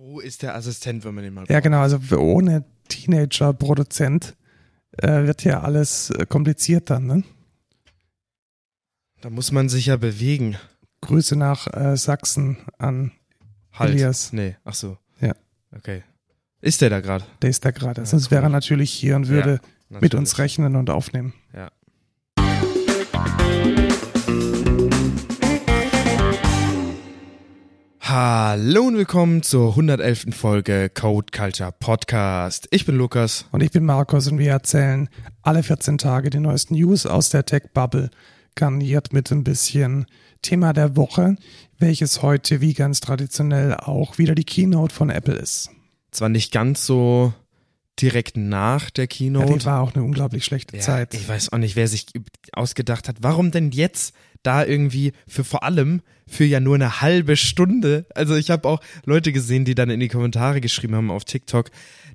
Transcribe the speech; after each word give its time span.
Wo 0.00 0.20
ist 0.20 0.42
der 0.42 0.54
Assistent, 0.54 1.04
wenn 1.04 1.12
man 1.14 1.24
den 1.24 1.34
mal 1.34 1.44
Ja, 1.48 1.58
genau, 1.58 1.80
also 1.80 1.98
ohne 2.16 2.64
Teenager-Produzent 2.88 4.36
äh, 4.96 5.24
wird 5.24 5.42
ja 5.42 5.62
alles 5.62 6.10
äh, 6.10 6.24
kompliziert 6.24 6.88
dann, 6.88 7.06
ne? 7.06 7.24
Da 9.20 9.28
muss 9.28 9.50
man 9.50 9.68
sich 9.68 9.86
ja 9.86 9.96
bewegen. 9.96 10.56
Grüße 11.00 11.34
nach 11.34 11.66
äh, 11.74 11.96
Sachsen 11.96 12.58
an 12.78 13.10
Halt. 13.72 13.90
Elias. 13.90 14.32
Nee, 14.32 14.56
ach 14.64 14.74
so. 14.74 14.98
Ja. 15.20 15.32
Okay. 15.76 16.04
Ist 16.60 16.80
der 16.80 16.90
da 16.90 17.00
gerade? 17.00 17.24
Der 17.42 17.50
ist 17.50 17.64
da 17.64 17.72
gerade. 17.72 18.02
Ja, 18.02 18.06
Sonst 18.06 18.26
cool. 18.26 18.30
wäre 18.32 18.44
er 18.44 18.50
natürlich 18.50 18.92
hier 18.92 19.16
und 19.16 19.26
würde 19.26 19.60
mit 19.88 20.02
Natürlich. 20.02 20.14
uns 20.14 20.38
rechnen 20.38 20.76
und 20.76 20.90
aufnehmen. 20.90 21.34
Ja. 21.52 21.72
Hallo 28.10 28.84
und 28.84 28.96
willkommen 28.96 29.42
zur 29.42 29.68
111. 29.72 30.28
Folge 30.34 30.88
Code 30.88 31.26
Culture 31.30 31.74
Podcast. 31.78 32.66
Ich 32.70 32.86
bin 32.86 32.96
Lukas. 32.96 33.44
Und 33.52 33.62
ich 33.62 33.70
bin 33.70 33.84
Markus 33.84 34.28
und 34.28 34.38
wir 34.38 34.50
erzählen 34.50 35.10
alle 35.42 35.62
14 35.62 35.98
Tage 35.98 36.30
die 36.30 36.40
neuesten 36.40 36.72
News 36.72 37.04
aus 37.04 37.28
der 37.28 37.44
Tech-Bubble, 37.44 38.08
garniert 38.54 39.12
mit 39.12 39.30
ein 39.30 39.44
bisschen 39.44 40.06
Thema 40.40 40.72
der 40.72 40.96
Woche, 40.96 41.36
welches 41.78 42.22
heute 42.22 42.62
wie 42.62 42.72
ganz 42.72 43.00
traditionell 43.00 43.74
auch 43.74 44.16
wieder 44.16 44.34
die 44.34 44.44
Keynote 44.44 44.94
von 44.94 45.10
Apple 45.10 45.34
ist. 45.34 45.68
Zwar 46.10 46.30
nicht 46.30 46.50
ganz 46.50 46.86
so 46.86 47.34
direkt 48.00 48.38
nach 48.38 48.88
der 48.88 49.04
Ja, 49.04 49.08
Keynote. 49.08 49.58
die 49.58 49.64
war 49.66 49.82
auch 49.82 49.94
eine 49.94 50.02
unglaublich 50.02 50.46
schlechte 50.46 50.76
Ja, 50.76 50.82
Zeit. 50.82 51.12
Ich 51.12 51.28
weiß 51.28 51.52
auch 51.52 51.58
nicht, 51.58 51.76
wer 51.76 51.88
sich 51.88 52.06
ausgedacht 52.52 53.06
hat. 53.06 53.16
Warum 53.20 53.50
denn 53.50 53.70
jetzt 53.70 54.14
da 54.48 54.64
irgendwie 54.64 55.12
für 55.28 55.44
vor 55.44 55.62
allem 55.62 56.00
für 56.26 56.44
ja 56.44 56.58
nur 56.60 56.74
eine 56.74 57.00
halbe 57.00 57.36
Stunde? 57.36 58.06
Also 58.14 58.34
ich 58.34 58.50
habe 58.50 58.66
auch 58.68 58.80
Leute 59.04 59.32
gesehen, 59.32 59.64
die 59.64 59.74
dann 59.74 59.90
in 59.90 60.00
die 60.00 60.08
Kommentare 60.08 60.60
geschrieben 60.60 60.94
haben 60.96 61.10
auf 61.10 61.24
TikTok. 61.24 61.70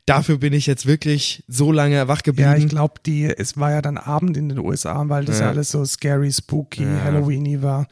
Dafür 0.06 0.38
bin 0.40 0.52
ich 0.52 0.68
jetzt 0.68 0.86
wirklich 0.86 1.44
so 1.48 1.72
lange 1.72 2.08
wach 2.10 2.24
geblieben. 2.24 2.50
Ja, 2.52 2.58
ich 2.58 2.68
glaube, 2.68 2.96
die, 3.06 3.26
es 3.26 3.58
war 3.58 3.72
ja 3.72 3.82
dann 3.82 3.98
Abend 3.98 4.36
in 4.36 4.50
den 4.50 4.60
USA, 4.60 5.08
weil 5.08 5.24
das 5.26 5.40
ja, 5.40 5.50
alles 5.50 5.72
so 5.72 5.86
scary, 5.86 6.32
spooky, 6.32 6.84
Ja. 6.84 7.04
Halloweeny 7.04 7.62
war. 7.62 7.88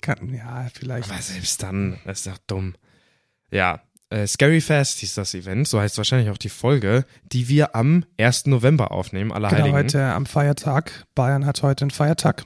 Kann, 0.00 0.32
ja, 0.32 0.68
vielleicht. 0.72 1.10
Aber 1.10 1.20
selbst 1.20 1.60
dann, 1.62 1.98
das 2.04 2.18
ist 2.18 2.26
doch 2.28 2.38
dumm. 2.46 2.74
Ja, 3.50 3.80
äh, 4.10 4.26
Scary 4.26 4.60
Fest 4.60 5.00
hieß 5.00 5.14
das 5.14 5.34
Event, 5.34 5.66
so 5.68 5.80
heißt 5.80 5.98
wahrscheinlich 5.98 6.30
auch 6.30 6.38
die 6.38 6.48
Folge, 6.48 7.04
die 7.32 7.48
wir 7.48 7.74
am 7.74 8.04
1. 8.18 8.46
November 8.46 8.92
aufnehmen, 8.92 9.30
Genau, 9.30 9.36
Allerheiligen. 9.48 9.72
heute 9.74 10.04
am 10.04 10.24
Feiertag. 10.26 11.04
Bayern 11.14 11.44
hat 11.44 11.62
heute 11.62 11.82
einen 11.82 11.90
Feiertag. 11.90 12.44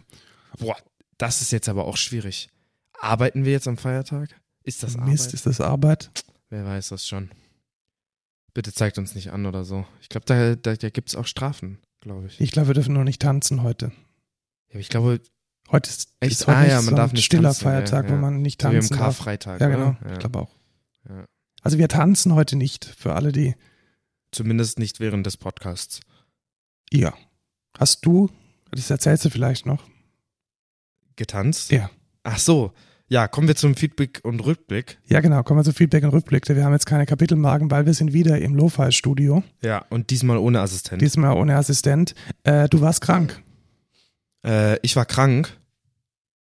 Boah, 0.58 0.76
das 1.22 1.40
ist 1.40 1.52
jetzt 1.52 1.68
aber 1.68 1.86
auch 1.86 1.96
schwierig. 1.96 2.50
Arbeiten 3.00 3.44
wir 3.44 3.52
jetzt 3.52 3.68
am 3.68 3.76
Feiertag? 3.76 4.40
Ist 4.64 4.82
das 4.82 4.96
Mist, 4.96 5.26
Arbeit? 5.26 5.34
ist 5.34 5.46
das 5.46 5.60
Arbeit? 5.60 6.10
Wer 6.50 6.64
weiß 6.64 6.88
das 6.90 7.06
schon. 7.06 7.30
Bitte 8.54 8.72
zeigt 8.72 8.98
uns 8.98 9.14
nicht 9.14 9.30
an 9.32 9.46
oder 9.46 9.64
so. 9.64 9.86
Ich 10.00 10.08
glaube, 10.08 10.26
da, 10.26 10.54
da, 10.54 10.76
da 10.76 10.90
gibt 10.90 11.08
es 11.08 11.16
auch 11.16 11.26
Strafen, 11.26 11.78
glaube 12.00 12.26
ich. 12.26 12.40
Ich 12.40 12.52
glaube, 12.52 12.68
wir 12.68 12.74
dürfen 12.74 12.94
nur 12.94 13.04
nicht 13.04 13.22
tanzen 13.22 13.62
heute. 13.62 13.86
Ja, 13.86 14.72
aber 14.72 14.80
ich 14.80 14.88
glaube, 14.88 15.20
Heute 15.70 15.88
ist, 15.88 16.12
Echt? 16.20 16.32
ist 16.32 16.46
heute 16.46 16.58
Ah, 16.58 16.66
ja, 16.66 16.74
man 16.76 16.84
so 16.84 16.96
darf 16.96 17.12
ein 17.12 17.14
nicht 17.14 17.24
stiller 17.24 17.44
tanzen, 17.44 17.64
ja, 17.64 17.70
Feiertag, 17.70 18.04
ja. 18.04 18.10
wo 18.12 18.16
man 18.16 18.42
nicht 18.42 18.60
so 18.60 18.68
wie 18.68 18.72
tanzen 18.74 18.96
darf. 18.96 19.16
Karfreitag. 19.16 19.60
Ja, 19.60 19.68
genau. 19.68 19.96
Ja. 20.04 20.12
Ich 20.12 20.18
glaube 20.18 20.40
auch. 20.40 20.54
Ja. 21.08 21.24
Also 21.62 21.78
wir 21.78 21.88
tanzen 21.88 22.34
heute 22.34 22.56
nicht, 22.56 22.84
für 22.84 23.14
alle, 23.14 23.32
die. 23.32 23.54
Zumindest 24.32 24.78
nicht 24.78 25.00
während 25.00 25.24
des 25.24 25.36
Podcasts. 25.36 26.00
Ja. 26.90 27.14
Hast 27.78 28.04
du, 28.04 28.28
das 28.70 28.90
erzählst 28.90 29.24
du 29.24 29.30
vielleicht 29.30 29.64
noch. 29.64 29.82
Getanzt? 31.16 31.70
Ja. 31.70 31.90
Ach 32.22 32.38
so. 32.38 32.72
Ja, 33.08 33.28
kommen 33.28 33.46
wir 33.46 33.56
zum 33.56 33.74
Feedback 33.74 34.20
und 34.22 34.40
Rückblick. 34.40 34.98
Ja, 35.06 35.20
genau, 35.20 35.42
kommen 35.42 35.60
wir 35.60 35.64
zu 35.64 35.74
Feedback 35.74 36.02
und 36.04 36.10
Rückblick. 36.10 36.48
Wir 36.48 36.64
haben 36.64 36.72
jetzt 36.72 36.86
keine 36.86 37.04
Kapitelmarken, 37.04 37.70
weil 37.70 37.84
wir 37.84 37.92
sind 37.92 38.14
wieder 38.14 38.40
im 38.40 38.54
Lo-Fi-Studio. 38.54 39.42
Ja, 39.60 39.84
und 39.90 40.08
diesmal 40.08 40.38
ohne 40.38 40.60
Assistent. 40.60 41.02
Diesmal 41.02 41.36
ohne 41.36 41.56
Assistent. 41.56 42.14
Äh, 42.44 42.70
du 42.70 42.80
warst 42.80 43.02
krank. 43.02 43.42
äh, 44.46 44.78
ich 44.80 44.96
war 44.96 45.04
krank. 45.04 45.58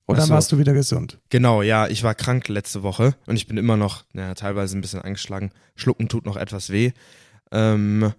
Und 0.06 0.18
dann 0.18 0.26
so. 0.26 0.34
warst 0.34 0.52
du 0.52 0.58
wieder 0.58 0.72
gesund. 0.72 1.18
Genau, 1.30 1.62
ja, 1.62 1.88
ich 1.88 2.02
war 2.02 2.14
krank 2.14 2.48
letzte 2.48 2.82
Woche 2.82 3.14
und 3.26 3.36
ich 3.36 3.46
bin 3.46 3.56
immer 3.56 3.76
noch, 3.76 4.04
naja, 4.12 4.34
teilweise 4.34 4.76
ein 4.76 4.80
bisschen 4.80 5.02
angeschlagen. 5.02 5.50
Schlucken 5.76 6.08
tut 6.08 6.26
noch 6.26 6.36
etwas 6.36 6.70
weh. 6.70 6.92
Ähm, 7.52 8.12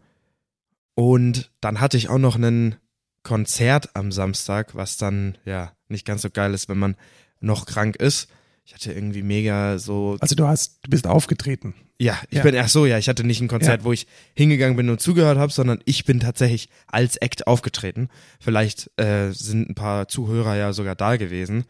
und 0.96 1.52
dann 1.62 1.80
hatte 1.80 1.98
ich 1.98 2.10
auch 2.10 2.18
noch 2.18 2.38
ein 2.38 2.76
Konzert 3.24 3.96
am 3.96 4.12
Samstag, 4.12 4.76
was 4.76 4.98
dann, 4.98 5.38
ja, 5.46 5.72
nicht 5.90 6.06
ganz 6.06 6.22
so 6.24 6.30
geil 6.30 6.54
ist, 6.54 6.70
wenn 6.70 6.80
man 6.80 6.96
noch 7.40 7.66
krank 7.66 7.96
ist. 7.98 8.28
Ich 8.66 8.74
hatte 8.74 8.94
irgendwie 8.94 9.24
mega 9.24 9.78
so, 9.80 10.18
Also 10.20 10.36
du 10.36 10.46
hast, 10.48 10.80
du 10.84 10.90
bist 10.92 11.06
aufgetreten. 11.08 11.74
ja, 12.00 12.18
ich 12.30 12.38
ja. 12.38 12.44
bin, 12.44 12.56
ach 12.56 12.70
so, 12.70 12.86
ja, 12.86 12.98
ich 12.98 13.10
hatte 13.10 13.24
nicht 13.24 13.42
ein 13.42 13.48
Konzert, 13.48 13.84
wo 13.84 13.92
ich 13.92 14.08
hingegangen 14.36 14.78
bin 14.78 14.90
und 14.90 15.02
zugehört 15.02 15.38
habe, 15.38 15.52
sondern 15.52 15.82
ich 15.86 16.06
bin 16.06 16.20
tatsächlich 16.20 16.70
als 16.88 17.18
Act 17.18 17.48
aufgetreten. 17.48 18.08
Vielleicht 18.40 18.90
äh, 19.00 19.32
sind 19.32 19.70
ein 19.70 19.76
paar 19.76 20.08
Zuhörer 20.08 20.56
ja 20.56 20.74
sogar 20.74 20.96
da 20.96 21.18
gewesen. 21.18 21.66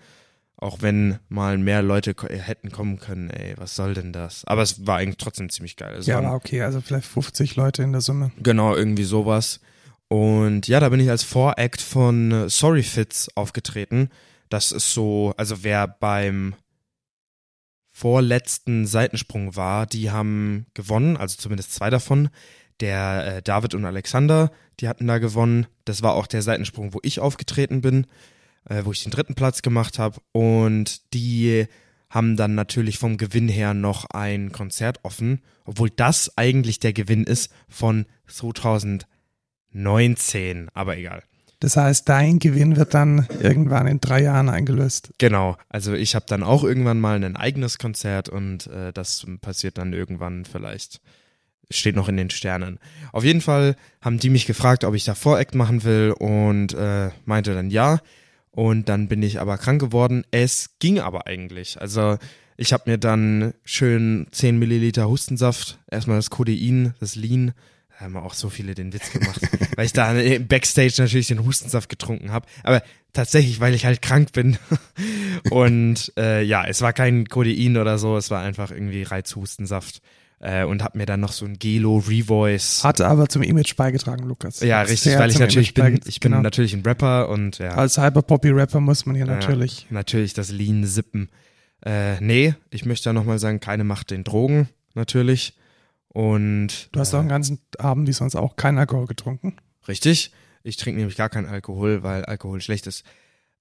Auch 0.57 0.81
wenn 0.83 1.17
mal 1.27 1.57
mehr 1.57 1.81
Leute 1.81 2.13
ko- 2.13 2.27
hätten 2.27 2.71
kommen 2.71 2.99
können, 2.99 3.31
ey, 3.31 3.55
was 3.57 3.75
soll 3.75 3.95
denn 3.95 4.13
das? 4.13 4.45
Aber 4.45 4.61
es 4.61 4.85
war 4.85 4.97
eigentlich 4.97 5.17
trotzdem 5.17 5.49
ziemlich 5.49 5.75
geil. 5.75 5.95
Es 5.97 6.05
Ja, 6.05 6.15
waren 6.17 6.25
war 6.25 6.35
okay. 6.35 6.61
Also 6.61 6.81
vielleicht 6.81 7.07
50 7.07 7.55
Leute 7.55 7.81
in 7.81 7.93
der 7.93 8.01
Summe. 8.01 8.31
genau 8.37 8.75
irgendwie 8.75 9.05
sowas. 9.05 9.59
Und 10.11 10.67
ja, 10.67 10.81
da 10.81 10.89
bin 10.89 10.99
ich 10.99 11.09
als 11.09 11.23
Voract 11.23 11.79
von 11.79 12.33
äh, 12.33 12.49
Sorry 12.49 12.83
Fits 12.83 13.29
aufgetreten. 13.37 14.09
Das 14.49 14.73
ist 14.73 14.93
so, 14.93 15.33
also 15.37 15.63
wer 15.63 15.87
beim 15.87 16.53
vorletzten 17.93 18.85
Seitensprung 18.85 19.55
war, 19.55 19.85
die 19.85 20.11
haben 20.11 20.65
gewonnen, 20.73 21.15
also 21.15 21.37
zumindest 21.37 21.73
zwei 21.73 21.89
davon. 21.89 22.27
Der 22.81 23.37
äh, 23.37 23.41
David 23.41 23.73
und 23.73 23.85
Alexander, 23.85 24.51
die 24.81 24.89
hatten 24.89 25.07
da 25.07 25.17
gewonnen. 25.17 25.65
Das 25.85 26.03
war 26.03 26.15
auch 26.15 26.27
der 26.27 26.41
Seitensprung, 26.41 26.93
wo 26.93 26.99
ich 27.03 27.21
aufgetreten 27.21 27.79
bin, 27.79 28.05
äh, 28.67 28.83
wo 28.83 28.91
ich 28.91 29.03
den 29.03 29.13
dritten 29.13 29.35
Platz 29.35 29.61
gemacht 29.61 29.97
habe. 29.97 30.19
Und 30.33 31.13
die 31.13 31.67
haben 32.09 32.35
dann 32.35 32.53
natürlich 32.53 32.97
vom 32.97 33.15
Gewinn 33.15 33.47
her 33.47 33.73
noch 33.73 34.03
ein 34.09 34.51
Konzert 34.51 34.99
offen, 35.03 35.41
obwohl 35.63 35.89
das 35.89 36.37
eigentlich 36.37 36.81
der 36.81 36.91
Gewinn 36.91 37.23
ist 37.23 37.49
von 37.69 38.07
2019, 39.73 40.69
aber 40.73 40.97
egal. 40.97 41.23
Das 41.61 41.77
heißt, 41.77 42.09
dein 42.09 42.39
Gewinn 42.39 42.75
wird 42.75 42.95
dann 42.95 43.27
irgendwann 43.39 43.85
in 43.85 44.01
drei 44.01 44.23
Jahren 44.23 44.49
eingelöst. 44.49 45.13
Genau, 45.19 45.57
also 45.69 45.93
ich 45.93 46.15
habe 46.15 46.25
dann 46.27 46.41
auch 46.41 46.63
irgendwann 46.63 46.99
mal 46.99 47.23
ein 47.23 47.35
eigenes 47.35 47.77
Konzert 47.77 48.29
und 48.29 48.65
äh, 48.67 48.91
das 48.91 49.25
passiert 49.41 49.77
dann 49.77 49.93
irgendwann 49.93 50.43
vielleicht. 50.45 51.01
Steht 51.69 51.95
noch 51.95 52.09
in 52.09 52.17
den 52.17 52.31
Sternen. 52.31 52.79
Auf 53.13 53.23
jeden 53.23 53.41
Fall 53.41 53.75
haben 54.01 54.17
die 54.17 54.31
mich 54.31 54.47
gefragt, 54.47 54.83
ob 54.83 54.95
ich 54.95 55.05
da 55.05 55.13
Voract 55.13 55.53
machen 55.53 55.83
will 55.83 56.15
und 56.17 56.73
äh, 56.73 57.11
meinte 57.25 57.53
dann 57.53 57.69
ja. 57.69 57.99
Und 58.49 58.89
dann 58.89 59.07
bin 59.07 59.23
ich 59.23 59.39
aber 59.39 59.57
krank 59.57 59.79
geworden. 59.79 60.25
Es 60.31 60.71
ging 60.79 60.99
aber 60.99 61.27
eigentlich. 61.27 61.79
Also 61.79 62.17
ich 62.57 62.73
habe 62.73 62.89
mir 62.89 62.97
dann 62.97 63.53
schön 63.63 64.27
10 64.31 64.59
Milliliter 64.59 65.07
Hustensaft, 65.07 65.79
erstmal 65.89 66.17
das 66.17 66.29
Codein, 66.29 66.93
das 66.99 67.15
Lean, 67.15 67.53
haben 68.01 68.17
auch 68.17 68.33
so 68.33 68.49
viele 68.49 68.75
den 68.75 68.93
Witz 68.93 69.11
gemacht, 69.11 69.41
weil 69.75 69.85
ich 69.85 69.93
da 69.93 70.11
im 70.13 70.47
Backstage 70.47 70.95
natürlich 70.97 71.27
den 71.27 71.45
Hustensaft 71.45 71.89
getrunken 71.89 72.31
habe. 72.31 72.45
Aber 72.63 72.81
tatsächlich, 73.13 73.59
weil 73.59 73.73
ich 73.73 73.85
halt 73.85 74.01
krank 74.01 74.31
bin. 74.33 74.57
Und 75.49 76.11
äh, 76.17 76.41
ja, 76.43 76.65
es 76.65 76.81
war 76.81 76.93
kein 76.93 77.27
Codein 77.27 77.77
oder 77.77 77.97
so, 77.97 78.17
es 78.17 78.31
war 78.31 78.41
einfach 78.41 78.71
irgendwie 78.71 79.03
Reizhustensaft. 79.03 80.01
Äh, 80.43 80.63
und 80.63 80.81
hab 80.81 80.95
mir 80.95 81.05
dann 81.05 81.19
noch 81.19 81.33
so 81.33 81.45
ein 81.45 81.59
Gelo 81.59 81.97
Revoice. 81.99 82.83
Hat 82.83 82.99
aber 82.99 83.29
zum 83.29 83.43
Image 83.43 83.75
beigetragen, 83.75 84.27
Lukas. 84.27 84.59
Ja, 84.61 84.81
richtig, 84.81 85.01
sehr 85.01 85.19
weil 85.19 85.29
ich 85.29 85.37
natürlich 85.37 85.77
Image 85.77 86.01
bin, 86.01 86.09
ich 86.09 86.19
bin 86.19 86.31
genau. 86.31 86.41
natürlich 86.41 86.73
ein 86.73 86.81
Rapper 86.81 87.29
und 87.29 87.59
ja. 87.59 87.75
Als 87.75 87.99
Hyper-Poppy-Rapper 87.99 88.79
muss 88.79 89.05
man 89.05 89.15
hier 89.15 89.27
Ja, 89.27 89.35
natürlich. 89.35 89.85
Natürlich 89.91 90.33
das 90.33 90.49
Lean 90.49 90.83
sippen. 90.83 91.29
Äh, 91.85 92.19
nee, 92.21 92.55
ich 92.71 92.85
möchte 92.85 93.09
da 93.09 93.13
nochmal 93.13 93.37
sagen, 93.37 93.59
keine 93.59 93.83
Macht 93.83 94.09
den 94.09 94.23
Drogen, 94.23 94.67
natürlich. 94.95 95.53
Und 96.13 96.89
Du 96.91 96.99
hast 96.99 97.13
äh, 97.13 97.15
auch 97.15 97.21
einen 97.21 97.29
ganzen 97.29 97.59
Abend 97.77 98.07
wie 98.07 98.13
sonst 98.13 98.35
auch 98.35 98.55
keinen 98.55 98.77
Alkohol 98.77 99.07
getrunken. 99.07 99.57
Richtig. 99.87 100.31
Ich 100.63 100.77
trinke 100.77 100.99
nämlich 100.99 101.17
gar 101.17 101.29
keinen 101.29 101.47
Alkohol, 101.47 102.03
weil 102.03 102.25
Alkohol 102.25 102.61
schlecht 102.61 102.85
ist. 102.87 103.03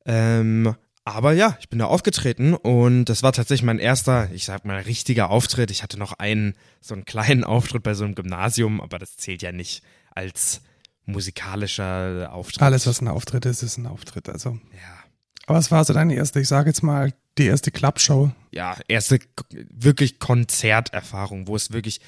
Ähm, 0.04 0.74
aber 1.04 1.32
ja, 1.32 1.56
ich 1.60 1.68
bin 1.68 1.78
da 1.78 1.86
aufgetreten 1.86 2.54
und 2.54 3.06
das 3.06 3.22
war 3.22 3.32
tatsächlich 3.32 3.64
mein 3.64 3.78
erster, 3.78 4.30
ich 4.32 4.44
sag 4.44 4.64
mal, 4.64 4.80
richtiger 4.80 5.30
Auftritt. 5.30 5.70
Ich 5.70 5.82
hatte 5.82 5.98
noch 5.98 6.12
einen, 6.18 6.54
so 6.80 6.94
einen 6.94 7.04
kleinen 7.04 7.44
Auftritt 7.44 7.82
bei 7.82 7.94
so 7.94 8.04
einem 8.04 8.14
Gymnasium, 8.14 8.80
aber 8.80 8.98
das 8.98 9.16
zählt 9.16 9.42
ja 9.42 9.52
nicht 9.52 9.82
als 10.10 10.60
musikalischer 11.06 12.32
Auftritt. 12.32 12.62
Alles, 12.62 12.86
was 12.86 13.00
ein 13.00 13.08
Auftritt 13.08 13.46
ist, 13.46 13.62
ist 13.62 13.78
ein 13.78 13.86
Auftritt. 13.86 14.28
Also. 14.28 14.50
Ja. 14.72 15.04
Aber 15.46 15.58
es 15.58 15.70
war 15.70 15.84
so 15.84 15.92
deine 15.92 16.14
erste, 16.14 16.40
ich 16.40 16.48
sage 16.48 16.70
jetzt 16.70 16.82
mal, 16.82 17.12
die 17.38 17.46
erste 17.46 17.70
Clubshow. 17.70 18.30
ja, 18.52 18.76
erste 18.86 19.18
wirklich 19.50 20.18
Konzerterfahrung, 20.18 21.48
wo 21.48 21.56
es 21.56 21.72
wirklich, 21.72 22.00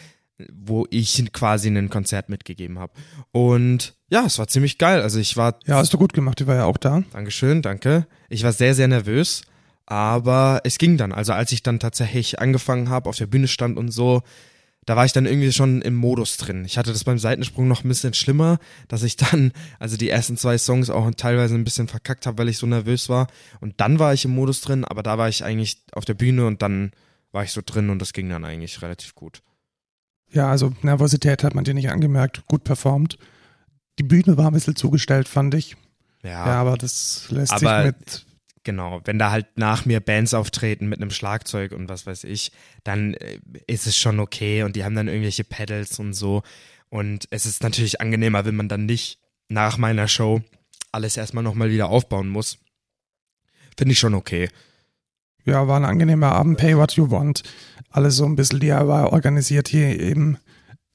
wo 0.53 0.87
ich 0.91 1.33
quasi 1.33 1.69
ein 1.69 1.91
Konzert 1.91 2.29
mitgegeben 2.29 2.79
habe. 2.79 2.93
Und 3.31 3.95
ja, 4.09 4.25
es 4.27 4.39
war 4.39 4.49
ziemlich 4.49 4.79
geil. 4.79 5.01
Also 5.03 5.19
ich 5.19 5.37
war, 5.37 5.59
Ja, 5.67 5.77
hast 5.77 5.93
du 5.93 5.99
gut 5.99 6.13
gemacht, 6.13 6.41
die 6.41 6.47
war 6.47 6.57
ja 6.57 6.65
auch 6.65 6.77
da. 6.77 7.03
Dankeschön, 7.13 7.63
danke. 7.63 8.07
Ich 8.29 8.43
war 8.45 8.53
sehr, 8.53 8.75
sehr 8.75 8.89
nervös, 8.89 9.43
aber 9.87 10.61
es 10.65 10.79
ging 10.79 10.97
dann. 10.97 11.13
Also 11.13 11.33
als 11.33 11.53
ich 11.53 11.63
dann 11.63 11.81
tatsächlich 11.81 12.39
angefangen 12.39 12.89
habe, 12.89 13.09
auf 13.09 13.17
der 13.17 13.27
Bühne 13.27 13.49
stand 13.49 13.79
und 13.79 13.91
so, 13.91 14.23
da 14.85 14.97
war 14.97 15.05
ich 15.05 15.13
dann 15.13 15.27
irgendwie 15.27 15.53
schon 15.53 15.81
im 15.81 15.95
Modus 15.95 16.37
drin. 16.37 16.65
Ich 16.65 16.77
hatte 16.77 16.93
das 16.93 17.05
beim 17.05 17.19
Seitensprung 17.19 17.69
noch 17.69 17.85
ein 17.85 17.89
bisschen 17.89 18.15
schlimmer, 18.15 18.59
dass 18.89 19.05
ich 19.05 19.17
dann, 19.17 19.53
also 19.79 19.97
die 19.97 20.11
ersten 20.11 20.37
zwei 20.37 20.59
Songs 20.59 20.91
auch 20.91 21.09
teilweise 21.17 21.55
ein 21.55 21.65
bisschen 21.65 21.87
verkackt 21.87 22.27
habe, 22.27 22.39
weil 22.39 22.49
ich 22.49 22.59
so 22.59 22.67
nervös 22.67 23.09
war. 23.09 23.29
Und 23.61 23.81
dann 23.81 23.99
war 23.99 24.13
ich 24.13 24.25
im 24.25 24.35
Modus 24.35 24.61
drin, 24.61 24.85
aber 24.85 25.03
da 25.03 25.19
war 25.19 25.29
ich 25.29 25.45
eigentlich 25.45 25.85
auf 25.93 26.05
der 26.05 26.15
Bühne 26.15 26.47
und 26.47 26.63
dann 26.63 26.91
war 27.31 27.45
ich 27.45 27.53
so 27.53 27.63
drin 27.65 27.91
und 27.91 28.01
das 28.01 28.13
ging 28.13 28.29
dann 28.29 28.45
eigentlich 28.45 28.83
relativ 28.83 29.15
gut. 29.15 29.43
Ja, 30.33 30.51
also 30.51 30.73
Nervosität 30.83 31.45
hat 31.45 31.55
man 31.55 31.65
dir 31.65 31.75
nicht 31.75 31.91
angemerkt, 31.91 32.47
gut 32.47 32.65
performt. 32.65 33.19
Die 33.99 34.03
Bühne 34.03 34.37
war 34.37 34.47
ein 34.49 34.55
bisschen 34.55 34.77
zugestellt, 34.77 35.29
fand 35.29 35.55
ich. 35.55 35.77
Ja, 36.23 36.31
Ja, 36.31 36.45
aber 36.61 36.77
das 36.79 37.27
lässt 37.31 37.53
Aber- 37.53 37.85
sich 37.85 37.95
mit. 38.01 38.27
genau. 38.65 39.01
Wenn 39.05 39.19
da 39.19 39.31
halt 39.31 39.47
nach 39.57 39.85
mir 39.85 40.01
Bands 40.01 40.33
auftreten 40.35 40.89
mit 40.89 41.01
einem 41.01 41.11
Schlagzeug 41.11 41.73
und 41.73 41.89
was 41.89 42.07
weiß 42.07 42.25
ich, 42.25 42.53
dann 42.85 43.15
äh, 43.15 43.41
ist 43.67 43.87
es 43.87 43.99
schon 43.99 44.21
okay 44.21 44.63
und 44.63 44.77
die 44.77 44.85
haben 44.85 44.95
dann 44.95 45.09
irgendwelche 45.09 45.45
Pedals 45.45 45.99
und 45.99 46.15
so. 46.15 46.43
Und 46.89 47.27
es 47.31 47.45
ist 47.47 47.63
natürlich 47.63 48.01
angenehmer, 48.01 48.45
wenn 48.45 48.57
man 48.57 48.69
dann 48.69 48.87
nicht 48.87 49.19
nach 49.49 49.77
meiner 49.79 50.09
Show 50.09 50.41
alles 50.93 51.17
erstmal 51.17 51.45
nochmal 51.45 51.71
wieder 51.71 51.89
aufbauen 51.89 52.29
muss. 52.29 52.59
Finde 53.77 53.93
ich 53.93 53.99
schon 53.99 54.15
okay. 54.15 54.49
Ja, 55.45 55.67
war 55.67 55.77
ein 55.77 55.85
angenehmer 55.85 56.33
Abend, 56.33 56.59
Pay 56.59 56.77
What 56.77 56.93
You 56.93 57.11
Want. 57.11 57.43
Alles 57.91 58.17
so 58.17 58.25
ein 58.25 58.37
bisschen 58.37 58.61
DIY 58.61 59.07
organisiert 59.11 59.69
hier 59.69 59.99
im 59.99 60.39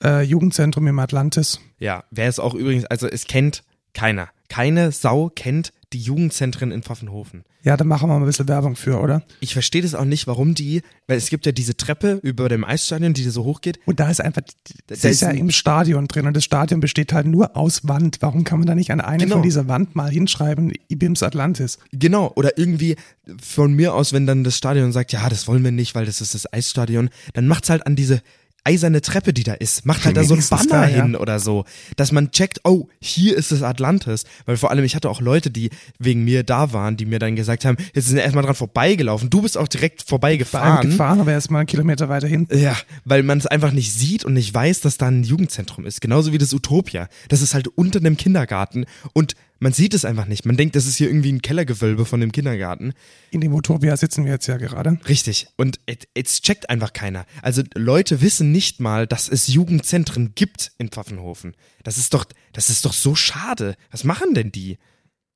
äh, 0.03 0.21
Jugendzentrum 0.21 0.88
im 0.88 0.99
Atlantis. 0.99 1.59
Ja, 1.79 2.03
wer 2.11 2.29
es 2.29 2.39
auch 2.39 2.53
übrigens, 2.53 2.85
also 2.85 3.07
es 3.07 3.25
kennt 3.27 3.63
keiner. 3.94 4.29
Keine 4.49 4.91
Sau 4.91 5.29
kennt 5.29 5.73
die 5.94 6.00
Jugendzentren 6.00 6.72
in 6.72 6.84
Pfaffenhofen. 6.84 7.44
Ja, 7.63 7.78
da 7.78 7.84
machen 7.86 8.10
wir 8.10 8.13
mal 8.16 8.19
ein 8.22 8.25
bisschen 8.25 8.48
Werbung 8.48 8.75
für, 8.75 9.00
oder? 9.00 9.24
Ich 9.39 9.54
verstehe 9.54 9.81
das 9.81 9.95
auch 9.95 10.06
nicht, 10.06 10.28
warum 10.28 10.54
die, 10.54 10.81
weil 11.07 11.18
es 11.18 11.30
gibt 11.30 11.45
ja 11.45 11.51
diese 11.51 11.78
Treppe 11.78 12.19
über 12.24 12.50
dem 12.50 12.63
Eisstadion, 12.63 13.13
die 13.13 13.24
so 13.24 13.44
hoch 13.44 13.62
geht. 13.62 13.80
Und 13.86 14.00
da 14.00 14.10
ist 14.10 14.19
einfach, 14.22 14.42
das 14.88 15.00
Da 15.01 15.07
ist 15.10 15.16
ist 15.16 15.22
ja 15.22 15.30
im 15.31 15.50
Stadion 15.51 16.07
drin 16.07 16.28
und 16.28 16.36
das 16.36 16.44
Stadion 16.44 16.80
besteht 16.80 17.13
halt 17.13 17.25
nur 17.28 17.56
aus 17.56 17.88
Wand. 17.88 18.18
Warum 18.22 18.44
kann 18.44 18.60
man 18.60 18.68
da 18.68 18.75
nicht 18.75 18.92
an 18.92 19.01
eine 19.01 19.24
Genau. 19.24 19.36
von 19.36 19.44
dieser 19.44 19.68
Wand 19.68 19.95
mal 19.95 20.10
hinschreiben, 20.12 20.74
Ibims 20.89 21.24
Atlantis? 21.24 21.80
Genau, 21.92 22.31
oder 22.36 22.57
irgendwie 22.57 22.95
von 23.42 23.74
mir 23.74 23.94
aus, 23.94 24.13
wenn 24.13 24.25
dann 24.28 24.44
das 24.44 24.57
Stadion 24.57 24.92
sagt, 24.92 25.13
ja, 25.13 25.28
das 25.30 25.48
wollen 25.48 25.63
wir 25.63 25.72
nicht, 25.72 25.95
weil 25.95 26.06
das 26.06 26.22
ist 26.22 26.33
das 26.36 26.51
Eisstadion, 26.51 27.10
dann 27.33 27.48
macht's 27.48 27.69
halt 27.69 27.86
an 27.88 27.95
diese 27.95 28.22
eiserne 28.68 29.02
Treppe, 29.02 29.34
die 29.34 29.44
da 29.44 29.54
ist, 29.54 29.86
macht 29.86 30.04
halt 30.04 30.18
da 30.18 30.24
so 30.25 30.36
ein 30.36 30.44
Banner 30.50 30.66
da, 30.68 30.88
ja. 30.90 31.04
hin 31.04 31.16
oder 31.16 31.40
so, 31.40 31.64
dass 31.96 32.12
man 32.12 32.31
checkt, 32.31 32.60
oh, 32.66 32.88
hier 33.00 33.38
ist 33.38 33.52
das 33.52 33.64
Atlantis, 33.64 34.25
weil 34.46 34.58
vor 34.58 34.72
allem 34.72 34.84
ich 34.84 34.96
hatte 34.96 35.10
auch 35.10 35.22
Leute, 35.22 35.50
die 35.50 35.69
wegen 36.00 36.25
mir 36.25 36.44
da 36.44 36.74
waren, 36.74 36.98
die 36.98 37.06
mir 37.06 37.19
dann 37.19 37.36
gesagt 37.36 37.64
haben, 37.64 37.78
jetzt 37.94 38.08
sind 38.08 38.18
erstmal 38.18 38.44
dran 38.44 38.56
vorbeigelaufen, 38.56 39.30
du 39.30 39.42
bist 39.42 39.58
auch 39.58 39.69
direkt 39.69 40.04
vorbeigefahren. 40.04 40.90
gefahren, 40.90 41.22
aber 41.22 41.31
erst 41.31 41.50
mal 41.50 41.60
einen 41.60 41.68
Kilometer 41.68 42.10
weiter 42.10 42.28
hinten. 42.28 42.58
Ja, 42.58 42.75
weil 43.06 43.24
man 43.24 43.38
es 43.38 43.48
einfach 43.48 43.72
nicht 43.72 43.94
sieht 43.94 44.25
und 44.25 44.34
nicht 44.34 44.54
weiß, 44.54 44.81
dass 44.81 44.98
da 44.98 45.08
ein 45.08 45.24
Jugendzentrum 45.24 45.86
ist. 45.86 46.02
Genauso 46.02 46.34
wie 46.34 46.38
das 46.38 46.54
Utopia. 46.54 47.08
Das 47.30 47.42
ist 47.42 47.54
halt 47.54 47.68
unter 47.69 48.02
dem 48.02 48.18
Kindergarten 48.18 48.86
und 49.14 49.36
man 49.59 49.74
sieht 49.74 49.94
es 49.94 50.06
einfach 50.06 50.25
nicht. 50.27 50.45
Man 50.45 50.57
denkt, 50.57 50.75
das 50.75 50.86
ist 50.86 50.98
hier 50.98 51.07
irgendwie 51.07 51.31
ein 51.31 51.42
Kellergewölbe 51.42 52.06
von 52.06 52.19
dem 52.19 52.31
Kindergarten. 52.31 52.94
In 53.31 53.42
dem 53.42 53.54
Utopia 53.54 53.95
sitzen 53.98 54.25
wir 54.25 54.31
jetzt 54.33 54.48
ja 54.48 54.57
gerade. 54.57 55.00
Richtig. 55.07 55.48
Und 55.57 55.80
et- 55.86 56.07
jetzt 56.15 56.44
checkt 56.44 56.69
einfach 56.69 56.94
keiner. 56.94 57.25
Also 57.42 57.63
Leute 57.75 58.21
wissen 58.21 58.51
nicht 58.51 58.80
mal, 58.80 59.07
dass 59.07 59.30
es 59.30 59.48
Jugendzentren 59.48 60.33
gibt 60.36 60.71
in 60.77 60.89
Pfaffenhofen. 60.89 61.56
Das 61.83 61.98
ist 61.98 62.13
doch, 62.13 62.25
das 62.54 62.69
ist 62.69 62.86
doch 62.86 62.94
so 62.94 63.15
schade. 63.15 63.75
Was 63.92 64.04
machen 64.04 64.33
denn 64.33 64.51
die? 64.51 64.77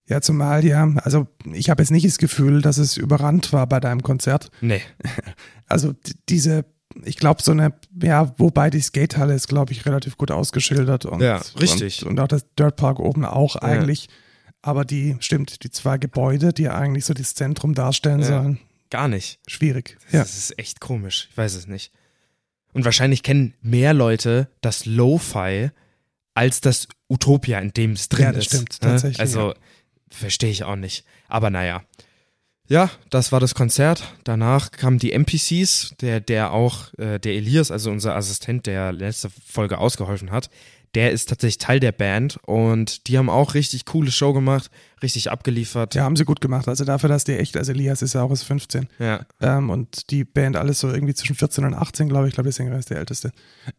Ja, 0.08 0.20
zumal 0.20 0.66
ja, 0.66 0.92
also 1.04 1.28
ich 1.54 1.70
habe 1.70 1.82
jetzt 1.82 1.92
nicht 1.92 2.06
das 2.06 2.18
Gefühl, 2.18 2.62
dass 2.62 2.78
es 2.78 2.98
überrannt 2.98 3.54
war 3.54 3.68
bei 3.68 3.80
deinem 3.80 4.02
Konzert. 4.04 4.50
Nee. 4.60 4.82
Also 5.68 5.94
diese, 6.28 6.66
ich 7.04 7.18
glaube, 7.18 7.42
so 7.44 7.52
eine, 7.52 7.74
ja, 8.02 8.34
wobei 8.38 8.70
die 8.70 8.82
Skatehalle 8.82 9.34
ist, 9.34 9.48
glaube 9.48 9.72
ich, 9.74 9.86
relativ 9.86 10.18
gut 10.18 10.32
ausgeschildert. 10.32 11.06
Und, 11.06 11.22
Ja, 11.22 11.42
richtig. 11.60 12.04
Und, 12.06 12.12
und 12.12 12.20
auch 12.20 12.28
das 12.28 12.46
Dirtpark 12.58 13.00
oben 13.00 13.26
auch 13.26 13.56
eigentlich. 13.56 14.10
Aber 14.62 14.86
die, 14.86 15.16
stimmt, 15.20 15.64
die 15.64 15.72
zwei 15.72 15.98
Gebäude, 15.98 16.54
die 16.54 16.70
eigentlich 16.70 17.06
so 17.06 17.14
das 17.14 17.34
Zentrum 17.34 17.74
darstellen 17.74 18.20
Ja. 18.20 18.26
sollen, 18.26 18.60
Gar 18.90 19.08
nicht. 19.08 19.40
schwierig. 19.48 19.98
Ja. 20.12 20.20
Das 20.20 20.38
ist 20.38 20.60
echt 20.60 20.80
komisch. 20.80 21.28
Ich 21.32 21.38
weiß 21.38 21.56
es 21.56 21.68
nicht. 21.68 21.92
Und 22.74 22.86
wahrscheinlich 22.86 23.24
kennen 23.24 23.54
mehr 23.62 23.94
Leute 23.94 24.50
das 24.62 24.86
Lo-Fi 24.86 25.72
als 26.36 26.62
das 26.62 26.88
Utopia, 27.10 27.60
in 27.60 27.74
dem 27.74 27.92
es 27.94 28.08
drin 28.10 28.26
Ja, 28.26 28.32
das 28.32 28.46
ist. 28.46 28.54
stimmt, 28.54 28.72
ne? 28.74 28.78
tatsächlich, 28.80 29.20
Also 29.20 29.50
ja. 29.50 29.56
verstehe 30.12 30.52
ich 30.52 30.64
auch 30.64 30.76
nicht. 30.78 31.06
Aber 31.28 31.50
naja. 31.50 31.84
Ja, 32.68 32.90
das 33.10 33.32
war 33.32 33.40
das 33.40 33.54
Konzert. 33.54 34.16
Danach 34.24 34.72
kamen 34.72 34.98
die 34.98 35.12
NPCs, 35.12 35.96
der, 36.00 36.22
der 36.22 36.54
auch, 36.54 36.94
äh, 36.98 37.20
der 37.20 37.34
Elias, 37.34 37.70
also 37.70 37.92
unser 37.92 38.16
Assistent, 38.16 38.66
der 38.66 38.94
letzte 38.94 39.30
Folge 39.30 39.78
ausgeholfen 39.78 40.32
hat, 40.32 40.50
der 40.96 41.12
ist 41.12 41.30
tatsächlich 41.30 41.58
Teil 41.60 41.80
der 41.80 41.94
Band 41.94 42.38
und 42.46 43.08
die 43.08 43.18
haben 43.18 43.30
auch 43.30 43.54
richtig 43.54 43.86
coole 43.86 44.12
Show 44.12 44.34
gemacht, 44.34 44.70
richtig 45.02 45.32
abgeliefert. 45.32 45.96
Ja, 45.96 46.04
haben 46.04 46.18
sie 46.18 46.26
gut 46.26 46.42
gemacht. 46.42 46.68
Also 46.68 46.84
dafür, 46.84 47.08
dass 47.08 47.24
die 47.24 47.38
echt, 47.38 47.56
also 47.56 47.72
Elias 47.72 48.02
ist 48.02 48.14
ja 48.14 48.24
auch 48.24 48.30
aus 48.32 48.44
15. 48.44 48.88
Ja. 49.00 49.22
Ähm, 49.40 49.70
und 49.70 50.12
die 50.12 50.26
Band 50.26 50.58
alles 50.58 50.80
so 50.82 50.90
irgendwie 50.92 51.14
zwischen 51.14 51.36
14 51.36 51.64
und 51.64 51.74
18, 51.76 52.10
glaube 52.10 52.26
ich. 52.28 52.32
Ich 52.32 52.36
glaube, 52.36 52.46
der 52.50 52.54
Sänger 52.54 52.78
ist 52.78 52.90
der 52.90 52.98
Älteste. 52.98 53.32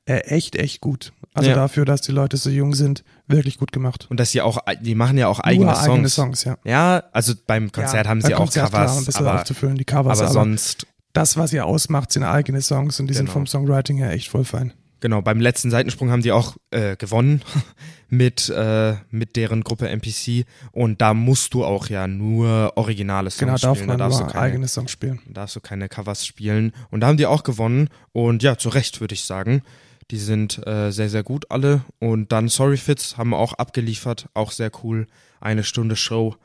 Äh, 0.06 0.20
echt, 0.20 0.56
echt 0.56 0.80
gut. 0.80 1.12
Also 1.34 1.50
Ja. 1.50 1.56
dafür, 1.56 1.84
dass 1.84 2.00
die 2.00 2.12
Leute 2.12 2.36
so 2.38 2.48
jung 2.48 2.74
sind, 2.74 3.04
wirklich 3.26 3.58
gut 3.58 3.72
gemacht. 3.72 4.06
Und 4.08 4.18
dass 4.18 4.30
sie 4.30 4.40
auch, 4.40 4.58
die 4.80 4.94
machen 4.94 5.18
ja 5.18 5.28
auch 5.28 5.40
eigene 5.40 5.66
Nur 5.66 5.74
Songs. 5.74 5.88
eigene 5.90 6.08
Songs, 6.08 6.44
ja. 6.44 6.56
Ja, 6.64 7.02
also 7.12 7.34
beim 7.46 7.70
Konzert 7.72 8.06
ja, 8.06 8.10
haben 8.10 8.22
sie 8.22 8.34
auch 8.34 8.38
Konzert, 8.38 8.70
klar, 8.70 8.86
Covers, 8.86 8.98
ein 8.98 9.04
bisschen 9.04 9.26
aber, 9.26 9.38
aufzufüllen, 9.40 9.76
die 9.76 9.84
Covers. 9.84 10.18
aber 10.18 10.28
Aber, 10.28 10.32
sonst, 10.32 10.86
das, 11.12 11.36
was 11.36 11.52
ihr 11.52 11.66
ausmacht, 11.66 12.10
sind 12.10 12.22
eigene 12.24 12.62
Songs 12.62 12.98
und 13.00 13.06
die 13.06 13.12
sind 13.14 13.26
Genau. 13.26 13.34
vom 13.34 13.46
Songwriting 13.46 13.98
her 13.98 14.12
echt 14.12 14.28
voll 14.30 14.44
fein. 14.44 14.72
Genau, 15.02 15.20
beim 15.20 15.40
letzten 15.40 15.70
Seitensprung 15.70 16.10
haben 16.10 16.22
die 16.22 16.32
auch 16.32 16.56
äh, 16.70 16.96
gewonnen 16.96 17.42
mit, 18.08 18.48
äh, 18.48 18.94
mit 19.10 19.36
deren 19.36 19.62
Gruppe 19.62 19.90
NPC 19.90 20.46
und 20.70 21.02
da 21.02 21.12
musst 21.12 21.52
du 21.52 21.62
auch 21.64 21.88
ja 21.88 22.06
nur 22.06 22.72
originale 22.76 23.30
Songs 23.30 23.60
Genau, 23.60 23.74
spielen, 23.74 23.88
man 23.88 23.98
da 23.98 24.04
darfst 24.06 24.20
du 24.20 24.26
keine, 24.26 24.40
eigene 24.40 24.68
Songs 24.68 24.90
spielen. 24.90 25.20
darfst 25.28 25.54
du 25.56 25.60
keine 25.60 25.90
Covers 25.90 26.24
spielen 26.26 26.72
und 26.90 27.00
da 27.00 27.08
haben 27.08 27.18
die 27.18 27.26
auch 27.26 27.42
gewonnen 27.42 27.90
und 28.12 28.42
ja, 28.42 28.56
zu 28.56 28.70
Recht 28.70 29.02
würde 29.02 29.12
ich 29.14 29.24
sagen. 29.24 29.62
Die 30.10 30.18
sind 30.18 30.66
äh, 30.66 30.90
sehr, 30.90 31.08
sehr 31.08 31.22
gut 31.22 31.50
alle 31.50 31.82
und 31.98 32.32
dann 32.32 32.48
Sorry 32.48 32.76
Fits 32.78 33.18
haben 33.18 33.34
auch 33.34 33.52
abgeliefert, 33.54 34.28
auch 34.34 34.50
sehr 34.50 34.70
cool, 34.82 35.06
eine 35.40 35.64
Stunde 35.64 35.96
Show. 35.96 36.36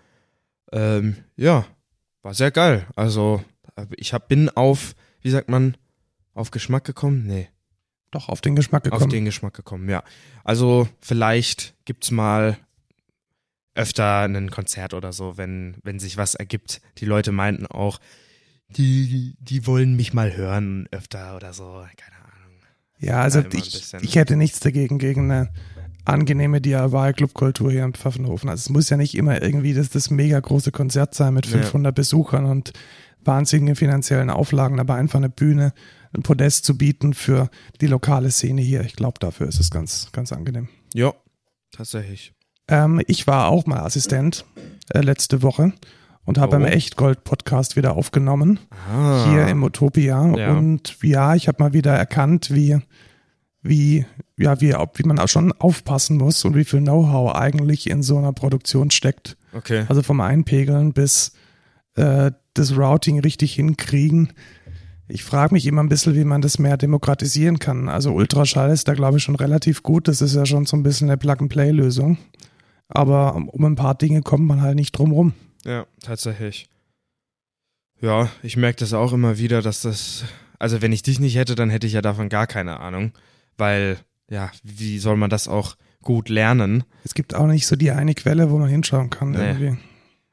Ähm, 0.71 1.15
ja, 1.38 1.65
war 2.21 2.33
sehr 2.33 2.51
geil. 2.51 2.86
Also 2.95 3.44
ich 3.95 4.13
hab, 4.13 4.27
bin 4.27 4.50
auf, 4.50 4.95
wie 5.21 5.30
sagt 5.30 5.50
man, 5.50 5.77
auf 6.33 6.51
Geschmack 6.51 6.83
gekommen? 6.83 7.25
Nee, 7.25 7.50
Doch, 8.12 8.30
auf 8.30 8.42
den 8.42 8.56
Geschmack 8.56 8.83
gekommen. 8.86 9.04
auf 9.04 9.09
den 9.09 9.25
Geschmack 9.25 9.54
gekommen, 9.54 9.89
ja. 9.89 10.04
Also 10.44 10.87
vielleicht 11.02 11.76
gibt's 11.85 12.09
mal 12.11 12.57
öfter 13.76 14.21
ein 14.23 14.49
Konzert 14.49 14.94
oder 14.94 15.14
so, 15.14 15.37
wenn, 15.37 15.76
wenn 15.83 15.99
sich 15.99 16.18
was 16.18 16.33
ergibt. 16.35 16.81
Die 16.97 17.06
Leute 17.06 17.31
meinten 17.31 17.68
auch, 17.68 17.99
die, 18.69 19.35
die 19.40 19.68
wollen 19.68 19.95
mich 19.95 20.14
mal 20.14 20.35
hören 20.35 20.87
öfter 20.92 21.35
oder 21.35 21.54
so, 21.54 21.64
keine 21.95 22.18
Ahnung. 22.23 22.57
ja, 22.99 23.21
also 23.21 23.40
Ja, 23.40 23.47
ich, 23.54 23.94
ich 24.02 24.16
hätte 24.16 24.35
nichts 24.35 24.59
dagegen, 24.59 24.97
gegen 24.99 25.30
eine 25.31 25.49
angenehme 26.06 26.61
DIY-Clubkultur 26.61 27.71
hier 27.71 27.83
in 27.83 27.94
Pfaffenhofen. 27.94 28.49
Also 28.49 28.61
es 28.61 28.69
muss 28.69 28.90
ja 28.90 28.97
nicht 28.97 29.16
immer 29.16 29.42
irgendwie 29.42 29.73
das, 29.73 29.90
das 29.90 30.09
mega 30.09 30.40
große 30.40 30.71
Konzert 30.71 31.14
sein 31.14 31.33
mit 31.33 31.45
Ja. 31.45 31.59
500 31.61 31.94
Besuchern 31.94 32.45
und 32.45 32.71
wahnsinnigen 33.23 33.76
finanziellen 33.76 34.30
Auflagen, 34.30 34.80
aber 34.80 34.95
einfach 34.95 35.18
eine 35.18 35.30
Bühne, 35.30 35.73
ein 36.14 36.23
Podest 36.23 36.66
zu 36.66 36.78
bieten 36.78 37.14
für 37.14 37.49
die 37.81 37.87
lokale 37.87 38.31
Szene 38.31 38.61
hier. 38.61 38.81
Ich 38.81 38.95
glaube, 38.95 39.19
dafür 39.19 39.47
ist 39.47 39.59
es 39.59 39.69
ganz, 39.71 40.09
ganz 40.11 40.31
angenehm. 40.31 40.69
Ja, 40.94 41.14
tatsächlich. 41.71 42.33
Ähm, 42.68 43.02
ich 43.07 43.28
war 43.28 43.47
auch 43.47 43.66
mal 43.66 43.80
Assistent 43.80 44.45
äh, 44.90 45.02
letzte 45.02 45.42
Woche 45.42 45.73
und 46.26 46.37
habe 46.37 46.56
Oh. 46.57 46.59
beim 46.59 46.66
Echtgold-Podcast 46.66 47.76
wieder 47.76 47.95
aufgenommen, 47.95 48.59
Ah, 48.92 49.26
hier 49.30 49.47
im 49.47 49.64
Utopia. 49.64 50.35
Ja. 50.35 50.52
Und 50.54 50.97
ja, 51.02 51.35
ich 51.35 51.47
habe 51.47 51.64
mal 51.64 51.73
wieder 51.73 51.94
erkannt, 51.94 52.54
wie, 52.54 52.78
wie, 53.61 54.06
ja, 54.37 54.59
wie, 54.59 54.73
wie 54.73 55.04
man 55.07 55.19
auch 55.19 55.30
schon 55.30 55.52
aufpassen 55.54 56.18
muss 56.18 56.44
und 56.45 56.56
wie 56.56 56.66
viel 56.66 56.81
Know-how 56.81 57.35
eigentlich 57.35 57.90
in 57.90 58.04
so 58.04 58.18
einer 58.18 58.33
Produktion 58.33 58.92
steckt. 58.92 59.37
okay. 59.54 59.85
Also 59.87 60.02
vom 60.04 60.19
Einpegeln 60.21 60.92
bis 60.94 61.31
äh, 61.95 62.31
das 62.54 62.76
Routing 62.78 63.19
richtig 63.19 63.54
hinkriegen. 63.54 64.33
Ich 65.09 65.23
frage 65.23 65.54
mich 65.54 65.66
immer 65.66 65.81
ein 65.83 65.90
bisschen, 65.90 66.16
wie 66.16 66.26
man 66.26 66.42
das 66.42 66.59
mehr 66.59 66.76
demokratisieren 66.78 67.59
kann. 67.59 67.87
Also 67.87 68.11
Ultraschall 68.14 68.71
ist 68.71 68.87
da, 68.87 68.94
glaube 68.94 69.18
ich, 69.18 69.23
schon 69.23 69.35
relativ 69.35 69.81
gut. 69.83 70.07
Das 70.07 70.21
ist 70.21 70.35
ja 70.35 70.45
schon 70.45 70.66
so 70.66 70.76
ein 70.76 70.83
bisschen 70.83 71.09
eine 71.09 71.18
Plug-and-Play-Lösung. 71.18 72.18
Aber 72.90 73.35
um 73.35 73.66
ein 73.66 73.76
paar 73.76 73.95
Dinge 73.95 74.21
kommt 74.21 74.45
man 74.45 74.61
halt 74.61 74.76
nicht 74.76 74.92
drum 74.92 75.11
rum. 75.11 75.33
Ja, 75.66 75.85
tatsächlich. 76.02 76.68
Ja, 78.02 78.30
ich 78.44 78.57
merke 78.57 78.80
das 78.80 78.94
auch 78.94 79.14
immer 79.14 79.37
wieder, 79.37 79.61
dass 79.61 79.81
das, 79.81 80.23
also 80.59 80.81
wenn 80.81 80.92
ich 80.92 81.02
dich 81.04 81.19
nicht 81.19 81.35
hätte, 81.35 81.56
dann 81.56 81.69
hätte 81.69 81.87
ich 81.87 81.94
ja 81.94 82.02
davon 82.02 82.30
gar 82.30 82.45
keine 82.47 82.80
Ahnung, 82.80 83.11
weil, 83.57 83.97
ja, 84.30 84.52
wie 84.64 84.99
soll 84.99 85.18
man 85.18 85.30
das 85.30 85.47
auch 85.47 85.76
gut 86.04 86.30
lernen? 86.30 86.83
Es 87.04 87.16
gibt 87.16 87.33
auch 87.33 87.47
nicht 87.47 87.66
so 87.66 87.76
die 87.76 87.92
eine 87.92 88.14
Quelle, 88.14 88.52
wo 88.52 88.57
man 88.57 88.69
hinschauen 88.69 89.09
kann 89.09 89.31
Nee. 89.31 89.37
irgendwie. 89.47 89.78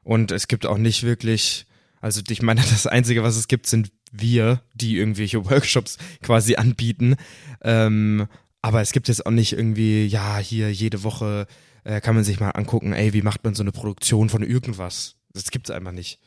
Und 0.03 0.31
es 0.31 0.47
gibt 0.47 0.65
auch 0.67 0.77
nicht 0.77 1.03
wirklich, 1.03 1.65
also 2.01 2.21
ich 2.29 2.41
meine, 2.43 2.61
das 2.69 2.85
Einzige, 2.87 3.23
was 3.23 3.35
es 3.35 3.47
gibt, 3.47 3.65
sind 3.67 3.91
wir, 4.21 4.61
die 4.73 4.97
irgendwelche 4.97 5.45
Workshops 5.49 5.97
quasi 6.21 6.55
anbieten. 6.55 7.15
Ähm, 7.61 8.27
aber 8.61 8.81
es 8.81 8.91
gibt 8.91 9.07
jetzt 9.07 9.25
auch 9.25 9.31
nicht 9.31 9.53
irgendwie, 9.53 10.05
ja, 10.05 10.37
hier 10.37 10.71
jede 10.71 11.03
Woche 11.03 11.47
äh, 11.83 12.01
kann 12.01 12.15
man 12.15 12.23
sich 12.23 12.39
mal 12.39 12.49
angucken, 12.49 12.93
ey, 12.93 13.13
wie 13.13 13.21
macht 13.21 13.43
man 13.43 13.53
so 13.53 13.63
eine 13.63 13.71
Produktion 13.71 14.29
von 14.29 14.41
irgendwas? 14.43 15.15
Das 15.33 15.51
gibt's 15.51 15.69
einfach 15.69 15.91
nicht. 15.91 16.19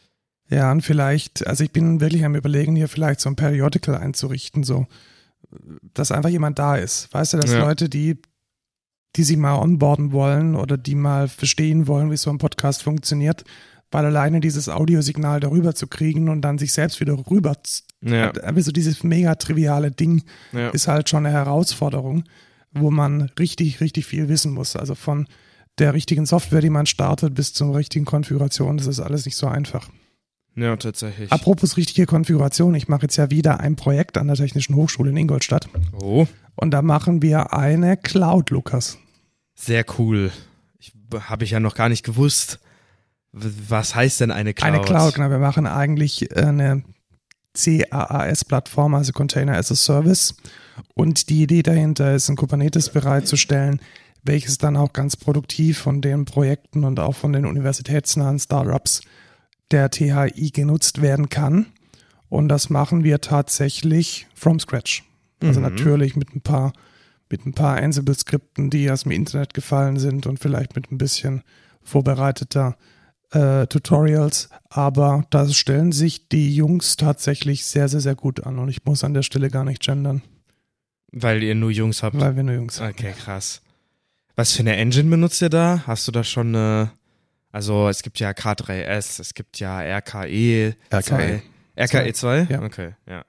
Ja, 0.49 0.71
und 0.71 0.83
vielleicht, 0.83 1.47
also 1.47 1.64
ich 1.64 1.73
bin 1.73 2.00
wirklich 2.00 2.25
am 2.25 2.35
überlegen, 2.35 2.76
hier 2.76 2.88
vielleicht 2.88 3.21
so 3.21 3.28
ein 3.28 3.37
Periodical 3.37 3.97
einzurichten, 3.97 4.62
so, 4.62 4.87
dass 5.95 6.12
einfach 6.12 6.30
jemand 6.30 6.59
da 6.59 6.76
ist. 6.76 7.12
Weißt 7.12 7.35
du, 7.35 7.38
dass 7.38 7.52
Ja. 7.52 7.59
Leute, 7.59 7.88
die, 7.88 8.16
die 9.16 9.25
sie 9.25 9.37
mal 9.37 9.57
onboarden 9.59 10.12
wollen 10.12 10.54
oder 10.54 10.78
die 10.78 10.95
mal 10.95 11.28
verstehen 11.28 11.87
wollen, 11.87 12.11
wie 12.11 12.16
so 12.16 12.30
ein 12.30 12.38
Podcast 12.38 12.83
funktioniert, 12.83 13.45
weil 13.90 14.04
alleine 14.04 14.40
dieses 14.40 14.68
Audiosignal 14.68 15.40
darüber 15.40 15.75
zu 15.75 15.87
kriegen 15.87 16.28
und 16.28 16.42
dann 16.42 16.59
sich 16.59 16.73
selbst 16.73 17.00
wieder 17.00 17.14
rüber, 17.30 17.57
Ja, 18.02 18.30
einfach 18.30 18.62
so 18.62 18.73
dieses 18.73 19.02
mega 19.02 19.35
triviale 19.37 19.90
Ding 19.90 20.23
ja. 20.52 20.68
ist 20.71 20.88
halt 20.88 21.09
schon 21.09 21.25
eine 21.26 21.35
Herausforderung, 21.35 22.25
wo 22.73 22.90
man 22.90 23.30
richtig, 23.38 23.80
richtig 23.80 24.07
viel 24.07 24.28
wissen 24.28 24.52
muss. 24.52 24.76
Also 24.76 24.95
von 24.95 25.26
der 25.78 25.95
richtigen 25.95 26.26
Software, 26.26 26.61
die 26.61 26.71
man 26.71 26.87
startet, 26.87 27.35
bis 27.35 27.52
zur 27.54 27.75
richtigen 27.76 28.04
Konfiguration, 28.04 28.76
das 28.78 28.87
ist 28.87 29.00
alles 29.00 29.25
nicht 29.25 29.37
so 29.37 29.47
einfach. 29.47 29.88
ja 30.57 30.76
tatsächlich. 30.76 31.33
Apropos 31.33 31.76
richtige 31.76 32.04
Konfiguration, 32.07 32.75
ich 32.75 32.88
mache 32.88 33.02
jetzt 33.02 33.16
ja 33.16 33.30
wieder 33.30 33.61
ein 33.61 33.76
Projekt 33.76 34.18
an 34.18 34.26
der 34.26 34.37
Technischen 34.37 34.75
Hochschule 34.75 35.11
in 35.11 35.16
Ingolstadt 35.16 35.68
Oh, 35.92 36.26
und 36.57 36.73
da 36.73 36.83
machen 36.83 37.23
wir 37.23 37.52
eine 37.54 37.97
Cloud, 37.97 38.50
Lukas. 38.50 38.99
sehr 39.54 39.85
cool. 39.99 40.30
Habe 41.14 41.45
ich 41.45 41.52
ja 41.52 41.61
noch 41.61 41.75
gar 41.75 41.88
nicht 41.88 42.04
gewusst. 42.04 42.59
Was 43.32 43.94
heißt 43.94 44.20
denn 44.20 44.30
eine 44.30 44.54
Cloud? 44.54 44.73
Eine 44.75 44.80
Cloud, 44.82 45.14
genau, 45.14 45.30
wir 45.30 45.38
machen 45.38 45.66
eigentlich 45.66 46.30
äh, 46.30 46.40
eine 46.44 46.82
CAAS-Plattform, 47.54 48.94
also 48.94 49.12
Container 49.12 49.56
as 49.56 49.70
a 49.70 49.75
Service. 49.75 50.35
Und 50.94 51.28
die 51.28 51.42
Idee 51.42 51.62
dahinter 51.62 52.14
ist, 52.14 52.28
ein 52.28 52.37
Kubernetes 52.37 52.90
bereitzustellen, 52.90 53.80
welches 54.23 54.58
dann 54.58 54.76
auch 54.76 54.92
ganz 54.92 55.16
produktiv 55.16 55.78
von 55.78 56.00
den 56.00 56.25
Projekten 56.25 56.85
und 56.85 57.00
auch 57.00 57.14
von 57.14 57.32
den 57.32 57.47
universitätsnahen 57.47 58.38
Startups 58.38 59.00
der 59.70 59.90
THI 59.90 60.50
genutzt 60.52 61.02
werden 61.02 61.28
kann. 61.28 61.66
Und 62.28 62.49
das 62.49 62.70
machen 62.70 63.04
wir 63.04 63.20
tatsächlich 63.20 64.26
from 64.35 64.61
scratch. 64.61 65.04
Also 65.42 65.61
Mhm. 65.61 65.66
natürlich 65.66 66.16
mit 66.16 66.35
ein 66.35 66.40
paar, 66.40 66.73
mit 67.30 67.47
ein 67.47 67.52
paar 67.54 67.76
Ansible-Skripten, 67.78 68.70
die 68.70 68.90
aus 68.90 69.02
dem 69.04 69.12
Internet 69.12 69.54
gefallen 69.54 69.99
sind 69.99 70.26
und 70.26 70.38
vielleicht 70.38 70.75
mit 70.76 70.90
ein 70.90 70.99
bisschen 70.99 71.42
vorbereiteter 71.82 72.76
äh, 73.32 73.66
Tutorials. 73.66 74.49
Aber 74.70 75.25
da 75.30 75.49
stellen 75.49 75.92
sich 75.92 76.28
die 76.28 76.54
Jungs 76.54 76.97
tatsächlich 76.97 77.64
sehr, 77.64 77.88
sehr, 77.88 78.00
sehr 78.00 78.14
gut 78.14 78.44
an. 78.44 78.58
Und 78.58 78.68
ich 78.68 78.85
muss 78.85 79.04
an 79.04 79.14
der 79.14 79.23
Stelle 79.23 79.50
gar 79.50 79.64
nicht 79.64 79.82
gendern, 79.82 80.23
Weil 81.12 81.42
ihr 81.42 81.54
nur 81.54 81.70
Jungs 81.70 82.02
habt. 82.02 82.18
weil 82.20 82.37
wir 82.37 82.42
nur 82.42 82.54
Jungs 82.54 82.76
sind. 82.76 82.88
Okay, 82.88 83.12
krass. 83.18 83.61
Was 84.37 84.52
für 84.52 84.61
eine 84.61 84.76
Engine 84.76 85.08
benutzt 85.11 85.42
ihr 85.42 85.49
da? 85.50 85.82
Hast 85.87 86.06
du 86.06 86.12
da 86.12 86.23
schon 86.23 86.54
eine, 86.54 86.92
also 87.50 87.88
es 87.88 88.02
gibt 88.02 88.20
ja 88.20 88.30
K3S, 88.30 89.20
es 89.20 89.35
gibt 89.35 89.58
ja 89.58 89.80
RKE. 89.80 90.75
RKE. 90.92 91.42
RKE 91.78 92.12
2? 92.12 92.47
Ja. 92.50 92.62
Okay, 92.62 92.94
ja. 93.08 93.25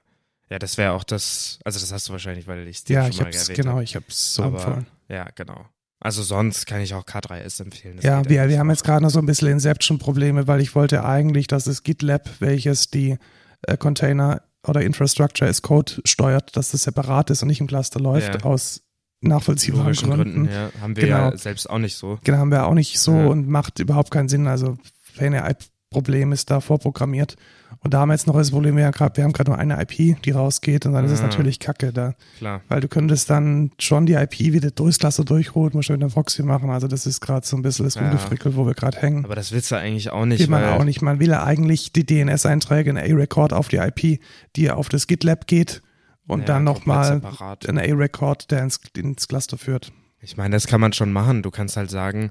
Ja, 0.50 0.58
das 0.58 0.76
wäre 0.78 0.92
auch 0.92 1.04
das, 1.04 1.58
also 1.64 1.78
das 1.78 1.92
hast 1.92 2.08
du 2.08 2.12
wahrscheinlich, 2.12 2.46
weil 2.48 2.66
ich 2.66 2.78
es 2.78 2.84
dir 2.84 2.94
Ja, 2.94 3.02
schon 3.02 3.10
ich 3.12 3.18
mal 3.20 3.26
hab's, 3.26 3.42
erwähnt 3.42 3.56
genau, 3.56 3.70
habe. 3.72 3.84
ich 3.84 3.94
hab's 3.96 4.34
so 4.34 4.42
Aber, 4.42 4.58
empfohlen. 4.58 4.86
Ja, 5.08 5.28
genau. 5.34 5.64
Also 6.00 6.22
sonst 6.22 6.66
kann 6.66 6.80
ich 6.80 6.94
auch 6.94 7.04
K3S 7.04 7.60
empfehlen. 7.62 7.96
Das 7.96 8.04
Ja, 8.04 8.26
wir, 8.28 8.48
wir 8.48 8.58
haben 8.58 8.70
jetzt 8.70 8.84
gerade 8.84 9.02
noch 9.02 9.10
so 9.10 9.18
ein 9.18 9.26
bisschen 9.26 9.48
Inception-Probleme, 9.48 10.46
weil 10.46 10.60
ich 10.62 10.74
wollte 10.74 11.04
eigentlich, 11.04 11.46
dass 11.46 11.64
das 11.64 11.82
GitLab, 11.82 12.28
welches 12.40 12.88
die 12.90 13.18
äh, 13.62 13.76
Container 13.76 14.42
oder 14.66 14.80
Infrastructure 14.82 15.48
as 15.48 15.60
Code 15.62 15.92
steuert, 16.04 16.56
dass 16.56 16.70
das 16.70 16.84
separat 16.84 17.28
ist 17.30 17.42
und 17.42 17.48
nicht 17.48 17.60
im 17.60 17.66
Cluster 17.66 18.00
läuft, 18.00 18.34
Ja. 18.34 18.44
aus 18.44 18.82
nachvollziehbaren 19.20 19.92
Gründen. 19.92 20.16
Gründen, 20.16 20.44
ja. 20.50 20.70
Haben 20.80 20.96
wir 20.96 21.04
Genau. 21.04 21.30
ja 21.30 21.36
selbst 21.36 21.68
auch 21.68 21.78
nicht 21.78 21.96
so. 21.96 22.18
Genau, 22.24 22.38
haben 22.38 22.50
wir 22.50 22.66
auch 22.66 22.74
nicht 22.74 22.98
so 22.98 23.12
Ja. 23.12 23.26
und 23.26 23.46
macht 23.48 23.78
überhaupt 23.78 24.10
keinen 24.10 24.30
Sinn. 24.30 24.46
Also 24.46 24.78
Fan-Problem 25.02 26.32
ist 26.32 26.50
da 26.50 26.60
vorprogrammiert. 26.60 27.36
Und 27.78 27.94
da 27.94 28.00
haben 28.00 28.08
wir 28.08 28.14
jetzt 28.14 28.26
noch 28.26 28.34
das 28.36 28.50
Problem, 28.50 28.76
wir, 28.76 28.84
haben 28.86 28.92
grad- 28.92 29.16
wir 29.16 29.24
haben 29.24 29.32
gerade 29.32 29.50
nur 29.50 29.58
eine 29.58 29.80
IP, 29.80 30.20
die 30.22 30.30
rausgeht 30.32 30.86
und 30.86 30.92
dann 30.92 31.04
ist 31.04 31.12
es 31.12 31.20
Ah. 31.20 31.24
natürlich 31.28 31.60
kacke 31.60 31.92
da. 31.92 32.14
Klar. 32.38 32.60
Weil 32.68 32.80
du 32.80 32.88
könntest 32.88 33.30
dann 33.30 33.70
schon 33.78 34.06
die 34.06 34.14
IP 34.14 34.38
wieder 34.52 34.70
durchs 34.70 34.98
Cluster 34.98 35.24
durchholen, 35.24 35.70
du 35.72 35.78
mit 35.78 35.90
einem 35.90 36.10
Proxy 36.10 36.42
machen. 36.42 36.68
Also 36.70 36.88
das 36.88 37.06
ist 37.06 37.20
gerade 37.20 37.46
so 37.46 37.56
ein 37.56 37.62
bisschen 37.62 37.84
das 37.84 37.94
Ja. 37.94 38.02
Ungefrickel, 38.02 38.56
wo 38.56 38.66
wir 38.66 38.74
gerade 38.74 38.98
hängen. 38.98 39.24
Aber 39.24 39.34
das 39.36 39.52
willst 39.52 39.70
du 39.70 39.76
eigentlich 39.76 40.10
auch 40.10 40.26
nicht. 40.26 40.40
Will 40.40 40.48
man 40.48 40.64
auch 40.64 40.84
nicht. 40.84 41.00
Man 41.00 41.20
will 41.20 41.28
ja 41.30 41.44
eigentlich 41.44 41.92
die 41.92 42.04
DNS-Einträge 42.04 42.90
in 42.90 42.98
A-Record 42.98 43.52
auf 43.52 43.68
die 43.68 43.76
IP, 43.76 44.20
die 44.56 44.70
auf 44.70 44.88
das 44.88 45.06
GitLab 45.06 45.46
geht 45.46 45.82
und 46.26 46.40
Ja, 46.40 46.46
dann 46.46 46.64
nochmal 46.64 47.20
ein 47.66 47.78
A-Record, 47.78 48.50
der 48.50 48.62
ins, 48.62 48.80
ins 48.96 49.28
Cluster 49.28 49.58
führt. 49.58 49.92
Ich 50.20 50.36
meine, 50.36 50.54
das 50.56 50.66
kann 50.66 50.80
man 50.80 50.92
schon 50.92 51.12
machen. 51.12 51.42
Du 51.42 51.50
kannst 51.50 51.76
halt 51.76 51.90
sagen, 51.90 52.30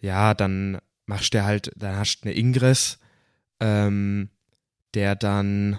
ja, 0.00 0.34
dann 0.34 0.78
machst 1.06 1.32
du 1.34 1.44
halt, 1.44 1.70
dann 1.76 1.96
hast 1.96 2.20
du 2.20 2.28
eine 2.28 2.36
Ingress, 2.38 2.98
ähm, 3.60 4.28
der 4.94 5.14
dann 5.16 5.78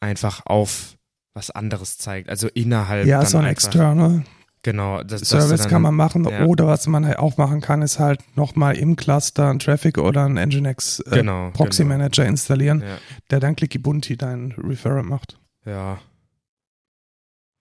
einfach 0.00 0.46
auf 0.46 0.96
was 1.34 1.50
anderes 1.50 1.98
zeigt. 1.98 2.28
Also 2.28 2.48
innerhalb. 2.48 3.06
ja, 3.06 3.24
so 3.24 3.38
ein 3.38 3.44
einfach, 3.44 3.52
External 3.64 4.24
Genau. 4.62 5.02
Das, 5.02 5.20
Service 5.28 5.60
dann, 5.60 5.70
kann 5.70 5.82
man 5.82 5.94
machen. 5.94 6.24
ja. 6.24 6.44
Oder 6.46 6.66
was 6.66 6.86
man 6.86 7.04
halt 7.06 7.18
auch 7.18 7.36
machen 7.36 7.60
kann, 7.60 7.82
ist 7.82 7.98
halt 7.98 8.20
nochmal 8.34 8.76
im 8.78 8.96
Cluster 8.96 9.50
ein 9.50 9.58
Traffic 9.58 9.98
oder 9.98 10.24
ein 10.24 10.34
Nginx 10.36 11.00
äh, 11.00 11.10
Genau. 11.16 11.50
Proxy 11.50 11.82
genau. 11.82 11.96
Manager 11.98 12.24
installieren, 12.24 12.80
Ja. 12.80 12.96
der 13.30 13.40
dann 13.40 13.56
Clicky 13.56 13.76
Bunti 13.78 14.16
dein 14.16 14.52
Referrer 14.52 15.02
macht. 15.02 15.38
ja. 15.66 15.98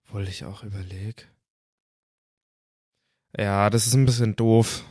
Obwohl 0.08 0.28
ich 0.28 0.46
auch 0.46 0.64
überlege. 0.64 1.24
Ja, 3.38 3.72
das 3.72 3.88
ist 3.88 3.96
ein 3.96 4.06
bisschen 4.06 4.36
doof. 4.36 4.84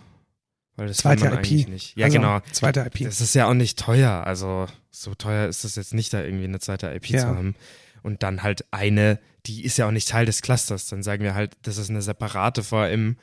Weil 0.76 0.88
das 0.88 0.98
Zweite 0.98 1.24
man 1.24 1.32
IP. 1.34 1.38
eigentlich 1.38 1.68
nicht. 1.68 1.96
Ja, 1.96 2.06
Also, 2.06 2.18
genau. 2.18 2.40
Zweite 2.52 2.80
IP. 2.80 3.04
Das 3.04 3.20
ist 3.20 3.34
ja 3.34 3.46
auch 3.46 3.54
nicht 3.54 3.78
teuer. 3.78 4.24
Also 4.26 4.66
so 4.90 5.14
teuer 5.14 5.48
ist 5.48 5.64
es 5.64 5.76
jetzt 5.76 5.92
nicht, 5.94 6.12
da 6.12 6.22
irgendwie 6.22 6.44
eine 6.44 6.58
zweite 6.60 6.86
IP 6.94 7.08
Ja. 7.10 7.20
zu 7.20 7.26
haben. 7.28 7.54
Und 8.02 8.22
dann 8.22 8.42
halt 8.42 8.64
eine, 8.70 9.18
die 9.46 9.64
ist 9.64 9.76
ja 9.76 9.86
auch 9.86 9.90
nicht 9.92 10.08
Teil 10.08 10.26
des 10.26 10.42
Clusters. 10.42 10.86
Dann 10.88 11.02
sagen 11.02 11.22
wir 11.22 11.34
halt, 11.34 11.52
das 11.62 11.76
ist 11.78 11.90
eine 11.90 12.02
separate 12.02 12.62
VM, 12.64 13.16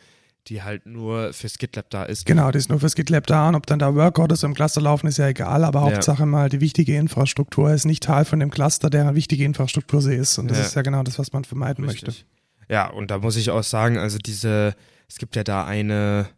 die 0.47 0.61
halt 0.63 0.85
nur 0.85 1.33
fürs 1.33 1.57
GitLab 1.57 1.89
da 1.89 2.03
ist. 2.03 2.25
Genau, 2.25 2.49
das 2.51 2.63
ist 2.63 2.69
nur 2.69 2.79
fürs 2.79 2.95
GitLab 2.95 3.27
da 3.27 3.49
und 3.49 3.55
ob 3.55 3.65
dann 3.65 3.77
da 3.77 3.93
Workorders 3.93 4.43
im 4.43 4.53
Cluster 4.53 4.79
laufen, 4.81 5.07
ist 5.07 5.17
ja 5.17 5.27
egal, 5.27 5.63
aber 5.65 5.79
Ja. 5.81 5.85
Hauptsache 5.93 6.25
mal 6.25 6.49
die 6.49 6.61
wichtige 6.61 6.95
Infrastruktur 6.95 7.71
ist 7.73 7.85
nicht 7.85 8.03
Teil 8.03 8.25
von 8.25 8.39
dem 8.39 8.49
Cluster, 8.49 8.89
der 8.89 9.01
eine 9.01 9.15
wichtige 9.15 9.43
Infrastruktur 9.43 9.99
ist 10.09 10.37
und 10.37 10.49
das 10.49 10.57
Ja. 10.59 10.63
ist 10.65 10.75
ja 10.75 10.81
genau 10.81 11.03
das, 11.03 11.19
was 11.19 11.33
man 11.33 11.43
vermeiden 11.43 11.85
möchte. 11.85 12.07
Richtig. 12.07 12.25
Ja, 12.69 12.87
und 12.89 13.11
da 13.11 13.17
muss 13.19 13.35
ich 13.35 13.49
auch 13.51 13.63
sagen, 13.63 13.97
also 13.97 14.17
diese, 14.17 14.75
es 15.09 15.17
gibt 15.17 15.35
ja 15.35 15.43
da 15.43 15.65
eine 15.65 16.29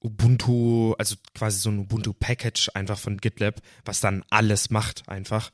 Ubuntu, 0.00 0.94
also 0.98 1.16
quasi 1.34 1.58
so 1.58 1.70
ein 1.70 1.80
Ubuntu-Package 1.80 2.70
einfach 2.74 2.98
von 2.98 3.18
GitLab, 3.18 3.60
was 3.84 4.00
dann 4.00 4.24
alles 4.30 4.70
macht 4.70 5.08
einfach. 5.08 5.50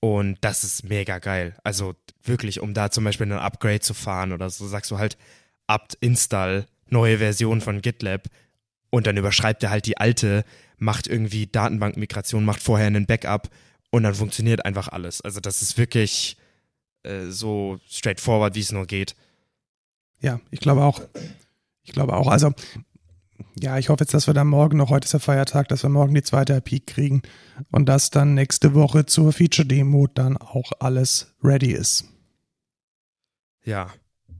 Und 0.00 0.38
das 0.42 0.64
ist 0.64 0.84
mega 0.84 1.18
geil. 1.18 1.56
Also 1.64 1.94
wirklich, 2.22 2.60
um 2.60 2.74
da 2.74 2.90
zum 2.90 3.04
Beispiel 3.04 3.26
ein 3.26 3.38
Upgrade 3.38 3.80
zu 3.80 3.94
fahren 3.94 4.32
oder 4.32 4.50
so, 4.50 4.66
sagst 4.66 4.90
du 4.90 4.98
halt 4.98 5.16
apt 5.66 5.94
install, 6.00 6.66
neue 6.88 7.18
Version 7.18 7.60
von 7.60 7.80
GitLab 7.80 8.28
und 8.90 9.06
dann 9.06 9.16
überschreibt 9.16 9.62
er 9.62 9.70
halt 9.70 9.86
die 9.86 9.96
alte, 9.98 10.44
macht 10.76 11.06
irgendwie 11.06 11.46
Datenbankmigration, 11.46 12.44
macht 12.44 12.62
vorher 12.62 12.86
einen 12.86 13.06
Backup 13.06 13.48
und 13.90 14.02
dann 14.02 14.14
funktioniert 14.14 14.64
einfach 14.64 14.88
alles. 14.88 15.20
Also 15.20 15.40
das 15.40 15.62
ist 15.62 15.78
wirklich 15.78 16.36
äh, 17.04 17.26
so 17.26 17.78
straightforward, 17.88 18.54
wie 18.54 18.60
es 18.60 18.72
nur 18.72 18.86
geht. 18.86 19.14
Ja, 20.20 20.40
ich 20.50 20.60
glaube 20.60 20.82
auch. 20.82 21.02
Ich 21.82 21.92
glaube 21.92 22.14
auch. 22.14 22.28
Also, 22.28 22.52
ja, 23.60 23.78
ich 23.78 23.88
hoffe 23.88 24.02
jetzt, 24.04 24.14
dass 24.14 24.26
wir 24.26 24.34
dann 24.34 24.46
morgen 24.48 24.76
noch, 24.78 24.90
heute 24.90 25.04
ist 25.06 25.12
der 25.12 25.20
Feiertag, 25.20 25.68
dass 25.68 25.82
wir 25.82 25.90
morgen 25.90 26.14
die 26.14 26.22
zweite 26.22 26.54
IP 26.64 26.86
kriegen 26.86 27.22
und 27.70 27.86
dass 27.88 28.10
dann 28.10 28.34
nächste 28.34 28.74
Woche 28.74 29.06
zur 29.06 29.32
Feature-Demo 29.32 30.06
dann 30.12 30.36
auch 30.36 30.72
alles 30.80 31.34
ready 31.42 31.72
ist. 31.72 32.04
Ja. 33.64 33.88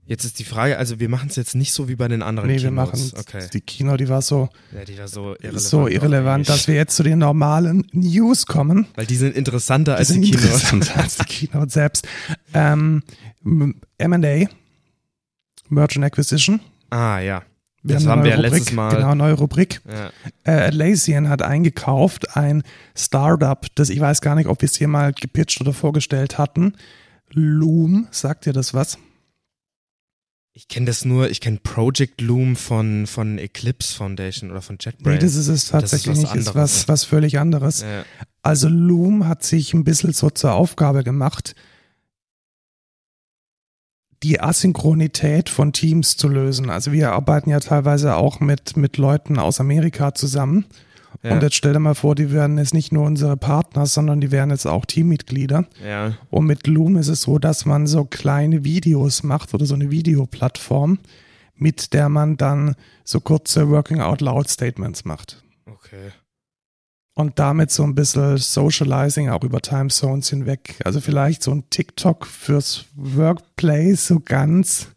Jetzt 0.07 0.25
ist 0.27 0.39
die 0.39 0.45
Frage, 0.45 0.77
also 0.77 1.01
wir 1.01 1.09
machen 1.09 1.31
es 1.31 1.37
jetzt 1.37 1.55
nicht 1.55 1.73
so 1.73 1.89
wie 1.89 1.97
bei 1.97 2.09
den 2.09 2.21
anderen 2.23 2.47
Nee, 2.51 2.57
wir 2.57 2.69
Keynotes. 2.69 3.13
machen 3.15 3.25
Okay. 3.27 3.49
die 3.55 3.63
Kino, 3.63 3.97
die 3.97 4.11
war 4.11 4.21
so, 4.21 4.51
Ja, 4.75 4.85
die 4.85 4.99
war 4.99 5.09
so 5.09 5.31
irrelevant. 5.37 5.61
so 5.63 5.89
irrelevant, 5.89 6.49
dass 6.51 6.69
wir 6.69 6.75
jetzt 6.75 6.95
zu 6.95 7.03
den 7.03 7.21
normalen 7.21 7.87
News 7.93 8.45
kommen. 8.45 8.87
Weil 8.97 9.07
die 9.07 9.17
sind 9.17 9.35
interessanter 9.35 9.97
als 9.97 10.09
Die 10.09 10.21
die 10.21 10.27
sind 10.33 10.41
Keynote. 10.43 10.55
interessanter 10.77 11.01
als 11.03 11.17
die 11.17 11.25
Keynote 11.25 11.73
selbst. 11.73 12.07
Ähm, 12.53 13.03
M&A, 13.97 14.47
Merchant 15.71 16.05
Acquisition. 16.05 16.61
Ah, 16.91 17.21
ja. 17.21 17.43
Wir 17.87 17.97
Das 17.97 18.07
haben 18.07 18.21
neue 18.21 18.25
wir 18.25 18.31
ja 18.31 18.37
Rubrik, 18.37 18.53
letztes 18.53 18.73
Mal- 18.73 18.95
Genau, 18.97 19.14
neue 19.14 19.35
Rubrik. 19.35 19.81
ja. 19.87 20.11
Äh, 20.45 20.69
Atlassian 20.69 21.29
hat 21.29 21.43
eingekauft 21.43 22.37
ein 22.37 22.62
Startup, 22.97 23.64
das 23.75 23.91
ich 23.91 24.00
weiß 24.00 24.21
gar 24.23 24.35
nicht, 24.35 24.47
ob 24.49 24.61
wir 24.62 24.67
es 24.69 24.76
hier 24.76 24.88
mal 24.88 25.12
gepitcht 25.12 25.61
oder 25.61 25.73
vorgestellt 25.75 26.38
hatten. 26.38 26.75
Loom, 27.31 28.09
sagt 28.11 28.47
dir 28.47 28.53
das 28.55 28.73
was? 28.75 28.97
Ich 30.57 30.69
kenne 30.69 30.87
das 30.87 31.05
nur, 31.05 31.31
ich 31.31 31.41
kenne 31.41 31.59
Project 31.62 32.21
Loom 32.21 32.55
von, 32.55 33.07
von 33.09 33.38
Eclipse 33.38 33.97
Foundation 33.97 34.50
oder 34.53 34.62
von 34.62 34.76
JetBrains. 34.81 35.17
Nee, 35.17 35.19
das 35.19 35.35
ist 35.35 35.49
es 35.49 35.67
tatsächlich 35.69 36.17
nicht, 36.17 36.35
ist 36.37 36.55
was, 36.55 36.87
was 36.87 37.05
völlig 37.05 37.38
anderes. 37.41 37.83
ja. 37.83 38.05
Also 38.43 38.69
Loom 38.69 39.26
hat 39.26 39.43
sich 39.43 39.75
ein 39.75 39.85
bisschen 39.85 40.12
so 40.12 40.31
zur 40.31 40.53
Aufgabe 40.53 41.03
gemacht, 41.03 41.55
die 44.25 44.40
Asynchronität 44.40 45.50
von 45.50 45.73
Teams 45.75 46.16
zu 46.16 46.28
lösen. 46.28 46.71
Also 46.71 46.93
wir 46.93 47.12
arbeiten 47.12 47.50
ja 47.50 47.61
teilweise 47.61 48.16
auch 48.16 48.40
mit, 48.40 48.76
mit 48.76 48.97
Leuten 48.97 49.38
aus 49.38 49.61
Amerika 49.61 50.14
zusammen. 50.14 50.64
Ja. 51.23 51.33
Und 51.33 51.43
jetzt 51.43 51.57
stell 51.57 51.75
dir 51.75 51.78
mal 51.78 51.95
vor, 51.95 52.14
die 52.14 52.33
werden 52.33 52.57
jetzt 52.57 52.73
nicht 52.73 52.90
nur 52.90 53.04
unsere 53.04 53.37
Partner, 53.37 53.85
sondern 53.85 54.23
die 54.23 54.33
werden 54.33 54.50
jetzt 54.50 54.66
auch 54.66 54.87
Teammitglieder. 54.87 55.66
Ja. 55.87 56.14
Und 56.31 56.47
mit 56.47 56.66
Loom 56.66 56.97
ist 56.97 57.09
es 57.09 57.23
so, 57.23 57.38
dass 57.38 57.66
man 57.66 57.87
so 57.87 58.04
kleine 58.04 58.64
Videos 58.64 59.23
macht 59.23 59.52
oder 59.52 59.66
so 59.66 59.75
eine 59.75 59.90
Videoplattform, 59.90 60.99
mit 61.54 61.93
der 61.93 62.09
man 62.09 62.38
dann 62.38 62.76
so 63.04 63.21
kurze 63.21 63.69
Working 63.69 64.00
Out 64.00 64.23
Loud 64.23 64.49
Statements 64.49 65.04
macht. 65.04 65.43
Okay. 65.66 66.12
Und 67.16 67.38
damit 67.38 67.71
so 67.71 67.85
ein 67.85 67.94
bisschen 67.94 68.38
Socializing 68.38 69.28
auch 69.28 69.44
über 69.44 69.61
Time 69.61 69.88
Zones 69.88 70.30
hinweg. 70.30 70.80
Also 70.85 71.00
vielleicht 71.00 71.44
so 71.44 71.52
ein 71.52 71.71
TikTok 71.71 72.26
fürs 72.26 72.87
Workplace, 72.97 74.09
so 74.09 74.18
ganz, 74.18 74.88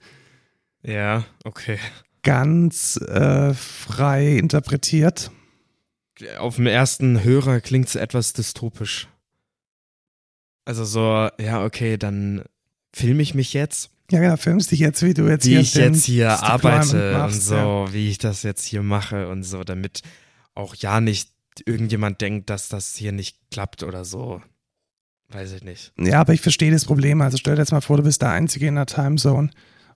Ja, 0.82 1.26
okay. 1.44 1.78
ganz 2.24 2.98
äh, 2.98 3.54
frei 3.54 4.36
interpretiert. 4.36 5.30
Auf 6.40 6.56
dem 6.56 6.66
ersten 6.66 7.24
Hörer 7.24 7.62
klingt 7.62 7.88
es 7.90 7.96
etwas 7.96 8.34
dystopisch. 8.34 9.08
Also 10.66 10.86
so, 10.86 11.30
ja, 11.40 11.64
okay, 11.64 11.98
dann 11.98 12.44
filme 12.94 13.22
ich 13.22 13.36
mich 13.36 13.54
jetzt, 13.54 13.92
Ja, 14.10 14.24
ja, 14.24 14.38
filmst 14.38 14.72
dich 14.72 14.80
jetzt, 14.80 15.04
wie 15.04 15.14
du 15.14 15.28
jetzt 15.28 15.46
wie 15.46 15.50
hier 15.52 15.60
ich 15.60 15.74
den 15.74 15.94
jetzt 15.94 16.06
hier 16.06 16.32
arbeite 16.44 17.12
machst, 17.14 17.36
und 17.36 17.42
so, 17.44 17.88
wie 17.92 18.10
ich 18.10 18.18
das 18.18 18.42
jetzt 18.42 18.66
hier 18.66 18.82
mache 18.82 19.28
und 19.30 19.44
so, 19.44 19.64
damit 19.64 20.02
auch 20.56 20.74
ja 20.74 21.00
nicht 21.00 21.30
irgendjemand 21.66 22.22
denkt, 22.22 22.50
dass 22.50 22.70
das 22.70 22.96
hier 22.96 23.12
nicht 23.12 23.38
klappt 23.52 23.84
oder 23.84 24.06
so. 24.06 24.42
Weiß 25.30 25.52
ich 25.54 25.64
nicht. 25.64 25.92
Ja. 25.98 26.06
ja, 26.06 26.20
aber 26.22 26.34
ich 26.34 26.42
verstehe 26.42 26.72
das 26.72 26.86
Problem. 26.86 27.22
Also 27.22 27.38
stell 27.38 27.56
dir 27.56 27.62
jetzt 27.62 27.72
mal 27.72 27.82
vor, 27.82 27.98
du 27.98 28.04
bist 28.04 28.22
der 28.22 28.30
Einzige 28.32 28.68
in 28.68 28.76
der 28.76 28.86
Timezone 28.86 29.50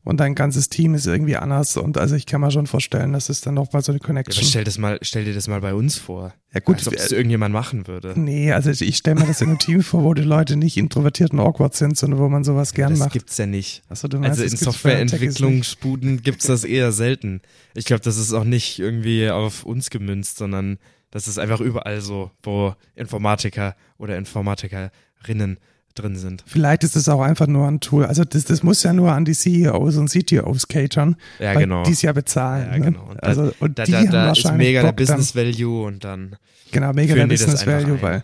und 0.04 0.20
dein 0.20 0.36
ganzes 0.36 0.68
Team 0.68 0.94
ist 0.94 1.06
irgendwie 1.06 1.38
anders. 1.38 1.78
Und 1.78 1.98
also 1.98 2.16
ich 2.16 2.26
kann 2.26 2.42
mir 2.42 2.52
schon 2.52 2.68
vorstellen, 2.68 3.14
dass 3.14 3.30
es 3.30 3.40
dann 3.40 3.54
noch 3.54 3.72
mal 3.72 3.82
so 3.82 3.92
eine 3.94 4.00
Ja, 4.02 4.06
Connection. 4.08 4.44
stell, 4.44 4.64
das 4.66 4.78
mal, 4.78 4.98
stell 5.04 5.24
dir 5.24 5.34
das 5.34 5.48
mal 5.48 5.62
bei 5.62 5.74
uns 5.74 5.96
vor. 5.98 6.34
Ja, 6.54 6.60
gut, 6.60 6.80
Als 6.80 6.88
ob 6.88 6.96
das 6.98 7.12
irgendjemand 7.14 7.54
machen 7.54 7.88
würde. 7.88 8.20
Nee, 8.20 8.52
also 8.52 8.72
ich 8.72 8.98
stelle 8.98 9.22
mir 9.22 9.28
das 9.28 9.40
in 9.40 9.50
einem 9.50 9.60
Team 9.60 9.84
vor, 9.84 10.04
wo 10.04 10.14
die 10.14 10.24
Leute 10.24 10.58
nicht 10.58 10.76
introvertiert 10.76 11.32
und 11.32 11.40
awkward 11.40 11.76
sind, 11.76 11.98
sondern 11.98 12.20
wo 12.20 12.28
man 12.28 12.44
sowas 12.44 12.74
gern 12.74 12.90
das 12.90 13.00
macht. 13.00 13.14
gibt's 13.14 13.38
ja 13.38 13.46
nicht. 13.46 13.84
Achso, 13.88 14.10
du 14.10 14.18
meinst, 14.20 14.42
Also 14.42 14.52
das 14.52 14.60
in. 14.62 14.66
Softwareentwicklungsbuden 14.66 16.22
gibt's 16.24 16.48
das 16.48 16.64
eher 16.64 16.92
selten. 16.92 17.42
Ich 17.74 17.86
glaube, 17.86 18.02
das 18.02 18.18
ist 18.18 18.34
auch 18.34 18.44
nicht 18.44 18.80
irgendwie 18.80 19.30
auf 19.30 19.64
uns 19.64 19.90
gemünzt, 19.90 20.38
sondern 20.38 20.78
das 21.12 21.28
ist 21.28 21.38
einfach 21.38 21.60
überall 21.62 22.02
so, 22.02 22.32
wo 22.44 22.74
Informatiker 22.96 23.76
oder 23.98 24.18
Informatikerinnen 24.18 25.58
drin 25.94 26.16
sind. 26.16 26.44
Vielleicht 26.48 26.86
ist 26.86 26.96
es 26.96 27.10
auch 27.10 27.20
einfach 27.22 27.48
nur 27.48 27.68
ein 27.68 27.82
Tool. 27.82 28.06
Also 28.06 28.24
das, 28.24 28.46
das 28.46 28.64
muss 28.64 28.82
ja 28.84 28.94
nur 28.94 29.12
an 29.12 29.26
die 29.26 29.34
CEOs 29.34 29.98
und 29.98 30.10
CTOs 30.10 30.68
catern, 30.70 31.18
Ja, 31.38 31.54
genau. 31.54 31.84
die 31.84 31.92
es 31.92 32.02
ja 32.02 32.14
bezahlen. 32.14 32.68
Ja, 32.72 32.78
ne? 32.80 32.86
genau. 32.86 33.04
Und 33.10 33.18
da- 33.22 33.28
also, 33.28 33.52
und 33.60 33.78
Da, 33.78 33.84
die 33.84 33.92
da, 33.92 33.98
haben 34.00 34.12
da 34.12 34.32
ist 34.32 34.52
mega 34.54 34.82
der 34.82 34.88
Bock 34.90 34.98
dann- 34.98 35.18
Business 35.18 35.36
Value 35.36 35.84
und 35.86 36.04
dann. 36.06 36.38
Genau, 36.72 36.94
mega 36.94 37.14
der 37.14 37.28
Business 37.28 37.68
Value, 37.68 37.96
ein. 37.96 38.02
weil 38.02 38.22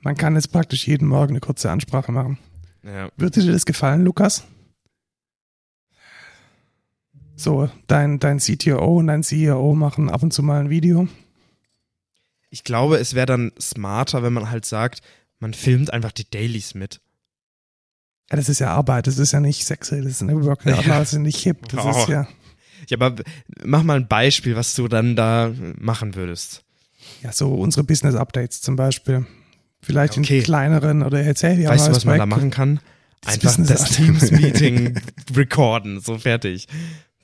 man 0.00 0.16
kann 0.16 0.34
jetzt 0.36 0.50
praktisch 0.50 0.88
jeden 0.88 1.06
Morgen 1.06 1.32
eine 1.32 1.40
kurze 1.40 1.70
Ansprache 1.70 2.10
machen. 2.12 2.38
Ja. 2.82 3.10
Würde 3.18 3.40
dir 3.42 3.52
das 3.52 3.66
gefallen, 3.66 4.04
Lukas? 4.04 4.44
So, 7.36 7.68
dein, 7.88 8.18
dein 8.20 8.38
CTO 8.38 8.98
und 8.98 9.08
dein 9.08 9.22
CEO 9.22 9.74
machen 9.74 10.08
ab 10.10 10.22
und 10.22 10.32
zu 10.32 10.42
mal 10.42 10.60
ein 10.60 10.70
Video. 10.70 11.08
Ich 12.52 12.64
glaube, 12.64 12.98
es 12.98 13.14
wäre 13.14 13.24
dann 13.24 13.50
smarter, 13.58 14.22
wenn 14.22 14.34
man 14.34 14.50
halt 14.50 14.66
sagt, 14.66 15.00
man 15.38 15.54
filmt 15.54 15.90
einfach 15.92 16.12
die 16.12 16.28
Dailies 16.28 16.74
mit. 16.74 17.00
Ja, 18.30 18.36
das 18.36 18.48
ist 18.50 18.58
ja 18.60 18.68
Arbeit, 18.74 19.06
das 19.06 19.16
ist 19.18 19.32
ja 19.32 19.40
nicht 19.40 19.64
sexy, 19.64 20.02
das 20.02 20.12
ist 20.12 20.22
eine 20.22 20.44
Working 20.44 20.72
Out, 20.74 20.84
Ja. 20.86 20.98
das 20.98 21.14
ist 21.14 21.18
nicht 21.20 21.38
hip, 21.38 21.66
das 21.70 21.84
Oh. 21.84 21.90
ist 21.90 22.08
ja, 22.08 22.28
Ja, 22.88 22.96
aber 23.00 23.22
mach 23.64 23.82
mal 23.82 23.96
ein 23.96 24.06
Beispiel, 24.06 24.54
was 24.54 24.74
du 24.74 24.86
dann 24.86 25.16
da 25.16 25.52
machen 25.78 26.14
würdest. 26.14 26.62
ja 27.22 27.32
so 27.32 27.52
unsere 27.54 27.84
Business 27.84 28.14
Updates 28.14 28.60
zum 28.60 28.76
Beispiel. 28.76 29.26
Vielleicht 29.80 30.18
Okay. 30.18 30.38
in 30.38 30.44
kleineren 30.44 31.02
oder 31.02 31.22
erzähl 31.22 31.58
ja 31.58 31.70
weißt 31.70 31.88
du, 31.88 31.92
was 31.92 32.04
man 32.04 32.18
da 32.18 32.26
machen 32.26 32.50
kann? 32.50 32.80
Das 33.22 33.34
Einfach 33.34 33.56
Business 33.56 33.68
das. 33.80 33.90
Teams-Meeting 33.96 35.00
recorden, 35.34 36.00
so 36.00 36.18
fertig. 36.18 36.68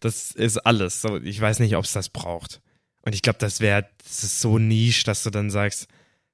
Das 0.01 0.31
ist 0.33 0.57
alles. 0.59 1.01
So, 1.03 1.17
ich 1.19 1.41
weiß 1.41 1.59
nicht, 1.59 1.77
ob 1.77 1.85
es 1.85 1.93
das 1.93 2.09
braucht. 2.09 2.61
Und 3.09 3.15
ich 3.15 3.23
glaube, 3.23 3.39
das 3.39 3.61
wäre, 3.61 3.87
das 4.05 4.23
ist 4.23 4.43
so 4.43 4.59
niche, 4.59 5.03
dass 5.03 5.23
du 5.23 5.31
dann 5.31 5.49
sagst, 5.49 5.89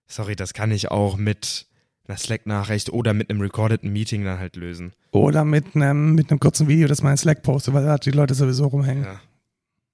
sorry, 0.09 0.35
das 0.35 0.55
kann 0.55 0.73
ich 0.73 0.91
auch 0.91 1.17
mit 1.17 1.67
einer 2.09 2.19
Slack-Nachricht 2.19 2.91
oder 2.91 3.15
mit 3.15 3.31
einem 3.31 3.41
recordeten 3.41 3.91
Meeting 3.91 4.25
dann 4.25 4.41
halt 4.41 4.57
lösen. 4.57 4.93
Oder 5.13 5.45
mit 5.45 5.77
einem, 5.77 6.17
mit 6.17 6.33
einem 6.33 6.41
kurzen 6.41 6.67
Video, 6.67 6.89
das 6.89 7.01
man 7.01 7.13
in 7.13 7.17
Slack 7.17 7.45
postet, 7.45 7.75
weil 7.75 7.85
da 7.85 7.97
die 7.97 8.11
Leute 8.11 8.35
sowieso 8.35 8.67
rumhängen. 8.67 9.05
Ja. 9.05 9.21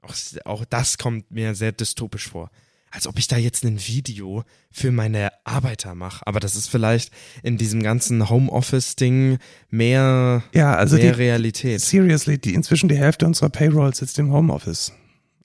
Auch, 0.01 0.15
auch 0.47 0.65
das 0.65 0.97
kommt 0.97 1.31
mir 1.31 1.55
sehr 1.55 1.73
dystopisch 1.73 2.31
vor. 2.31 2.51
Als 2.91 3.07
ob 3.07 3.19
ich 3.19 3.29
da 3.29 3.37
jetzt 3.37 3.63
ein 3.63 3.79
Video 3.87 4.43
für 4.73 4.91
meine 4.91 5.33
Arbeiter 5.45 5.95
mache. 5.95 6.27
Aber 6.27 6.41
das 6.41 6.57
ist 6.57 6.69
vielleicht 6.69 7.13
in 7.43 7.59
diesem 7.59 7.83
ganzen 7.83 8.31
Homeoffice-Ding 8.31 9.37
mehr, 9.69 10.43
Ja, 10.55 10.77
also 10.77 10.97
mehr 10.97 11.13
die, 11.13 11.19
Realität. 11.21 11.83
seriously, 11.83 12.39
die 12.39 12.55
inzwischen 12.55 12.89
die 12.89 12.97
Hälfte 12.97 13.27
unserer 13.27 13.51
Payroll 13.51 13.95
sitzt 13.95 14.19
im 14.19 14.33
Homeoffice. 14.33 14.95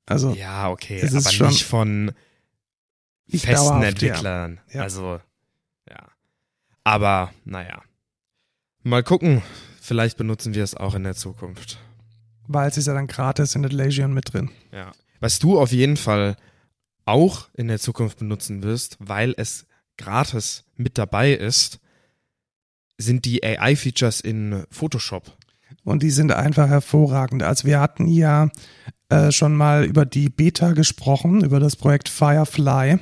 Also 0.06 0.34
Ja, 0.34 0.70
okay, 0.70 1.00
Es 1.00 1.14
ist 1.14 1.28
aber 1.28 1.34
schon 1.34 1.48
nicht 1.48 1.66
von 1.66 2.12
nicht 3.28 3.46
festen 3.46 3.82
Entwicklern. 3.82 4.60
Ja. 4.72 4.82
Also, 4.82 5.20
ja. 5.90 6.08
Aber, 6.84 7.32
naja. 7.44 7.82
Mal 8.84 9.04
gucken. 9.04 9.42
Vielleicht 9.82 10.18
benutzen 10.18 10.54
wir 10.56 10.64
es 10.64 10.76
auch 10.76 10.96
in 10.96 11.04
der 11.04 11.16
Zukunft. 11.16 11.74
Ja, 11.74 11.80
weil 12.48 12.70
es 12.70 12.78
ist 12.78 12.88
ja 12.88 12.94
dann 12.94 13.08
gratis 13.08 13.56
in 13.56 13.64
Legion 13.64 14.14
mit 14.14 14.34
drin. 14.34 14.52
Ja. 14.72 14.92
Was 15.20 15.40
du 15.40 15.60
auf 15.60 15.72
jeden 15.72 15.98
Fall 15.98 16.36
auch 17.06 17.50
in 17.54 17.68
der 17.68 17.80
Zukunft 17.80 18.20
benutzen 18.20 18.64
wirst, 18.64 18.98
weil 19.00 19.34
es 19.38 19.66
gratis 19.98 20.66
mit 20.76 20.98
dabei 20.98 21.34
ist, 21.34 21.80
sind 22.98 23.26
die 23.26 23.44
AI-Features 23.44 24.22
in 24.22 24.66
Photoshop. 24.72 25.36
Und 25.84 26.02
die 26.02 26.10
sind 26.10 26.32
einfach 26.32 26.68
hervorragend. 26.68 27.44
Also 27.44 27.68
wir 27.68 27.80
hatten 27.80 28.08
ja 28.08 28.50
äh, 29.10 29.32
schon 29.32 29.56
mal 29.56 29.86
über 29.86 30.06
die 30.06 30.30
Beta 30.30 30.74
gesprochen, 30.74 31.44
über 31.44 31.60
das 31.60 31.76
Projekt 31.76 32.10
Firefly. 32.10 33.00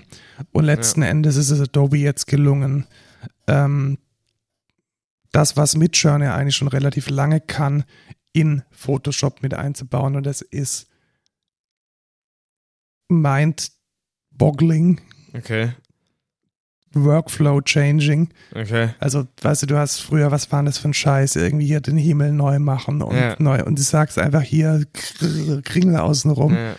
Und 0.52 0.66
letzten 0.66 1.02
Endes 1.02 1.36
ist 1.36 1.50
es 1.50 1.62
Adobe 1.62 1.98
jetzt 1.98 2.28
gelungen, 2.28 2.88
ähm, 3.48 3.98
das, 5.32 5.58
was 5.58 5.76
Midjourney 5.76 6.28
eigentlich 6.28 6.56
schon 6.56 6.68
relativ 6.68 7.10
lange 7.10 7.40
kann, 7.42 7.86
in 8.34 8.64
Photoshop 8.72 9.42
mit 9.42 9.54
einzubauen. 9.54 10.16
Und 10.16 10.26
das 10.26 10.42
ist 10.42 10.88
mind-boggling, 13.10 15.00
Okay. 15.34 15.74
Workflow-changing. 16.94 18.30
Okay. 18.56 18.90
Also, 19.00 19.26
weißt 19.42 19.64
du, 19.64 19.68
du 19.68 19.78
hast 19.78 20.00
früher, 20.00 20.32
was 20.32 20.52
war 20.52 20.64
das 20.64 20.78
für 20.78 20.90
ein 20.90 20.94
Scheiß? 20.94 21.36
Irgendwie 21.36 21.66
hier 21.66 21.82
den 21.82 21.98
Himmel 21.98 22.32
neu 22.34 22.60
machen 22.60 23.02
und 23.02 23.16
Ja. 23.16 23.36
neu. 23.40 23.64
Und 23.64 23.78
du 23.80 23.84
sagst 23.84 24.18
einfach 24.20 24.42
hier 24.42 24.86
Kr- 24.94 25.62
Kringel 25.62 25.98
außenrum, 25.98 26.54
Ja, 26.54 26.76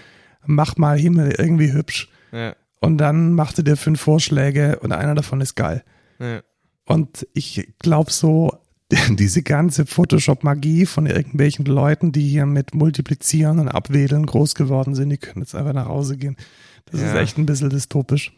mach 0.46 0.76
mal 0.76 0.98
Himmel 0.98 1.34
irgendwie 1.38 1.72
hübsch. 1.72 2.08
ja, 2.32 2.54
Und 2.80 2.98
dann 2.98 3.32
macht 3.34 3.58
er 3.58 3.64
dir 3.64 3.76
fünf 3.76 4.00
Vorschläge 4.00 4.78
und 4.80 4.92
einer 4.92 5.14
davon 5.14 5.40
ist 5.40 5.54
geil. 5.54 5.82
ja. 6.18 6.40
Und 6.86 7.26
ich 7.32 7.72
glaube 7.78 8.10
so, 8.10 8.58
diese 9.18 9.42
ganze 9.42 9.86
Photoshop-Magie 9.86 10.84
von 10.84 11.06
irgendwelchen 11.06 11.64
Leuten, 11.64 12.12
die 12.12 12.28
hier 12.28 12.44
mit 12.44 12.74
Multiplizieren 12.74 13.58
und 13.58 13.68
Abwedeln 13.68 14.26
groß 14.26 14.54
geworden 14.54 14.94
sind, 14.94 15.08
die 15.08 15.16
können 15.16 15.40
jetzt 15.40 15.54
einfach 15.54 15.72
nach 15.72 15.88
Hause 15.88 16.18
gehen. 16.18 16.36
Das 16.92 17.00
ist 17.00 17.14
echt 17.14 17.38
ein 17.38 17.46
bisschen 17.46 17.70
dystopisch. 17.70 18.32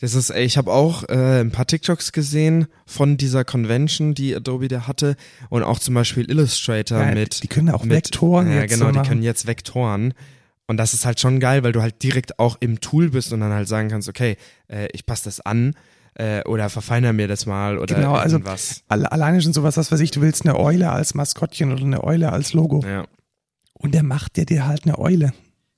Das 0.00 0.14
ist, 0.14 0.30
ey, 0.30 0.44
ich 0.44 0.56
habe 0.56 0.72
auch 0.72 1.08
äh, 1.08 1.40
ein 1.40 1.50
paar 1.50 1.66
TikToks 1.66 2.12
gesehen 2.12 2.68
von 2.86 3.16
dieser 3.16 3.44
Convention, 3.44 4.14
die 4.14 4.34
Adobe 4.34 4.68
da 4.68 4.86
hatte 4.86 5.16
und 5.50 5.64
auch 5.64 5.80
zum 5.80 5.94
Beispiel 5.94 6.30
Illustrator 6.30 7.00
Ja, 7.00 7.12
mit. 7.14 7.42
die 7.42 7.48
können 7.48 7.68
auch 7.70 7.82
mit, 7.82 7.92
Vektoren 7.96 8.48
Ja, 8.48 8.60
jetzt 8.62 8.70
genau, 8.74 8.86
so 8.86 8.92
die 8.92 8.98
machen. 8.98 9.08
können 9.08 9.22
jetzt 9.22 9.46
Vektoren. 9.48 10.14
Und 10.68 10.76
das 10.76 10.94
ist 10.94 11.04
halt 11.04 11.18
schon 11.18 11.40
geil, 11.40 11.64
weil 11.64 11.72
du 11.72 11.82
halt 11.82 12.02
direkt 12.02 12.38
auch 12.38 12.58
im 12.60 12.80
Tool 12.80 13.10
bist 13.10 13.32
und 13.32 13.40
dann 13.40 13.52
halt 13.52 13.66
sagen 13.66 13.88
kannst, 13.88 14.08
okay, 14.08 14.36
äh, 14.68 14.86
ich 14.92 15.04
passe 15.06 15.24
das 15.24 15.40
an 15.40 15.74
äh, 16.14 16.44
oder 16.44 16.68
verfeiner 16.68 17.12
mir 17.12 17.26
das 17.26 17.46
mal 17.46 17.78
oder 17.78 17.96
Genau, 17.96 18.14
also- 18.14 18.36
irgendwas. 18.36 18.82
Alle, 18.86 19.10
alleine 19.10 19.40
schon 19.42 19.52
sowas, 19.52 19.76
was 19.76 19.90
weiß 19.90 19.98
ich, 20.00 20.10
du 20.12 20.20
willst 20.20 20.44
eine 20.46 20.56
Eule 20.58 20.90
als 20.92 21.14
Maskottchen 21.14 21.72
oder 21.72 21.82
eine 21.84 22.04
Eule 22.04 22.30
als 22.32 22.52
Logo. 22.52 22.84
ja. 22.86 23.04
Und 23.72 23.94
der 23.94 24.02
macht 24.02 24.36
dir 24.36 24.44
dir 24.46 24.66
halt 24.66 24.84
eine 24.84 24.98
Eule. 24.98 25.32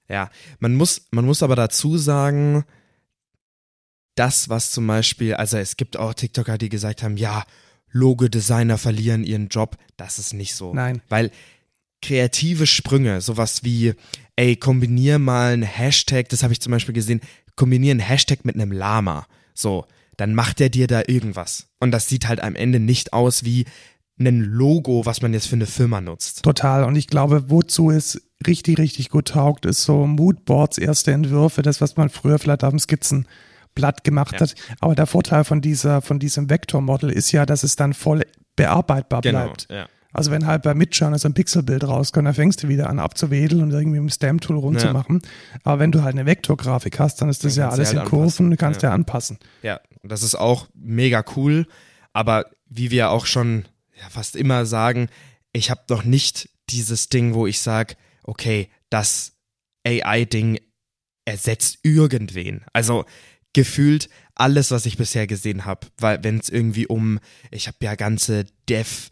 Ja, 0.09 0.31
man 0.59 0.75
muss, 0.75 1.03
man 1.11 1.25
muss 1.27 1.43
aber 1.43 1.55
dazu 1.55 1.97
sagen, 1.99 2.65
das, 4.21 4.51
was 4.51 4.71
zum 4.71 4.87
Beispiel, 4.87 5.33
also 5.33 5.57
es 5.57 5.79
gibt 5.79 5.97
auch 5.97 6.13
TikToker, 6.13 6.59
die 6.59 6.69
gesagt 6.69 7.03
haben, 7.03 7.17
ja, 7.17 7.45
Logo-Designer 7.91 8.77
verlieren 8.77 9.25
ihren 9.25 9.49
Job. 9.49 9.79
Das 9.97 10.19
ist 10.19 10.35
nicht 10.35 10.55
so. 10.55 10.75
Nein. 10.75 11.01
Weil 11.09 11.31
kreative 12.03 12.67
Sprünge, 12.67 13.23
sowas 13.23 13.65
wie, 13.65 13.95
ey, 14.37 14.57
kombinier 14.57 15.19
mal 15.19 15.55
ein 15.55 15.63
Hashtag, 15.63 16.29
das 16.29 16.43
habe 16.43 16.53
ich 16.53 16.61
zum 16.61 16.71
Beispiel 16.71 16.95
gesehen, 16.95 17.23
kombinier 17.57 17.95
ein 17.95 17.99
Hashtag 18.01 18.45
mit 18.45 18.57
einem 18.57 18.73
Lama. 18.73 19.27
So, 19.55 19.87
dann 20.19 20.35
macht 20.35 20.61
er 20.61 20.69
dir 20.69 20.87
da 20.87 21.03
irgendwas. 21.07 21.69
Und 21.79 21.91
das 21.91 22.07
sieht 22.07 22.29
halt 22.29 22.43
am 22.43 22.57
Ende 22.57 22.79
nicht 22.79 23.15
aus 23.15 23.45
wie 23.45 23.65
ein 24.19 24.41
Logo, 24.43 25.07
was 25.07 25.23
man 25.23 25.33
jetzt 25.33 25.47
für 25.47 25.57
eine 25.57 25.65
Firma 25.65 26.03
nutzt. 26.03 26.43
Total. 26.43 26.85
Und 26.85 26.95
ich 26.95 27.07
glaube, 27.07 27.49
wozu 27.49 27.91
es 27.91 28.21
richtig, 28.47 28.79
richtig 28.79 29.09
gut 29.09 29.29
taugt, 29.29 29.65
ist 29.65 29.83
so 29.83 30.07
Moodboards, 30.07 30.77
erste 30.77 31.13
Entwürfe, 31.13 31.63
das, 31.63 31.81
was 31.81 31.97
man 31.97 32.11
früher 32.11 32.39
vielleicht 32.39 32.65
auf 32.65 32.71
dem 32.71 32.79
Skizzenblatt 33.71 34.05
gemacht 34.05 34.35
ja. 34.35 34.41
hat. 34.41 34.55
Aber 34.81 34.95
der 34.95 35.07
Vorteil 35.07 35.45
von 35.45 35.61
dieser, 35.61 36.03
von 36.03 36.19
diesem 36.19 36.51
Vektormodel 36.51 37.11
ist 37.11 37.33
ja, 37.33 37.47
dass 37.47 37.63
es 37.63 37.77
dann 37.77 37.95
voll 37.95 38.23
bearbeitbar 38.57 39.21
genau, 39.23 39.45
bleibt. 39.45 39.69
Ja. 39.71 39.87
Also 40.13 40.33
wenn 40.33 40.47
halt 40.47 40.63
bei 40.63 40.75
Midjourney 40.75 41.19
so 41.19 41.29
ein 41.29 41.35
Pixelbild 41.35 41.85
rauskommt, 41.85 42.27
dann 42.27 42.35
fängst 42.35 42.63
du 42.63 42.69
wieder 42.69 42.91
an 42.91 42.99
abzuwedeln 42.99 43.63
und 43.63 43.71
irgendwie 43.71 44.01
mit 44.01 44.11
dem 44.11 44.13
Stamp-Tool 44.13 44.59
rumzumachen. 44.59 45.21
Ja. 45.23 45.61
Aber 45.63 45.79
wenn 45.79 45.93
du 45.93 46.03
halt 46.03 46.17
eine 46.17 46.27
Vektorgrafik 46.27 46.99
hast, 46.99 47.23
dann 47.23 47.29
ist 47.29 47.45
das 47.45 47.55
dann 47.55 47.67
ja 47.67 47.71
alles 47.71 47.95
halt 47.95 48.05
in 48.05 48.05
Kurven, 48.07 48.51
du 48.51 48.57
kannst 48.57 48.83
ja. 48.83 48.89
ja 48.89 48.95
anpassen. 48.95 49.39
Ja, 49.63 49.81
das 50.03 50.25
ist 50.25 50.35
auch 50.35 50.69
mega 50.75 51.25
cool. 51.37 51.67
Aber 52.13 52.47
wie 52.69 52.91
wir 52.91 53.11
auch 53.11 53.27
schon 53.27 53.67
ja, 53.97 54.09
fast 54.11 54.35
immer 54.35 54.67
sagen, 54.67 55.09
ich 55.53 55.71
habe 55.71 55.83
noch 55.89 56.03
nicht 56.03 56.51
dieses 56.71 57.09
Ding, 57.09 57.35
wo 57.35 57.47
ich 57.47 57.61
sage, 57.61 57.95
okay, 58.25 58.69
das 58.91 59.37
AI-Ding 59.87 60.59
ersetzt 61.25 61.79
irgendwen. 61.85 62.65
Also 62.73 63.05
gefühlt 63.53 64.09
alles, 64.35 64.71
was 64.71 64.87
ich 64.87 64.97
bisher 64.97 65.27
gesehen 65.27 65.65
habe, 65.65 65.87
weil 65.99 66.23
wenn 66.25 66.39
es 66.39 66.49
irgendwie 66.49 66.87
um, 66.87 67.19
ich 67.51 67.67
habe 67.67 67.77
ja 67.83 67.95
ganze 67.95 68.47
Dev, 68.69 69.09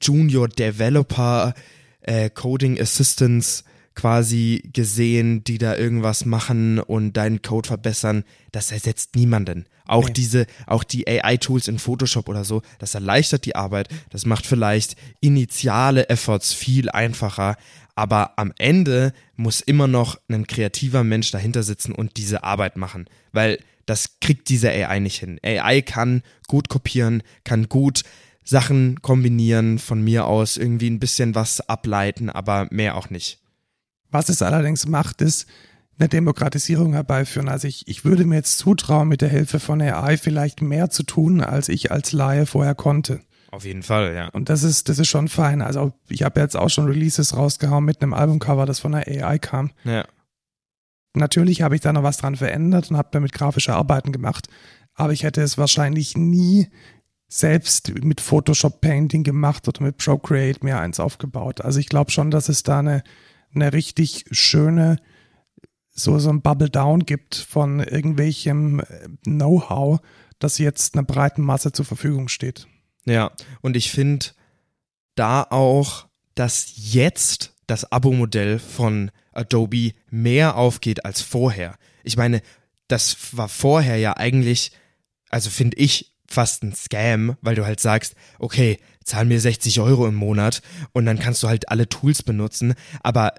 Junior 0.00 0.48
Developer, 0.48 1.54
äh, 2.00 2.30
Coding 2.30 2.80
Assistants 2.80 3.64
quasi 3.94 4.70
gesehen, 4.72 5.44
die 5.44 5.58
da 5.58 5.76
irgendwas 5.76 6.24
machen 6.24 6.78
und 6.78 7.12
deinen 7.16 7.42
Code 7.42 7.68
verbessern, 7.68 8.24
das 8.50 8.72
ersetzt 8.72 9.14
niemanden. 9.14 9.66
Auch 9.86 10.06
nee. 10.06 10.14
diese, 10.14 10.46
auch 10.66 10.84
die 10.84 11.06
AI-Tools 11.06 11.68
in 11.68 11.78
Photoshop 11.78 12.28
oder 12.28 12.44
so, 12.44 12.62
das 12.78 12.94
erleichtert 12.94 13.44
die 13.44 13.56
Arbeit, 13.56 13.88
das 14.10 14.24
macht 14.24 14.46
vielleicht 14.46 14.96
initiale 15.20 16.08
Efforts 16.08 16.54
viel 16.54 16.88
einfacher, 16.88 17.56
aber 18.00 18.38
am 18.38 18.54
Ende 18.56 19.12
muss 19.36 19.60
immer 19.60 19.86
noch 19.86 20.18
ein 20.30 20.46
kreativer 20.46 21.04
Mensch 21.04 21.32
dahinter 21.32 21.62
sitzen 21.62 21.92
und 21.92 22.16
diese 22.16 22.44
Arbeit 22.44 22.78
machen, 22.78 23.04
weil 23.32 23.58
das 23.84 24.20
kriegt 24.20 24.48
diese 24.48 24.70
AI 24.70 25.00
nicht 25.00 25.20
hin. 25.20 25.38
AI 25.44 25.82
kann 25.82 26.22
gut 26.48 26.70
kopieren, 26.70 27.22
kann 27.44 27.68
gut 27.68 28.04
Sachen 28.42 29.02
kombinieren, 29.02 29.78
von 29.78 30.00
mir 30.00 30.24
aus 30.24 30.56
irgendwie 30.56 30.88
ein 30.88 30.98
bisschen 30.98 31.34
was 31.34 31.68
ableiten, 31.68 32.30
aber 32.30 32.68
mehr 32.70 32.96
auch 32.96 33.10
nicht. 33.10 33.38
Was 34.10 34.30
es 34.30 34.40
allerdings 34.40 34.86
macht, 34.86 35.20
ist 35.20 35.46
eine 35.98 36.08
Demokratisierung 36.08 36.94
herbeiführen. 36.94 37.50
Also 37.50 37.68
ich, 37.68 37.86
ich 37.86 38.06
würde 38.06 38.24
mir 38.24 38.36
jetzt 38.36 38.56
zutrauen, 38.56 39.08
mit 39.08 39.20
der 39.20 39.28
Hilfe 39.28 39.60
von 39.60 39.82
AI 39.82 40.16
vielleicht 40.16 40.62
mehr 40.62 40.88
zu 40.88 41.02
tun, 41.02 41.42
als 41.42 41.68
ich 41.68 41.92
als 41.92 42.12
Laie 42.12 42.46
vorher 42.46 42.74
konnte. 42.74 43.20
Auf 43.50 43.64
jeden 43.64 43.82
Fall, 43.82 44.14
ja. 44.14 44.28
Und 44.28 44.48
das 44.48 44.62
ist, 44.62 44.88
das 44.88 44.98
ist 44.98 45.08
schon 45.08 45.28
fein. 45.28 45.60
Also 45.62 45.92
ich 46.08 46.22
habe 46.22 46.40
jetzt 46.40 46.56
auch 46.56 46.68
schon 46.68 46.86
Releases 46.86 47.36
rausgehauen 47.36 47.84
mit 47.84 48.02
einem 48.02 48.14
Albumcover, 48.14 48.66
das 48.66 48.80
von 48.80 48.92
der 48.92 49.08
AI 49.08 49.38
kam. 49.38 49.70
Ja. 49.84 50.06
Natürlich 51.14 51.62
habe 51.62 51.74
ich 51.74 51.80
da 51.80 51.92
noch 51.92 52.04
was 52.04 52.18
dran 52.18 52.36
verändert 52.36 52.90
und 52.90 52.96
habe 52.96 53.08
damit 53.10 53.32
grafische 53.32 53.74
Arbeiten 53.74 54.12
gemacht. 54.12 54.48
Aber 54.94 55.12
ich 55.12 55.24
hätte 55.24 55.42
es 55.42 55.58
wahrscheinlich 55.58 56.16
nie 56.16 56.68
selbst 57.26 57.92
mit 58.02 58.20
Photoshop 58.20 58.80
Painting 58.80 59.24
gemacht 59.24 59.66
oder 59.66 59.82
mit 59.82 59.96
Procreate 59.96 60.64
mir 60.64 60.78
eins 60.78 61.00
aufgebaut. 61.00 61.60
Also 61.60 61.80
ich 61.80 61.88
glaube 61.88 62.10
schon, 62.10 62.30
dass 62.30 62.48
es 62.48 62.62
da 62.62 62.78
eine 62.80 63.02
eine 63.54 63.72
richtig 63.72 64.24
schöne, 64.30 64.98
so, 65.90 66.18
so 66.18 66.30
ein 66.30 66.42
Bubble 66.42 66.70
Down 66.70 67.04
gibt 67.04 67.34
von 67.34 67.80
irgendwelchem 67.80 68.80
äh, 68.80 69.08
Know-how, 69.24 70.00
das 70.38 70.58
jetzt 70.58 70.94
einer 70.94 71.04
breiten 71.04 71.42
Masse 71.42 71.72
zur 71.72 71.84
Verfügung 71.84 72.28
steht. 72.28 72.66
Ja, 73.04 73.32
und 73.60 73.76
ich 73.76 73.90
finde 73.90 74.26
da 75.14 75.42
auch, 75.42 76.06
dass 76.34 76.72
jetzt 76.76 77.54
das 77.66 77.90
Abo-Modell 77.90 78.58
von 78.58 79.10
Adobe 79.32 79.92
mehr 80.10 80.56
aufgeht 80.56 81.04
als 81.04 81.22
vorher. 81.22 81.76
Ich 82.02 82.16
meine, 82.16 82.42
das 82.88 83.36
war 83.36 83.48
vorher 83.48 83.96
ja 83.96 84.16
eigentlich, 84.16 84.72
also 85.28 85.50
finde 85.50 85.76
ich, 85.76 86.12
fast 86.26 86.62
ein 86.62 86.74
Scam, 86.74 87.36
weil 87.40 87.56
du 87.56 87.64
halt 87.64 87.80
sagst, 87.80 88.14
okay, 88.38 88.78
zahl 89.04 89.24
mir 89.24 89.40
60 89.40 89.80
Euro 89.80 90.06
im 90.06 90.14
Monat 90.14 90.62
und 90.92 91.06
dann 91.06 91.18
kannst 91.18 91.42
du 91.42 91.48
halt 91.48 91.68
alle 91.68 91.88
Tools 91.88 92.22
benutzen. 92.22 92.74
Aber 93.02 93.34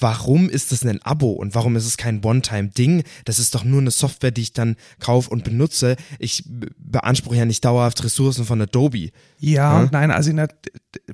warum 0.00 0.48
ist 0.48 0.72
das 0.72 0.84
ein 0.84 1.02
Abo 1.02 1.32
und 1.32 1.54
warum 1.54 1.76
ist 1.76 1.86
es 1.86 1.96
kein 1.96 2.24
One-Time-Ding? 2.24 3.04
Das 3.24 3.38
ist 3.38 3.54
doch 3.54 3.64
nur 3.64 3.80
eine 3.80 3.90
Software, 3.90 4.30
die 4.30 4.40
ich 4.40 4.52
dann 4.52 4.76
kaufe 4.98 5.30
und 5.30 5.44
benutze. 5.44 5.96
Ich 6.18 6.44
beanspruche 6.78 7.36
ja 7.36 7.44
nicht 7.44 7.64
dauerhaft 7.64 8.02
Ressourcen 8.02 8.44
von 8.44 8.60
Adobe. 8.62 9.10
Ja, 9.38 9.82
ja? 9.82 9.88
nein, 9.92 10.10
also 10.10 10.30
in 10.30 10.36
der 10.36 10.48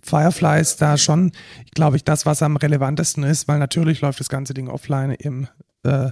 Firefly 0.02 0.60
ist 0.60 0.80
da 0.80 0.96
schon, 0.98 1.32
glaube 1.74 1.96
ich, 1.96 2.04
das, 2.04 2.26
was 2.26 2.42
am 2.42 2.56
relevantesten 2.56 3.24
ist, 3.24 3.48
weil 3.48 3.58
natürlich 3.58 4.00
läuft 4.00 4.20
das 4.20 4.28
ganze 4.28 4.54
Ding 4.54 4.68
offline 4.68 5.12
im, 5.12 5.48
äh, 5.82 6.10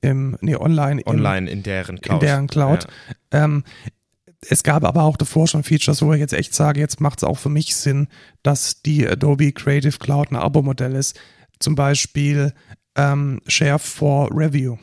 im 0.00 0.38
nee, 0.40 0.56
online. 0.56 1.02
Online 1.04 1.50
im, 1.50 1.58
in 1.58 1.62
deren 1.62 2.00
Cloud. 2.00 2.22
In 2.22 2.26
deren 2.26 2.46
Cloud. 2.46 2.86
Ja. 3.32 3.44
Ähm, 3.44 3.64
es 4.48 4.62
gab 4.62 4.84
aber 4.84 5.02
auch 5.02 5.18
davor 5.18 5.46
schon 5.46 5.64
Features, 5.64 6.00
wo 6.00 6.14
ich 6.14 6.20
jetzt 6.20 6.32
echt 6.32 6.54
sage, 6.54 6.80
jetzt 6.80 7.00
macht 7.00 7.18
es 7.18 7.24
auch 7.24 7.36
für 7.36 7.50
mich 7.50 7.76
Sinn, 7.76 8.08
dass 8.42 8.80
die 8.80 9.06
Adobe 9.06 9.52
Creative 9.52 9.98
Cloud 9.98 10.32
ein 10.32 10.36
Abo-Modell 10.36 10.94
ist. 10.94 11.20
Zum 11.60 11.74
Beispiel 11.74 12.52
ähm, 12.96 13.40
Share 13.46 13.78
for 13.78 14.28
Review. 14.32 14.76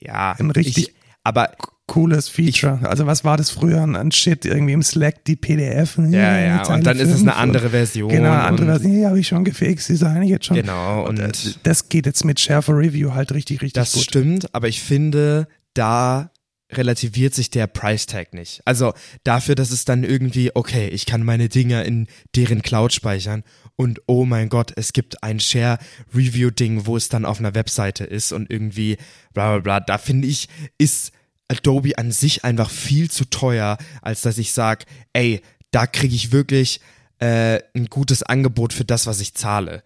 Ja, 0.00 0.32
ein 0.38 0.50
richtig 0.50 0.88
ich, 0.88 0.94
aber 1.22 1.54
cooles 1.86 2.28
Feature. 2.28 2.78
Ich, 2.80 2.88
also 2.88 3.06
was 3.06 3.24
war 3.24 3.36
das 3.36 3.50
früher 3.50 3.82
an 3.82 4.10
Shit 4.10 4.44
irgendwie 4.44 4.72
im 4.72 4.82
Slack 4.82 5.24
die 5.24 5.36
PDF? 5.36 5.98
Ja, 5.98 6.38
ja. 6.38 6.66
Und 6.74 6.86
dann 6.86 6.98
ist 6.98 7.10
es 7.10 7.20
eine 7.20 7.36
andere 7.36 7.70
Version. 7.70 8.10
Genau, 8.10 8.32
eine 8.32 8.42
andere 8.42 8.66
Version. 8.66 9.00
Ja, 9.00 9.08
habe 9.10 9.20
ich 9.20 9.28
schon 9.28 9.44
gefixt. 9.44 9.88
Die 9.88 9.94
ist 9.94 10.02
eigentlich 10.02 10.30
jetzt 10.30 10.46
schon. 10.46 10.56
Genau. 10.56 11.06
Und, 11.06 11.20
und 11.20 11.58
das 11.62 11.88
geht 11.88 12.06
jetzt 12.06 12.24
mit 12.24 12.40
Share 12.40 12.62
for 12.62 12.76
Review 12.76 13.14
halt 13.14 13.32
richtig, 13.32 13.62
richtig 13.62 13.74
das 13.74 13.92
gut. 13.92 14.00
Das 14.00 14.04
stimmt, 14.04 14.54
aber 14.54 14.68
ich 14.68 14.80
finde, 14.80 15.46
da 15.74 16.30
relativiert 16.72 17.34
sich 17.34 17.50
der 17.50 17.66
Price 17.66 18.06
Tag 18.06 18.34
nicht. 18.34 18.62
Also 18.64 18.94
dafür, 19.22 19.54
dass 19.54 19.70
es 19.70 19.84
dann 19.84 20.02
irgendwie, 20.02 20.50
okay, 20.54 20.88
ich 20.88 21.06
kann 21.06 21.22
meine 21.22 21.48
Dinger 21.48 21.84
in 21.84 22.08
deren 22.34 22.62
Cloud 22.62 22.92
speichern 22.92 23.44
und 23.76 24.02
oh 24.06 24.24
mein 24.24 24.48
Gott, 24.48 24.72
es 24.76 24.92
gibt 24.92 25.22
ein 25.22 25.40
Share-Review-Ding, 25.40 26.86
wo 26.86 26.96
es 26.96 27.08
dann 27.08 27.24
auf 27.24 27.38
einer 27.38 27.54
Webseite 27.54 28.04
ist 28.04 28.32
und 28.32 28.50
irgendwie 28.50 28.96
bla 29.32 29.52
bla 29.52 29.60
bla. 29.60 29.80
Da 29.80 29.98
finde 29.98 30.28
ich, 30.28 30.48
ist 30.78 31.12
Adobe 31.48 31.98
an 31.98 32.12
sich 32.12 32.44
einfach 32.44 32.70
viel 32.70 33.10
zu 33.10 33.24
teuer, 33.24 33.78
als 34.02 34.22
dass 34.22 34.38
ich 34.38 34.52
sage, 34.52 34.84
ey, 35.12 35.42
da 35.70 35.86
kriege 35.86 36.14
ich 36.14 36.32
wirklich 36.32 36.80
äh, 37.18 37.60
ein 37.74 37.86
gutes 37.86 38.22
Angebot 38.22 38.72
für 38.72 38.84
das, 38.84 39.06
was 39.06 39.20
ich 39.20 39.34
zahle. 39.34 39.82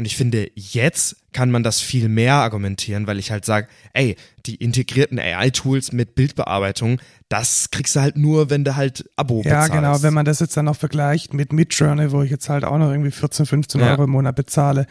Und 0.00 0.06
ich 0.06 0.16
finde, 0.16 0.50
jetzt 0.54 1.16
kann 1.34 1.50
man 1.50 1.62
das 1.62 1.82
viel 1.82 2.08
mehr 2.08 2.36
argumentieren, 2.36 3.06
weil 3.06 3.18
ich 3.18 3.30
halt 3.30 3.44
sage, 3.44 3.68
ey, 3.92 4.16
die 4.46 4.54
integrierten 4.54 5.18
AI-Tools 5.18 5.92
mit 5.92 6.14
Bildbearbeitung, 6.14 7.02
das 7.28 7.70
kriegst 7.70 7.96
du 7.96 8.00
halt 8.00 8.16
nur, 8.16 8.48
wenn 8.48 8.64
du 8.64 8.76
halt 8.76 9.04
Abo 9.16 9.42
ja, 9.42 9.42
bezahlst. 9.42 9.74
Ja, 9.74 9.74
genau, 9.78 10.02
wenn 10.02 10.14
man 10.14 10.24
das 10.24 10.40
jetzt 10.40 10.56
dann 10.56 10.64
noch 10.64 10.76
vergleicht 10.76 11.34
mit 11.34 11.52
Midjourney, 11.52 12.12
wo 12.12 12.22
ich 12.22 12.30
jetzt 12.30 12.48
halt 12.48 12.64
auch 12.64 12.78
noch 12.78 12.90
irgendwie 12.90 13.10
14, 13.10 13.44
15 13.44 13.78
ja. 13.78 13.90
Euro 13.90 14.04
im 14.04 14.10
Monat 14.10 14.36
bezahle, 14.36 14.86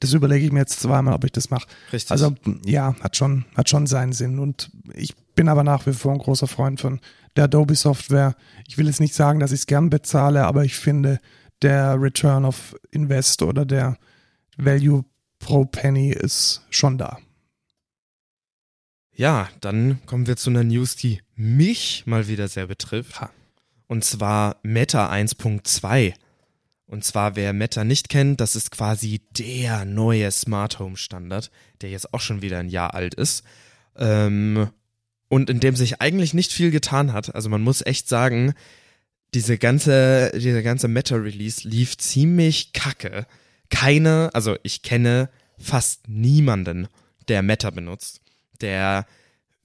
das 0.00 0.12
überlege 0.12 0.44
ich 0.44 0.52
mir 0.52 0.60
jetzt 0.60 0.78
zweimal, 0.78 1.14
ob 1.14 1.24
ich 1.24 1.32
das 1.32 1.48
mache. 1.48 1.66
Richtig. 1.90 2.10
Also 2.10 2.34
ja, 2.66 2.94
hat 3.00 3.16
schon, 3.16 3.46
hat 3.56 3.70
schon 3.70 3.86
seinen 3.86 4.12
Sinn. 4.12 4.38
Und 4.38 4.70
ich 4.92 5.16
bin 5.34 5.48
aber 5.48 5.64
nach 5.64 5.86
wie 5.86 5.94
vor 5.94 6.12
ein 6.12 6.18
großer 6.18 6.48
Freund 6.48 6.82
von 6.82 7.00
der 7.34 7.44
Adobe 7.44 7.76
Software. 7.76 8.36
Ich 8.68 8.76
will 8.76 8.88
jetzt 8.88 9.00
nicht 9.00 9.14
sagen, 9.14 9.40
dass 9.40 9.52
ich 9.52 9.60
es 9.60 9.66
gern 9.66 9.88
bezahle, 9.88 10.44
aber 10.44 10.64
ich 10.64 10.76
finde, 10.76 11.18
der 11.62 11.98
Return 11.98 12.44
of 12.44 12.76
Invest 12.90 13.40
oder 13.40 13.64
der 13.64 13.96
Value 14.56 15.04
pro 15.38 15.64
Penny 15.64 16.10
ist 16.10 16.62
schon 16.70 16.98
da. 16.98 17.18
Ja, 19.16 19.48
dann 19.60 20.00
kommen 20.06 20.26
wir 20.26 20.36
zu 20.36 20.50
einer 20.50 20.64
News, 20.64 20.96
die 20.96 21.20
mich 21.36 22.04
mal 22.06 22.26
wieder 22.26 22.48
sehr 22.48 22.66
betrifft. 22.66 23.20
Ha. 23.20 23.30
Und 23.86 24.04
zwar 24.04 24.56
Meta 24.62 25.10
1.2. 25.10 26.14
Und 26.86 27.04
zwar, 27.04 27.36
wer 27.36 27.52
Meta 27.52 27.84
nicht 27.84 28.08
kennt, 28.08 28.40
das 28.40 28.56
ist 28.56 28.70
quasi 28.70 29.22
der 29.30 29.84
neue 29.84 30.30
Smart 30.30 30.78
Home 30.78 30.96
Standard, 30.96 31.50
der 31.80 31.90
jetzt 31.90 32.12
auch 32.12 32.20
schon 32.20 32.42
wieder 32.42 32.58
ein 32.58 32.68
Jahr 32.68 32.94
alt 32.94 33.14
ist. 33.14 33.44
Ähm, 33.96 34.68
und 35.28 35.48
in 35.48 35.60
dem 35.60 35.76
sich 35.76 36.00
eigentlich 36.00 36.34
nicht 36.34 36.52
viel 36.52 36.70
getan 36.70 37.12
hat. 37.12 37.34
Also 37.34 37.48
man 37.48 37.62
muss 37.62 37.86
echt 37.86 38.08
sagen, 38.08 38.54
diese 39.32 39.58
ganze, 39.58 40.32
dieser 40.34 40.62
ganze 40.62 40.88
Meta-Release 40.88 41.66
lief 41.68 41.96
ziemlich 41.98 42.72
kacke 42.72 43.26
keine, 43.70 44.30
also 44.34 44.56
ich 44.62 44.82
kenne 44.82 45.30
fast 45.58 46.08
niemanden, 46.08 46.88
der 47.28 47.42
Meta 47.42 47.70
benutzt, 47.70 48.20
der 48.60 49.06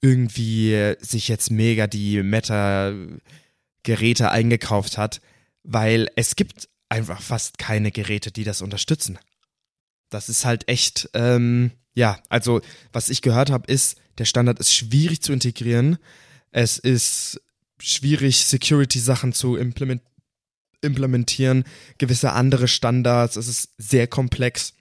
irgendwie 0.01 0.95
sich 0.99 1.27
jetzt 1.27 1.51
mega 1.51 1.87
die 1.87 2.23
Meta-Geräte 2.23 4.31
eingekauft 4.31 4.97
hat, 4.97 5.21
weil 5.63 6.09
es 6.15 6.35
gibt 6.35 6.69
einfach 6.87 7.21
fast 7.21 7.57
keine 7.57 7.91
Geräte, 7.91 8.31
die 8.31 8.43
das 8.43 8.61
unterstützen. 8.61 9.19
Das 10.09 10.29
ist 10.29 10.45
halt 10.45 10.67
echt, 10.67 11.09
ähm, 11.13 11.71
ja, 11.93 12.19
also 12.29 12.61
was 12.91 13.09
ich 13.09 13.21
gehört 13.21 13.51
habe, 13.51 13.71
ist, 13.71 13.97
der 14.17 14.25
Standard 14.25 14.59
ist 14.59 14.73
schwierig 14.73 15.21
zu 15.21 15.33
integrieren. 15.33 15.97
Es 16.51 16.77
ist 16.77 17.41
schwierig, 17.79 18.45
Security-Sachen 18.45 19.33
zu 19.33 19.55
implement 19.55 20.01
implementieren, 20.81 21.63
gewisse 21.97 22.33
andere 22.33 22.67
Standards. 22.67 23.35
Es 23.35 23.47
ist 23.47 23.69
sehr 23.77 24.07
komplex 24.07 24.73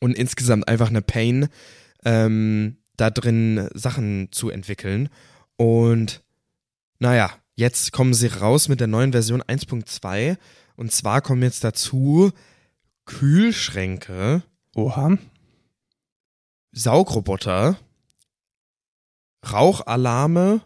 und 0.00 0.16
insgesamt 0.16 0.68
einfach 0.68 0.88
eine 0.88 1.02
Pain, 1.02 1.48
ähm, 2.04 2.78
da 2.96 3.10
drin 3.10 3.68
Sachen 3.74 4.28
zu 4.32 4.50
entwickeln. 4.50 5.08
Und 5.56 6.22
naja, 6.98 7.30
jetzt 7.54 7.92
kommen 7.92 8.14
sie 8.14 8.26
raus 8.26 8.68
mit 8.68 8.80
der 8.80 8.88
neuen 8.88 9.12
Version 9.12 9.42
1.2. 9.42 10.36
Und 10.76 10.92
zwar 10.92 11.20
kommen 11.20 11.42
jetzt 11.42 11.64
dazu 11.64 12.32
Kühlschränke, 13.04 14.42
Oha. 14.74 15.18
Saugroboter, 16.72 17.78
Rauchalarme 19.50 20.62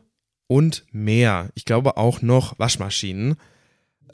und 0.46 0.84
mehr. 0.92 1.50
Ich 1.54 1.64
glaube 1.64 1.96
auch 1.96 2.22
noch 2.22 2.58
Waschmaschinen, 2.58 3.36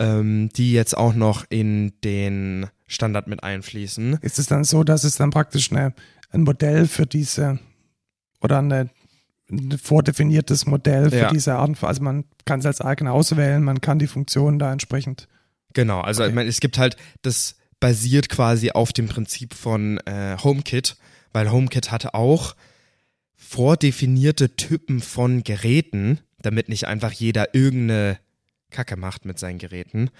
ähm, 0.03 0.49
die 0.57 0.73
jetzt 0.73 0.97
auch 0.97 1.15
noch 1.15 1.45
in 1.49 1.93
den 2.03 2.67
Standard 2.89 3.29
mit 3.29 3.43
einfließen. 3.45 4.19
Ist 4.21 4.39
es 4.39 4.47
dann 4.47 4.65
so, 4.65 4.83
dass 4.85 5.05
es 5.05 5.17
dann 5.17 5.31
praktisch 5.31 5.71
eine, 5.71 5.95
ein 6.31 6.43
Modell 6.43 6.87
für 6.89 7.07
diese 7.07 7.59
oder 8.41 8.59
eine, 8.59 8.91
ein 9.51 9.79
vordefiniertes 9.79 10.67
Modell 10.67 11.11
für 11.11 11.17
Ja. 11.17 11.31
diese 11.31 11.55
Art, 11.55 11.83
also 11.85 12.03
man 12.03 12.25
kann 12.45 12.61
es 12.61 12.67
als 12.67 12.81
eigen 12.81 13.07
auswählen, 13.07 13.63
man 13.63 13.81
kann 13.81 13.99
die 13.99 14.07
Funktionen 14.09 14.59
da 14.59 14.73
entsprechend. 14.73 15.29
Genau, 15.75 16.01
also 16.01 16.23
Okay. 16.23 16.31
ich 16.31 16.35
meine, 16.35 16.49
es 16.51 16.61
gibt 16.61 16.79
halt, 16.79 16.97
das 17.23 17.55
basiert 17.81 18.29
quasi 18.29 18.71
auf 18.73 18.93
dem 18.93 19.09
Prinzip 19.09 19.55
von 19.55 19.99
äh, 20.07 20.37
HomeKit, 20.43 20.97
weil 21.33 21.51
HomeKit 21.51 21.91
hatte 21.93 22.15
auch 22.15 22.55
vordefinierte 23.37 24.57
Typen 24.57 25.01
von 25.01 25.45
Geräten, 25.45 26.21
damit 26.41 26.69
nicht 26.69 26.87
einfach 26.87 27.13
jeder 27.13 27.55
irgendeine 27.55 28.19
Kacke 28.73 28.97
macht 28.97 29.25
mit 29.25 29.39
seinen 29.39 29.59
Geräten, 29.59 30.11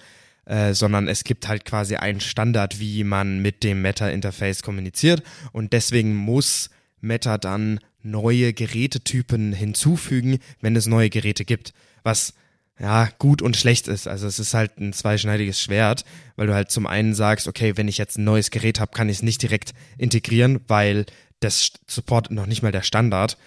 äh, 0.45 0.73
sondern 0.73 1.07
es 1.07 1.23
gibt 1.23 1.47
halt 1.47 1.65
quasi 1.65 1.95
einen 1.95 2.21
Standard, 2.21 2.79
wie 2.79 3.03
man 3.03 3.39
mit 3.41 3.63
dem 3.63 3.81
Meta-Interface 3.81 4.63
kommuniziert 4.63 5.23
und 5.51 5.73
deswegen 5.73 6.15
muss 6.15 6.69
Meta 7.01 7.37
dann 7.37 7.79
neue 8.01 8.53
Gerätetypen 8.53 9.53
hinzufügen, 9.53 10.39
wenn 10.61 10.75
es 10.75 10.87
neue 10.87 11.09
Geräte 11.09 11.45
gibt, 11.45 11.73
was 12.03 12.33
ja, 12.79 13.09
gut 13.19 13.41
und 13.41 13.55
schlecht 13.55 13.87
ist. 13.87 14.07
Also 14.07 14.27
es 14.27 14.39
ist 14.39 14.53
halt 14.53 14.79
ein 14.79 14.93
zweischneidiges 14.93 15.61
Schwert, 15.61 16.05
weil 16.35 16.47
du 16.47 16.53
halt 16.53 16.71
zum 16.71 16.87
einen 16.87 17.13
sagst, 17.13 17.47
okay, 17.47 17.77
wenn 17.77 17.87
ich 17.87 17.97
jetzt 17.97 18.17
ein 18.17 18.23
neues 18.23 18.51
Gerät 18.51 18.79
habe, 18.79 18.91
kann 18.91 19.09
ich 19.09 19.17
es 19.17 19.23
nicht 19.23 19.41
direkt 19.41 19.73
integrieren, 19.97 20.59
weil 20.67 21.05
das 21.39 21.73
supportet 21.87 22.31
noch 22.31 22.45
nicht 22.45 22.63
mal 22.63 22.71
der 22.71 22.81
Standard. 22.81 23.37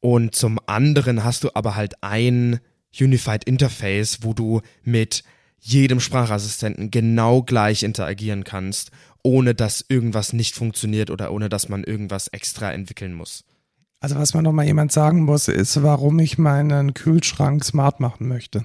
Und 0.00 0.34
zum 0.34 0.60
anderen 0.66 1.24
hast 1.24 1.44
du 1.44 1.50
aber 1.54 1.74
halt 1.74 2.02
ein 2.02 2.60
Unified 2.98 3.44
Interface, 3.44 4.22
wo 4.22 4.34
du 4.34 4.60
mit 4.82 5.24
jedem 5.60 6.00
Sprachassistenten 6.00 6.90
genau 6.90 7.42
gleich 7.42 7.82
interagieren 7.82 8.44
kannst, 8.44 8.90
ohne 9.22 9.54
dass 9.54 9.84
irgendwas 9.88 10.32
nicht 10.32 10.54
funktioniert 10.54 11.10
oder 11.10 11.32
ohne 11.32 11.48
dass 11.48 11.68
man 11.68 11.84
irgendwas 11.84 12.28
extra 12.28 12.72
entwickeln 12.72 13.14
muss. 13.14 13.44
Also 14.00 14.14
was 14.14 14.34
mir 14.34 14.42
nochmal 14.42 14.66
jemand 14.66 14.92
sagen 14.92 15.22
muss, 15.24 15.48
ist, 15.48 15.82
warum 15.82 16.18
ich 16.20 16.38
meinen 16.38 16.94
Kühlschrank 16.94 17.64
smart 17.64 17.98
machen 17.98 18.28
möchte. 18.28 18.64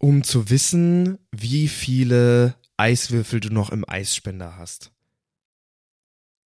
Um 0.00 0.24
zu 0.24 0.50
wissen, 0.50 1.18
wie 1.32 1.68
viele 1.68 2.54
Eiswürfel 2.76 3.40
du 3.40 3.50
noch 3.50 3.70
im 3.70 3.88
Eisspender 3.88 4.56
hast. 4.56 4.92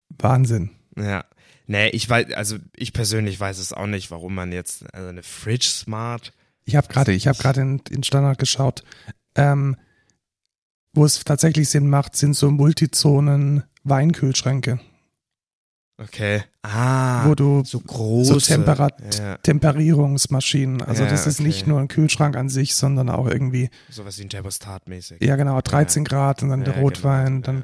Wahnsinn. 0.10 0.72
Ja. 0.98 1.26
Nee, 1.70 1.90
ich 1.90 2.10
weiß, 2.10 2.34
also 2.34 2.58
ich 2.76 2.94
persönlich 2.94 3.40
weiß 3.40 3.60
es 3.60 3.74
auch 3.74 3.86
nicht, 3.86 4.10
warum 4.10 4.34
man 4.34 4.52
jetzt, 4.52 4.92
also 4.92 5.10
eine 5.10 5.22
Fridge 5.22 5.68
Smart. 5.68 6.34
Ich 6.66 6.76
habe 6.76 6.88
gerade, 6.88 7.12
ich 7.12 7.28
habe 7.28 7.38
gerade 7.38 7.62
in, 7.62 7.80
in 7.92 8.02
Standard 8.02 8.40
geschaut. 8.40 8.84
Ähm, 9.36 9.78
wo 10.94 11.06
es 11.06 11.24
tatsächlich 11.24 11.70
Sinn 11.70 11.88
macht, 11.88 12.16
sind 12.16 12.36
so 12.36 12.50
Multizonen 12.50 13.66
Weinkühlschränke, 13.84 14.80
Okay. 16.02 16.44
Ah. 16.64 17.28
wo 17.28 17.36
du 17.36 17.64
so 17.66 17.80
große. 17.80 18.34
so 18.34 18.40
Temperat 18.40 18.94
Ja, 19.20 19.38
Temperierungsmaschinen. 19.38 20.82
Also 20.82 21.04
Ja, 21.04 21.10
das 21.10 21.28
ist 21.28 21.40
okay. 21.40 21.48
nicht 21.48 21.68
nur 21.68 21.80
ein 21.80 21.88
Kühlschrank 21.88 22.36
an 22.38 22.50
sich, 22.50 22.76
sondern 22.76 23.10
auch 23.10 23.28
irgendwie, 23.28 23.70
sowas 23.90 24.18
wie 24.18 24.24
ein 24.24 24.30
Thermostat 24.30 24.88
mäßig. 24.88 25.22
ja 25.24 25.36
genau, 25.36 25.60
13 25.62 26.04
Grad 26.06 26.42
und 26.44 26.50
dann 26.50 26.64
der 26.64 26.76
Ja, 26.76 26.82
Rotwein, 26.82 27.42
genau. 27.42 27.46
dann 27.46 27.64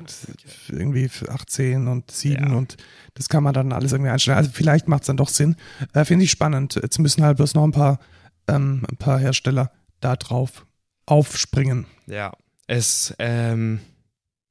Ja, 0.69 0.76
irgendwie 0.78 1.08
für 1.10 1.30
18 1.30 1.88
und 1.88 2.12
7 2.12 2.50
Ja. 2.52 2.56
und 2.58 2.78
das 3.13 3.30
kann 3.30 3.43
man 3.43 3.54
dann 3.54 3.71
alles 3.71 3.91
irgendwie 3.93 4.12
einstellen. 4.12 4.38
Also 4.38 4.50
vielleicht 4.54 4.88
macht 4.88 5.04
es 5.04 5.08
dann 5.08 5.17
doch 5.17 5.30
Sinn. 5.30 5.56
Äh, 5.93 6.04
Finde 6.06 6.26
ich 6.26 6.32
spannend. 6.32 6.76
Jetzt 6.76 7.00
müssen 7.00 7.24
halt 7.24 7.38
bloß 7.38 7.54
noch 7.56 7.63
ein 7.63 7.71
paar, 7.71 8.00
ähm, 8.48 8.84
ein 8.91 8.98
paar 8.98 9.17
Hersteller 9.19 9.71
da 10.02 10.15
drauf 10.17 10.65
aufspringen. 11.06 11.86
Ja, 12.08 12.34
es, 12.67 13.13
ähm, 13.19 13.80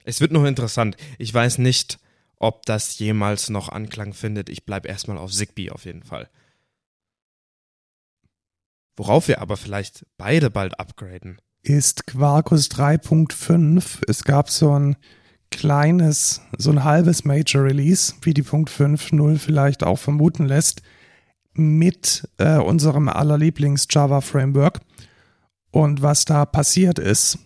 es 0.05 0.21
wird 0.21 0.33
noch 0.33 0.45
interessant. 0.45 0.97
Ich 1.19 1.33
weiß 1.35 1.59
nicht, 1.59 1.99
ob 2.39 2.67
das 2.67 2.99
jemals 2.99 3.51
noch 3.51 3.69
Anklang 3.69 4.13
findet. 4.13 4.49
Ich 4.49 4.65
bleibe 4.65 4.89
erstmal 4.89 5.19
auf 5.19 5.33
Zigbee 5.33 5.71
auf 5.71 5.85
jeden 5.85 6.03
Fall. 6.03 6.29
Worauf 8.97 9.29
wir 9.29 9.41
aber 9.41 9.57
vielleicht 9.57 10.07
beide 10.17 10.51
bald 10.51 10.79
upgraden. 10.79 11.41
ist 11.63 12.07
Quarkus 12.07 12.71
3.5. 12.71 14.03
Es 14.07 14.25
gab 14.25 14.51
so 14.51 14.79
ein 14.79 14.97
kleines, 15.51 16.41
so 16.59 16.71
ein 16.71 16.85
halbes 16.85 17.25
Major 17.25 17.65
Release, 17.65 18.15
wie 18.23 18.35
die 18.35 18.43
Punkt 18.43 18.71
5.0 18.71 19.39
vielleicht 19.39 19.83
auch 19.83 19.99
vermuten 19.99 20.47
lässt, 20.47 20.83
mit 21.55 22.29
äh, 22.39 22.59
unserem 22.59 23.09
aller 23.09 23.39
Lieblings-Java 23.39 24.21
Framework. 24.21 24.81
Und 25.71 26.03
was 26.03 26.25
da 26.25 26.45
passiert 26.45 26.99
ist, 26.99 27.39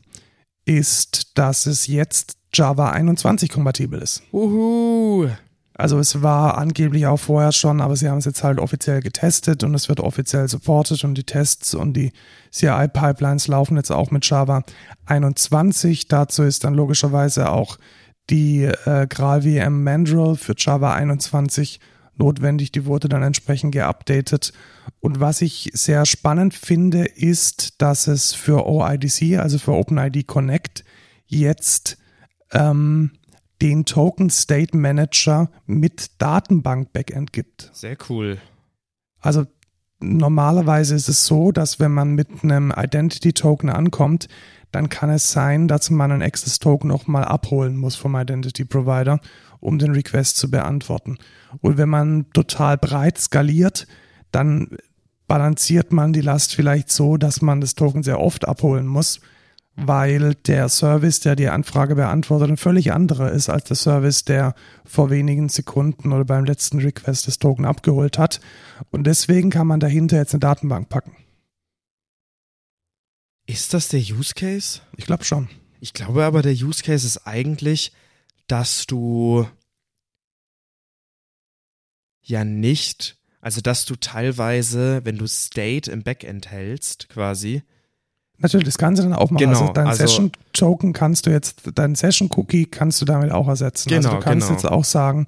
ist, 0.65 1.39
dass 1.39 1.67
es 1.67 1.87
jetzt 1.87 2.38
Java 2.53 2.91
21 2.91 3.51
kompatibel 3.51 4.01
ist. 4.01 4.23
Uhu. 4.33 5.29
Also 5.75 6.01
es 6.01 6.23
war 6.23 6.59
angeblich 6.59 7.07
auch 7.07 7.19
vorher 7.19 7.53
schon, 7.53 7.81
aber 7.81 7.95
sie 7.95 8.09
haben 8.09 8.19
es 8.19 8.25
jetzt 8.25 8.43
halt 8.43 8.59
offiziell 8.59 9.01
getestet 9.01 9.63
und 9.63 9.75
es 9.77 9.89
wird 9.89 10.01
offiziell 10.01 10.49
supported 10.49 11.05
und 11.05 11.15
die 11.15 11.23
Tests 11.23 11.73
und 11.73 11.93
die 11.93 12.13
CI-Pipelines 12.51 13.47
laufen 13.47 13.77
jetzt 13.77 13.93
auch 13.93 14.11
mit 14.11 14.29
Java 14.29 14.65
21. 15.07 16.09
Dazu 16.09 16.43
ist 16.43 16.65
dann 16.65 16.75
logischerweise 16.75 17.53
auch 17.53 17.79
die 18.29 18.65
äh, 18.65 19.07
GraalVM 19.07 19.85
Mandrill 19.85 20.35
für 20.35 20.55
Java 20.57 20.95
21 20.95 21.79
notwendig. 22.17 22.73
Die 22.73 22.85
wurde 22.85 23.09
dann 23.09 23.23
entsprechend 23.23 23.73
geupdatet. 23.73 24.53
Und 24.99 25.21
was 25.21 25.43
ich 25.43 25.71
sehr 25.75 26.07
spannend 26.07 26.55
finde, 26.55 27.05
ist, 27.05 27.81
dass 27.81 28.09
es 28.09 28.35
für 28.35 28.67
OIDC, 28.67 29.39
also 29.39 29.59
für 29.59 29.73
OpenID 29.73 30.27
Connect, 30.27 30.85
jetzt 31.27 31.99
ähm, 32.53 33.13
den 33.61 33.85
Token 33.85 34.31
State 34.31 34.77
Manager 34.77 35.51
mit 35.67 36.11
Datenbank-Backend 36.19 37.33
gibt. 37.33 37.71
Sehr 37.73 37.97
cool. 38.09 38.39
Also 39.21 39.47
normalerweise 40.01 40.95
ist 40.95 41.09
es 41.09 41.27
so, 41.27 41.51
dass 41.51 41.81
wenn 41.81 41.93
man 41.93 42.15
mit 42.15 42.29
einem 42.43 42.73
Identity 42.77 43.33
Token 43.33 43.69
ankommt, 43.69 44.29
dann 44.71 44.89
kann 44.89 45.11
es 45.11 45.33
sein, 45.33 45.67
dass 45.67 45.91
man 45.91 46.13
einen 46.13 46.23
Access 46.23 46.59
Token 46.59 46.89
nochmal 46.89 47.25
abholen 47.25 47.77
muss 47.77 47.97
vom 47.97 48.15
Identity 48.15 48.65
Provider, 48.65 49.19
um 49.61 49.79
den 49.79 49.93
Request 49.93 50.37
zu 50.37 50.51
beantworten. 50.51 51.19
Und 51.61 51.79
wenn 51.79 51.89
man 51.89 52.31
total 52.33 52.77
breit 52.77 53.19
skaliert, 53.19 53.87
dann 54.31 54.77
balanciert 55.27 55.93
man 55.93 56.13
die 56.13 56.21
Last 56.21 56.55
vielleicht 56.55 56.91
so, 56.91 57.17
dass 57.17 57.43
man 57.43 57.61
das 57.61 57.75
Token 57.75 58.03
sehr 58.03 58.21
oft 58.21 58.47
abholen 58.47 58.87
muss, 58.87 59.21
weil 59.81 60.35
der 60.35 60.69
Service, 60.69 61.21
der 61.21 61.37
die 61.37 61.49
Anfrage 61.49 61.95
beantwortet, 61.95 62.51
ein 62.51 62.57
völlig 62.57 62.93
anderer 62.93 63.31
ist 63.31 63.49
als 63.49 63.65
der 63.65 63.77
Service, 63.77 64.25
der 64.25 64.55
vor 64.85 65.09
wenigen 65.09 65.49
Sekunden 65.49 66.13
oder 66.13 66.25
beim 66.25 66.45
letzten 66.45 66.81
Request 66.81 67.29
das 67.29 67.39
Token 67.39 67.65
abgeholt 67.65 68.19
hat. 68.19 68.41
Und 68.91 69.07
deswegen 69.07 69.51
kann 69.51 69.69
man 69.69 69.79
dahinter 69.79 70.17
jetzt 70.17 70.35
eine 70.35 70.41
Datenbank 70.41 70.89
packen. 70.89 71.17
Ist 73.47 73.73
das 73.73 73.89
der 73.89 74.01
Use 74.01 74.35
Case? 74.35 74.81
Ich 74.97 75.07
glaube 75.07 75.25
schon. 75.25 75.49
Ich 75.81 75.93
glaube 75.93 76.25
aber, 76.25 76.43
der 76.43 76.53
Use 76.53 76.83
Case 76.83 77.07
ist 77.07 77.27
eigentlich, 77.27 77.93
dass 78.49 78.87
du 78.87 79.47
ja 82.21 82.45
nicht, 82.45 83.17
also 83.41 83.61
dass 83.61 83.85
du 83.85 83.95
teilweise, 83.95 85.03
wenn 85.05 85.19
du 85.19 85.29
State 85.29 85.89
im 85.91 86.03
Backend 86.03 86.51
hältst, 86.51 87.09
quasi, 87.09 87.63
Natürlich, 88.39 88.67
das 88.67 88.79
kannst 88.79 89.01
du 89.01 89.05
dann 89.05 89.15
auch 89.15 89.31
machen. 89.31 89.47
Genau, 89.47 89.61
also 89.61 89.73
dein 89.73 89.89
also- 89.89 90.07
Session-Token 90.07 90.93
kannst 90.93 91.27
du 91.27 91.31
jetzt, 91.31 91.63
dein 91.75 91.95
Session-Cookie 91.95 92.67
kannst 92.67 93.01
du 93.01 93.05
damit 93.05 93.33
auch 93.33 93.49
ersetzen. 93.49 93.93
also 93.93 94.09
Genau, 94.09 94.21
du 94.21 94.25
kannst 94.25 94.47
genau. 94.47 94.59
jetzt 94.61 94.71
auch 94.71 94.85
sagen, 94.85 95.27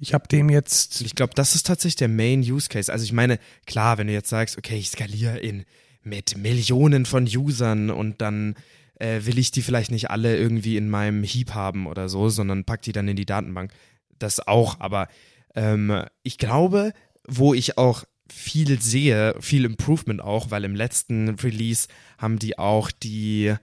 ich 0.00 0.14
habe 0.14 0.28
dem 0.28 0.48
jetzt, 0.48 1.00
ich 1.02 1.14
glaube, 1.14 1.34
das 1.34 1.54
ist 1.54 1.66
tatsächlich 1.66 1.96
der 1.96 2.08
Main 2.08 2.40
Use 2.40 2.68
Case. 2.68 2.90
Also 2.90 3.04
ich 3.04 3.12
meine, 3.12 3.38
klar, 3.66 3.98
wenn 3.98 4.06
du 4.06 4.12
jetzt 4.12 4.30
sagst, 4.30 4.56
okay, 4.56 4.76
ich 4.76 4.90
skaliere 4.90 5.38
in 5.38 5.64
mit 6.04 6.38
Millionen 6.38 7.04
von 7.04 7.24
Usern 7.26 7.90
und 7.90 8.22
dann 8.22 8.54
äh, 8.98 9.20
will 9.24 9.38
ich 9.38 9.50
die 9.50 9.62
vielleicht 9.62 9.90
nicht 9.90 10.10
alle 10.10 10.36
irgendwie 10.36 10.76
in 10.76 10.88
meinem 10.88 11.22
Heap 11.22 11.54
haben 11.54 11.86
oder 11.86 12.08
so, 12.08 12.28
sondern 12.28 12.64
pack 12.64 12.82
die 12.82 12.92
dann 12.92 13.08
in 13.08 13.16
die 13.16 13.26
Datenbank. 13.26 13.72
Das 14.18 14.46
auch, 14.46 14.80
aber 14.80 15.08
ähm, 15.54 16.04
ich 16.22 16.38
glaube, 16.38 16.92
wo 17.26 17.52
ich 17.52 17.78
auch 17.78 18.04
viel 18.32 18.80
sehe, 18.80 19.34
viel 19.40 19.64
Improvement 19.64 20.20
auch, 20.20 20.50
weil 20.50 20.64
im 20.64 20.74
letzten 20.74 21.30
Release 21.30 21.88
haben 22.18 22.38
die 22.38 22.58
auch 22.58 22.90
die, 22.90 23.54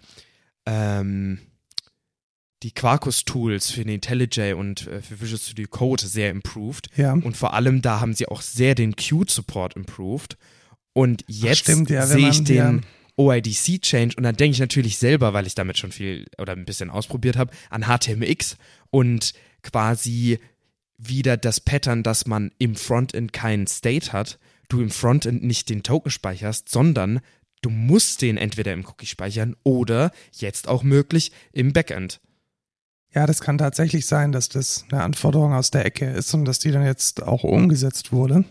ähm, 0.65 1.39
die 2.63 2.71
Quarkus-Tools 2.71 3.71
für 3.71 3.83
den 3.83 3.95
IntelliJ 3.95 4.53
und 4.53 4.87
äh, 4.87 5.01
für 5.01 5.21
Visual 5.21 5.39
Studio 5.39 5.67
Code 5.69 6.05
sehr 6.05 6.31
improved. 6.31 6.89
Ja. 6.95 7.13
Und 7.13 7.37
vor 7.37 7.53
allem 7.53 7.81
da 7.81 7.99
haben 7.99 8.13
sie 8.13 8.27
auch 8.27 8.41
sehr 8.41 8.75
den 8.75 8.95
Qt-Support 8.95 9.75
improved. 9.75 10.37
Und 10.93 11.23
jetzt 11.27 11.59
stimmt, 11.59 11.89
ja, 11.89 12.05
sehe 12.05 12.29
ich 12.29 12.43
den. 12.43 12.85
OIDC-Change 13.17 14.17
und 14.17 14.23
dann 14.23 14.35
denke 14.35 14.55
ich 14.55 14.59
natürlich 14.59 14.97
selber, 14.97 15.33
weil 15.33 15.47
ich 15.47 15.55
damit 15.55 15.77
schon 15.77 15.93
viel 15.93 16.25
oder 16.37 16.51
ein 16.51 16.65
bisschen 16.65 16.89
ausprobiert 16.89 17.37
habe, 17.37 17.53
an 17.69 17.85
HTMX 17.85 18.57
und 18.89 19.31
quasi 19.63 20.39
wieder 20.97 21.37
das 21.37 21.59
Pattern, 21.59 22.03
dass 22.03 22.25
man 22.25 22.51
im 22.57 22.75
Frontend 22.75 23.33
keinen 23.33 23.67
State 23.67 24.11
hat, 24.11 24.37
du 24.69 24.81
im 24.81 24.89
Frontend 24.89 25.43
nicht 25.43 25.69
den 25.69 25.83
Token 25.83 26.11
speicherst, 26.11 26.69
sondern 26.69 27.21
du 27.61 27.69
musst 27.69 28.21
den 28.21 28.37
entweder 28.37 28.73
im 28.73 28.85
Cookie 28.85 29.05
speichern 29.05 29.55
oder 29.63 30.11
jetzt 30.31 30.67
auch 30.67 30.83
möglich 30.83 31.31
im 31.51 31.73
Backend. 31.73 32.19
Ja, 33.13 33.25
das 33.25 33.39
kann 33.39 33.57
tatsächlich 33.57 34.05
sein, 34.05 34.31
dass 34.33 34.49
das 34.49 34.85
eine 34.91 35.01
Anforderung 35.01 35.53
aus 35.53 35.71
der 35.71 35.85
Ecke 35.85 36.05
ist 36.09 36.33
und 36.33 36.45
dass 36.45 36.59
die 36.59 36.71
dann 36.71 36.85
jetzt 36.85 37.23
auch 37.23 37.43
umgesetzt 37.43 38.11
wurde. 38.11 38.43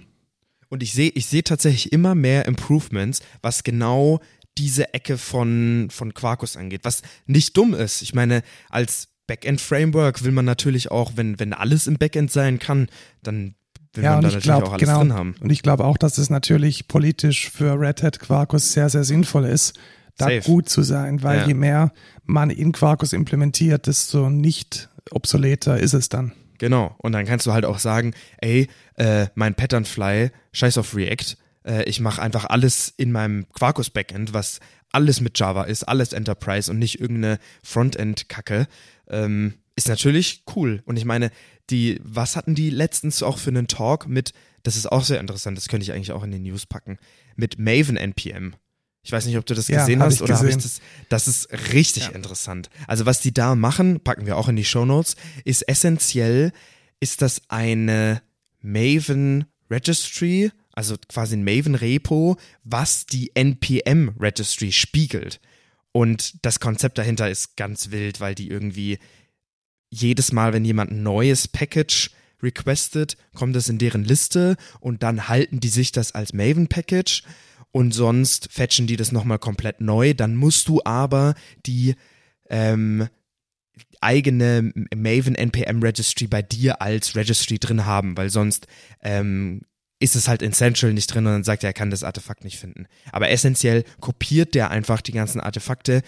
Und 0.69 0.83
ich 0.83 0.93
sehe 0.93 1.11
ich 1.11 1.27
sehe 1.27 1.45
tatsächlich 1.45 1.93
immer 1.93 2.15
mehr 2.15 2.47
Improvements, 2.47 3.21
was 3.43 3.63
genau 3.63 4.21
diese 4.57 4.95
Ecke 4.95 5.19
von, 5.19 5.89
von 5.91 6.15
Quarkus 6.15 6.57
angeht, 6.57 6.81
was 6.85 7.03
nicht 7.27 7.57
dumm 7.57 7.75
ist. 7.75 8.03
Ich 8.03 8.15
meine, 8.15 8.43
als 8.71 9.09
Backend-Framework 9.27 10.25
will 10.25 10.33
man 10.33 10.45
natürlich 10.45 10.91
auch, 10.91 11.13
wenn, 11.17 11.39
wenn 11.39 11.53
alles 11.53 11.87
im 11.87 11.99
Backend 11.99 12.31
sein 12.31 12.59
kann, 12.59 12.89
dann 13.23 13.55
will 13.97 14.05
ja, 14.05 14.11
man 14.11 14.19
und 14.19 14.23
da 14.25 14.29
ich 14.29 14.35
natürlich 14.35 14.45
glaube, 14.45 14.67
auch 14.67 14.73
alles 14.73 14.81
genau, 14.89 14.99
drin 15.01 15.13
haben. 15.13 15.35
und 15.41 15.51
ich 15.51 15.63
glaube 15.63 15.85
auch, 15.85 15.97
dass 15.97 16.19
es 16.19 16.31
natürlich 16.31 16.89
politisch 16.89 17.51
für 17.51 17.79
Red 17.79 18.03
Hat 18.03 18.19
Quarkus 18.21 18.73
sehr, 18.73 18.89
sehr 18.89 19.05
sinnvoll 19.05 19.45
ist, 19.47 19.79
da 20.17 20.27
Safe. 20.27 20.41
gut 20.43 20.69
zu 20.69 20.83
sein, 20.83 21.23
weil 21.23 21.41
Ja. 21.41 21.47
je 21.47 21.55
mehr 21.55 21.93
man 22.25 22.51
in 22.51 22.73
Quarkus 22.73 23.13
implementiert, 23.13 23.87
desto 23.87 24.31
nicht 24.31 24.89
obsoleter 25.11 25.79
ist 25.79 25.93
es 25.93 26.09
dann. 26.09 26.33
Genau. 26.59 26.95
Und 26.99 27.13
dann 27.13 27.27
kannst 27.27 27.47
du 27.47 27.53
halt 27.53 27.65
auch 27.65 27.79
sagen, 27.79 28.15
ey, 28.39 28.69
äh, 28.97 29.27
mein 29.35 29.55
Patternfly, 29.55 30.31
scheiß 30.53 30.79
auf 30.79 30.95
React, 30.95 31.37
äh, 31.67 31.83
ich 31.85 32.01
mache 32.01 32.23
einfach 32.23 32.45
alles 32.47 32.95
in 32.97 33.11
meinem 33.11 33.47
Quarkus 33.53 33.91
Backend, 33.91 34.33
was 34.33 34.61
alles 34.93 35.21
mit 35.21 35.39
Java 35.39 35.65
ist, 35.65 35.83
alles 35.83 36.13
Enterprise 36.13 36.71
und 36.71 36.79
nicht 36.79 37.01
irgendeine 37.01 37.39
Frontend-Kacke, 37.65 38.67
ähm, 39.09 39.55
ist 39.77 39.89
natürlich 39.89 40.45
cool. 40.55 40.83
Und 40.85 40.97
ich 40.97 41.05
meine, 41.05 41.31
die, 41.71 42.01
was 42.03 42.37
hatten 42.37 42.55
die 42.55 42.71
letztens 42.71 43.23
auch 43.23 43.39
für 43.39 43.51
einen 43.51 43.67
Talk 43.67 44.07
mit, 44.09 44.33
das 44.63 44.77
ist 44.77 44.91
auch 44.91 45.05
sehr 45.05 45.21
interessant, 45.21 45.57
das 45.57 45.69
könnte 45.69 45.85
ich 45.85 45.93
eigentlich 45.93 46.13
auch 46.13 46.23
in 46.23 46.31
die 46.31 46.39
News 46.39 46.67
packen, 46.67 46.99
mit 47.37 47.59
Maven 47.59 47.97
NPM. 47.97 48.55
Ich 49.03 49.13
weiß 49.13 49.27
nicht, 49.27 49.37
ob 49.37 49.45
du 49.45 49.55
das 49.55 49.69
Ja, 49.69 49.81
gesehen 49.81 50.01
hast 50.03 50.23
oder 50.23 50.39
habe 50.39 50.49
ich 50.49 50.57
das. 50.57 50.81
Das 51.11 51.29
ist 51.29 51.49
richtig 51.75 52.05
Ja. 52.05 52.11
interessant. 52.11 52.71
Also 52.87 53.05
was 53.05 53.21
die 53.21 53.35
da 53.35 53.55
machen, 53.55 54.01
packen 54.01 54.25
wir 54.27 54.39
auch 54.39 54.49
in 54.49 54.57
die 54.57 54.65
Show 54.65 54.87
Notes, 54.87 55.17
ist 55.45 55.69
essentiell, 55.69 56.53
ist 57.01 57.21
das 57.21 57.43
eine 57.49 58.23
Maven 58.63 59.45
Registry, 59.71 60.51
also 60.73 60.97
quasi 61.09 61.37
ein 61.37 61.45
Maven 61.45 61.75
Repo, 61.75 62.37
was 62.63 63.05
die 63.05 63.35
NPM 63.35 64.15
Registry 64.19 64.73
spiegelt. 64.73 65.41
Und 65.93 66.45
das 66.45 66.59
Konzept 66.59 66.97
dahinter 66.99 67.29
ist 67.31 67.57
ganz 67.57 67.91
wild, 67.91 68.21
weil 68.21 68.35
die 68.35 68.49
irgendwie 68.49 68.99
jedes 69.95 70.33
Mal, 70.33 70.53
wenn 70.53 70.65
jemand 70.65 70.91
ein 70.91 71.03
neues 71.03 71.49
Package 71.49 72.11
requestet, 72.43 73.17
kommt 73.35 73.57
es 73.57 73.69
in 73.69 73.79
deren 73.79 74.05
Liste 74.05 74.57
und 74.81 75.03
dann 75.03 75.29
halten 75.29 75.61
die 75.61 75.69
sich 75.69 75.93
das 75.93 76.13
als 76.13 76.33
Maven-Package 76.33 77.23
und 77.73 77.93
sonst 77.93 78.53
fetchen 78.53 78.87
die 78.87 78.97
das 78.97 79.13
nochmal 79.13 79.39
komplett 79.39 79.81
neu. 79.81 80.15
Dann 80.15 80.37
musst 80.37 80.69
du 80.69 80.81
aber 80.85 81.35
die 81.67 81.95
ähm, 82.49 83.09
eigene 84.01 84.73
Maven 84.95 85.35
NPM 85.35 85.83
Registry 85.83 86.27
bei 86.27 86.43
dir 86.43 86.83
als 86.83 87.17
Registry 87.17 87.59
drin 87.59 87.87
haben, 87.87 88.17
weil 88.17 88.31
sonst 88.31 88.67
ähm, 89.03 89.63
ist 89.99 90.17
es 90.17 90.29
halt 90.29 90.43
in 90.43 90.53
Central 90.53 90.93
nicht 90.93 91.07
drin 91.07 91.27
und 91.27 91.33
dann 91.33 91.45
sagt 91.45 91.65
er, 91.65 91.71
er 91.71 91.75
kann 91.75 91.91
das 91.91 92.05
Artefakt 92.05 92.45
nicht 92.45 92.59
finden. 92.59 92.87
Aber 93.11 93.31
essentiell 93.31 93.85
kopiert 94.01 94.55
der 94.55 94.71
einfach 94.71 95.01
die 95.01 95.13
ganzen 95.13 95.41
Artefakte 95.41 96.03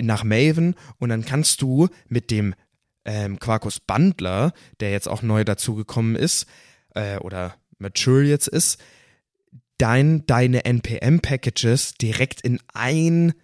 nach 0.00 0.24
Maven 0.24 0.74
und 0.98 1.10
dann 1.10 1.24
kannst 1.24 1.60
du 1.60 1.88
mit 2.08 2.30
dem 2.30 2.54
ähm, 3.04 3.38
Quarkus 3.38 3.80
Bundler, 3.80 4.52
der 4.80 4.90
jetzt 4.90 5.08
auch 5.08 5.22
neu 5.22 5.44
dazugekommen 5.44 6.16
ist, 6.16 6.46
äh, 6.94 7.18
oder 7.18 7.54
mature 7.78 8.22
jetzt 8.22 8.48
ist, 8.48 8.80
dein, 9.78 10.24
deine 10.26 10.64
NPM-Packages 10.64 11.94
direkt 11.94 12.40
in 12.40 12.60
ein 12.72 13.34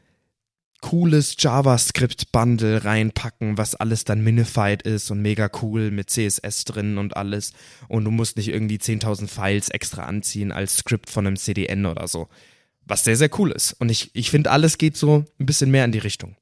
cooles 0.81 1.35
JavaScript-Bundle 1.39 2.85
reinpacken, 2.85 3.59
was 3.59 3.75
alles 3.75 4.05
dann 4.05 4.23
minified 4.23 4.83
ist 4.83 5.11
und 5.11 5.21
mega 5.21 5.51
cool 5.63 5.91
mit 5.91 6.11
CSS 6.11 6.65
drin 6.65 6.99
und 6.99 7.17
alles. 7.17 7.53
Und 7.89 8.05
du 8.05 8.11
musst 8.11 8.37
nicht 8.37 8.49
irgendwie 8.49 8.77
10.000 8.77 9.27
Files 9.27 9.69
extra 9.71 10.05
anziehen 10.05 10.53
als 10.53 10.77
Skript 10.77 11.11
von 11.11 11.27
einem 11.27 11.37
CDN 11.37 11.87
oder 11.87 12.07
so. 12.07 12.29
Was 12.87 13.05
sehr, 13.05 13.17
sehr 13.17 13.31
cool 13.39 13.51
ist. 13.51 13.73
Und 13.73 13.91
ich, 13.91 14.11
ich 14.15 14.31
finde, 14.31 14.51
alles 14.51 14.79
geht 14.79 14.97
so 14.97 15.25
ein 15.39 15.47
bisschen 15.47 15.71
mehr 15.71 15.85
in 15.85 15.93
die 15.93 15.99
Richtung. 15.99 16.37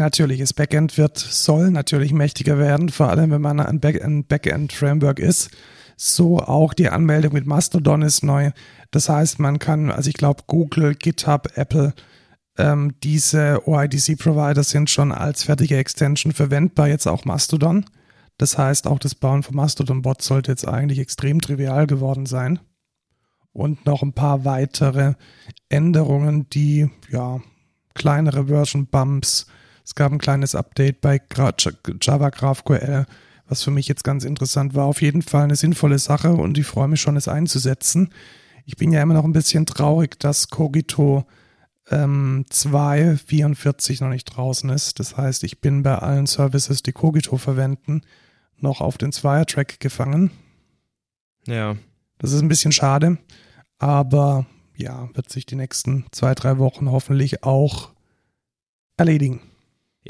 Natürlich, 0.00 0.40
das 0.40 0.54
Backend 0.54 0.96
wird, 0.96 1.18
soll 1.18 1.70
natürlich 1.70 2.14
mächtiger 2.14 2.56
werden, 2.56 2.88
vor 2.88 3.10
allem 3.10 3.30
wenn 3.30 3.42
man 3.42 3.60
ein 3.60 3.80
Backend-Framework 3.80 5.18
ist. 5.18 5.50
So 5.94 6.38
auch 6.38 6.72
die 6.72 6.88
Anmeldung 6.88 7.34
mit 7.34 7.44
Mastodon 7.44 8.00
ist 8.00 8.24
neu. 8.24 8.52
Das 8.92 9.10
heißt, 9.10 9.40
man 9.40 9.58
kann, 9.58 9.90
also 9.90 10.08
ich 10.08 10.14
glaube, 10.14 10.44
Google, 10.46 10.94
GitHub, 10.94 11.50
Apple, 11.54 11.92
ähm, 12.56 12.94
diese 13.02 13.68
OIDC-Provider 13.68 14.64
sind 14.64 14.88
schon 14.88 15.12
als 15.12 15.42
fertige 15.42 15.76
Extension 15.76 16.32
verwendbar, 16.32 16.88
jetzt 16.88 17.06
auch 17.06 17.26
Mastodon. 17.26 17.84
Das 18.38 18.56
heißt, 18.56 18.86
auch 18.86 18.98
das 18.98 19.14
Bauen 19.14 19.42
von 19.42 19.54
Mastodon-Bots 19.54 20.24
sollte 20.24 20.50
jetzt 20.50 20.66
eigentlich 20.66 20.98
extrem 20.98 21.42
trivial 21.42 21.86
geworden 21.86 22.24
sein. 22.24 22.58
Und 23.52 23.84
noch 23.84 24.02
ein 24.02 24.14
paar 24.14 24.46
weitere 24.46 25.12
Änderungen, 25.68 26.48
die, 26.48 26.88
ja, 27.10 27.42
kleinere 27.92 28.46
Version-Bumps. 28.46 29.46
Es 29.84 29.94
gab 29.94 30.12
ein 30.12 30.18
kleines 30.18 30.54
Update 30.54 31.00
bei 31.00 31.20
Java 32.00 32.30
GraphQL, 32.30 33.06
was 33.46 33.62
für 33.62 33.70
mich 33.70 33.88
jetzt 33.88 34.04
ganz 34.04 34.24
interessant 34.24 34.74
war. 34.74 34.86
Auf 34.86 35.02
jeden 35.02 35.22
Fall 35.22 35.44
eine 35.44 35.56
sinnvolle 35.56 35.98
Sache 35.98 36.32
und 36.32 36.58
ich 36.58 36.66
freue 36.66 36.88
mich 36.88 37.00
schon, 37.00 37.16
es 37.16 37.28
einzusetzen. 37.28 38.10
Ich 38.64 38.76
bin 38.76 38.92
ja 38.92 39.02
immer 39.02 39.14
noch 39.14 39.24
ein 39.24 39.32
bisschen 39.32 39.66
traurig, 39.66 40.18
dass 40.20 40.48
Cogito 40.48 41.26
ähm, 41.90 42.44
2.44 42.50 44.02
noch 44.02 44.10
nicht 44.10 44.24
draußen 44.24 44.70
ist. 44.70 45.00
Das 45.00 45.16
heißt, 45.16 45.44
ich 45.44 45.60
bin 45.60 45.82
bei 45.82 45.96
allen 45.96 46.26
Services, 46.26 46.82
die 46.82 46.92
Cogito 46.92 47.36
verwenden, 47.36 48.02
noch 48.56 48.80
auf 48.80 48.98
den 48.98 49.12
Zweier-Track 49.12 49.80
gefangen. 49.80 50.30
Ja. 51.46 51.76
Das 52.18 52.32
ist 52.32 52.42
ein 52.42 52.48
bisschen 52.48 52.72
schade, 52.72 53.18
aber 53.78 54.46
ja, 54.76 55.08
wird 55.14 55.30
sich 55.30 55.46
die 55.46 55.56
nächsten 55.56 56.06
zwei, 56.12 56.34
drei 56.34 56.58
Wochen 56.58 56.90
hoffentlich 56.90 57.44
auch 57.44 57.90
erledigen. 58.96 59.40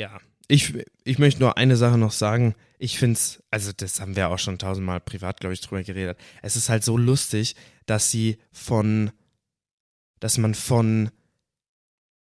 Ja. 0.01 0.19
Ich, 0.49 0.73
ich 1.05 1.19
möchte 1.19 1.41
nur 1.41 1.59
eine 1.59 1.77
Sache 1.77 1.99
noch 1.99 2.13
sagen. 2.13 2.55
Ich 2.79 2.99
finde 2.99 3.19
es, 3.19 3.43
also 3.51 3.71
das 3.77 4.01
haben 4.01 4.17
wir 4.17 4.31
auch 4.31 4.39
schon 4.39 4.59
tausendmal 4.59 4.99
privat, 4.99 5.41
glaube 5.41 5.53
ich, 5.53 5.61
drüber 5.61 5.83
geredet. 5.83 6.19
Es 6.41 6.57
ist 6.57 6.71
halt 6.71 6.83
so 6.83 6.97
lustig, 6.97 7.55
dass 7.85 8.11
sie 8.11 8.39
von, 8.51 9.11
dass 10.19 10.39
man 10.39 10.55
von, 10.55 11.11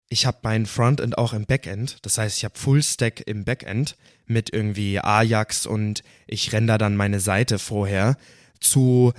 ich 0.07 0.27
habe 0.27 0.37
mein 0.43 0.67
Frontend 0.67 1.17
auch 1.17 1.33
im 1.33 1.47
Backend, 1.47 1.97
das 2.03 2.19
heißt, 2.19 2.37
ich 2.37 2.45
habe 2.45 2.59
Fullstack 2.59 3.23
im 3.25 3.43
Backend 3.43 3.97
mit 4.27 4.53
irgendwie 4.53 4.99
Ajax 4.99 5.65
und 5.65 6.03
ich 6.27 6.53
render 6.53 6.77
dann 6.77 6.95
meine 6.95 7.19
Seite 7.19 7.57
vorher 7.57 8.17
zu 8.59 9.13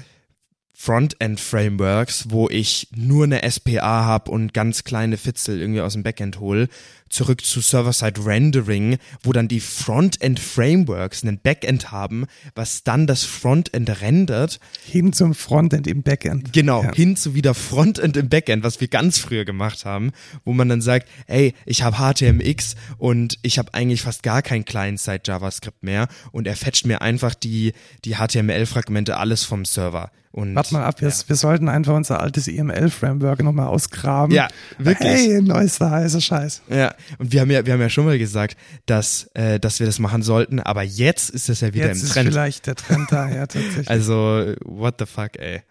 Frontend-Frameworks, 0.76 2.30
wo 2.30 2.48
ich 2.48 2.88
nur 2.94 3.24
eine 3.24 3.48
SPA 3.48 4.04
habe 4.04 4.30
und 4.30 4.52
ganz 4.52 4.84
kleine 4.84 5.16
Fitzel 5.16 5.60
irgendwie 5.60 5.80
aus 5.80 5.92
dem 5.92 6.02
Backend 6.02 6.40
hole, 6.40 6.68
zurück 7.14 7.44
zu 7.44 7.60
Server-Side-Rendering, 7.60 8.98
wo 9.22 9.32
dann 9.32 9.48
die 9.48 9.60
Frontend-Frameworks 9.60 11.22
einen 11.22 11.38
Backend 11.38 11.92
haben, 11.92 12.26
was 12.54 12.82
dann 12.84 13.06
das 13.06 13.24
Frontend 13.24 14.00
rendert, 14.02 14.58
Hin 14.84 15.12
zum 15.12 15.34
Frontend 15.34 15.86
im 15.86 16.02
Backend. 16.02 16.52
genau, 16.52 16.82
Ja. 16.82 16.92
hin 16.92 17.16
zu 17.16 17.34
wieder 17.34 17.54
Frontend 17.54 18.16
im 18.16 18.28
Backend, 18.28 18.64
was 18.64 18.80
wir 18.80 18.88
ganz 18.88 19.18
früher 19.18 19.44
gemacht 19.44 19.84
haben, 19.84 20.10
wo 20.44 20.52
man 20.52 20.68
dann 20.68 20.80
sagt, 20.80 21.08
ey, 21.26 21.54
ich 21.66 21.82
habe 21.82 21.96
HTMX 21.96 22.74
und 22.98 23.38
ich 23.42 23.58
habe 23.58 23.72
eigentlich 23.74 24.02
fast 24.02 24.22
gar 24.22 24.42
kein 24.42 24.64
Client-Side-JavaScript 24.64 25.82
mehr 25.82 26.08
und 26.32 26.46
er 26.46 26.56
fetcht 26.56 26.86
mir 26.86 27.00
einfach 27.00 27.34
die, 27.34 27.72
die 28.04 28.16
HTML-Fragmente 28.16 29.16
alles 29.16 29.44
vom 29.44 29.64
Server. 29.64 30.10
Und 30.32 30.56
Warte 30.56 30.74
mal 30.74 30.82
ab, 30.84 31.00
wir, 31.00 31.08
ja. 31.10 31.14
wir 31.28 31.36
sollten 31.36 31.68
einfach 31.68 31.94
unser 31.94 32.20
altes 32.20 32.48
EML-Framework 32.48 33.40
nochmal 33.44 33.68
ausgraben. 33.68 34.34
Ja, 34.34 34.48
wirklich. 34.78 35.08
Hey, 35.08 35.40
neuester 35.40 35.92
heißer 35.92 36.20
Scheiß. 36.20 36.62
Ja, 36.68 36.92
und 37.18 37.32
wir 37.32 37.40
haben 37.40 37.50
ja, 37.50 37.64
wir 37.66 37.72
haben 37.72 37.80
ja 37.80 37.88
schon 37.90 38.04
mal 38.04 38.18
gesagt, 38.18 38.56
dass, 38.86 39.24
äh, 39.34 39.58
dass 39.60 39.78
wir 39.80 39.86
das 39.86 39.98
machen 39.98 40.22
sollten, 40.22 40.60
aber 40.60 40.82
jetzt 40.82 41.30
ist 41.30 41.48
das 41.48 41.60
ja 41.60 41.72
wieder 41.74 41.86
Jetzt 41.88 42.00
im 42.00 42.06
ist 42.06 42.12
Trend. 42.12 42.28
vielleicht 42.28 42.66
der 42.66 42.74
Trend 42.76 43.10
daher 43.12 43.46
tatsächlich. 43.48 43.88
Also, 43.90 44.54
what 44.64 44.96
the 44.98 45.06
fuck, 45.06 45.38
ey. 45.38 45.62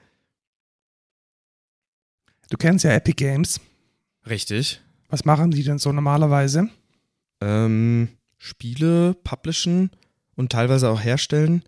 Du 2.50 2.58
kennst 2.58 2.86
ja 2.86 2.92
Epic 2.92 3.16
Games. 3.16 3.60
Richtig. 4.30 4.82
Was 5.10 5.26
machen 5.26 5.52
die 5.52 5.64
denn 5.64 5.80
so 5.80 5.92
normalerweise? 5.92 6.70
Ähm, 7.42 8.10
Spiele 8.38 9.14
publishen 9.24 9.92
und 10.36 10.52
teilweise 10.52 10.90
auch 10.90 11.02
herstellen. 11.04 11.64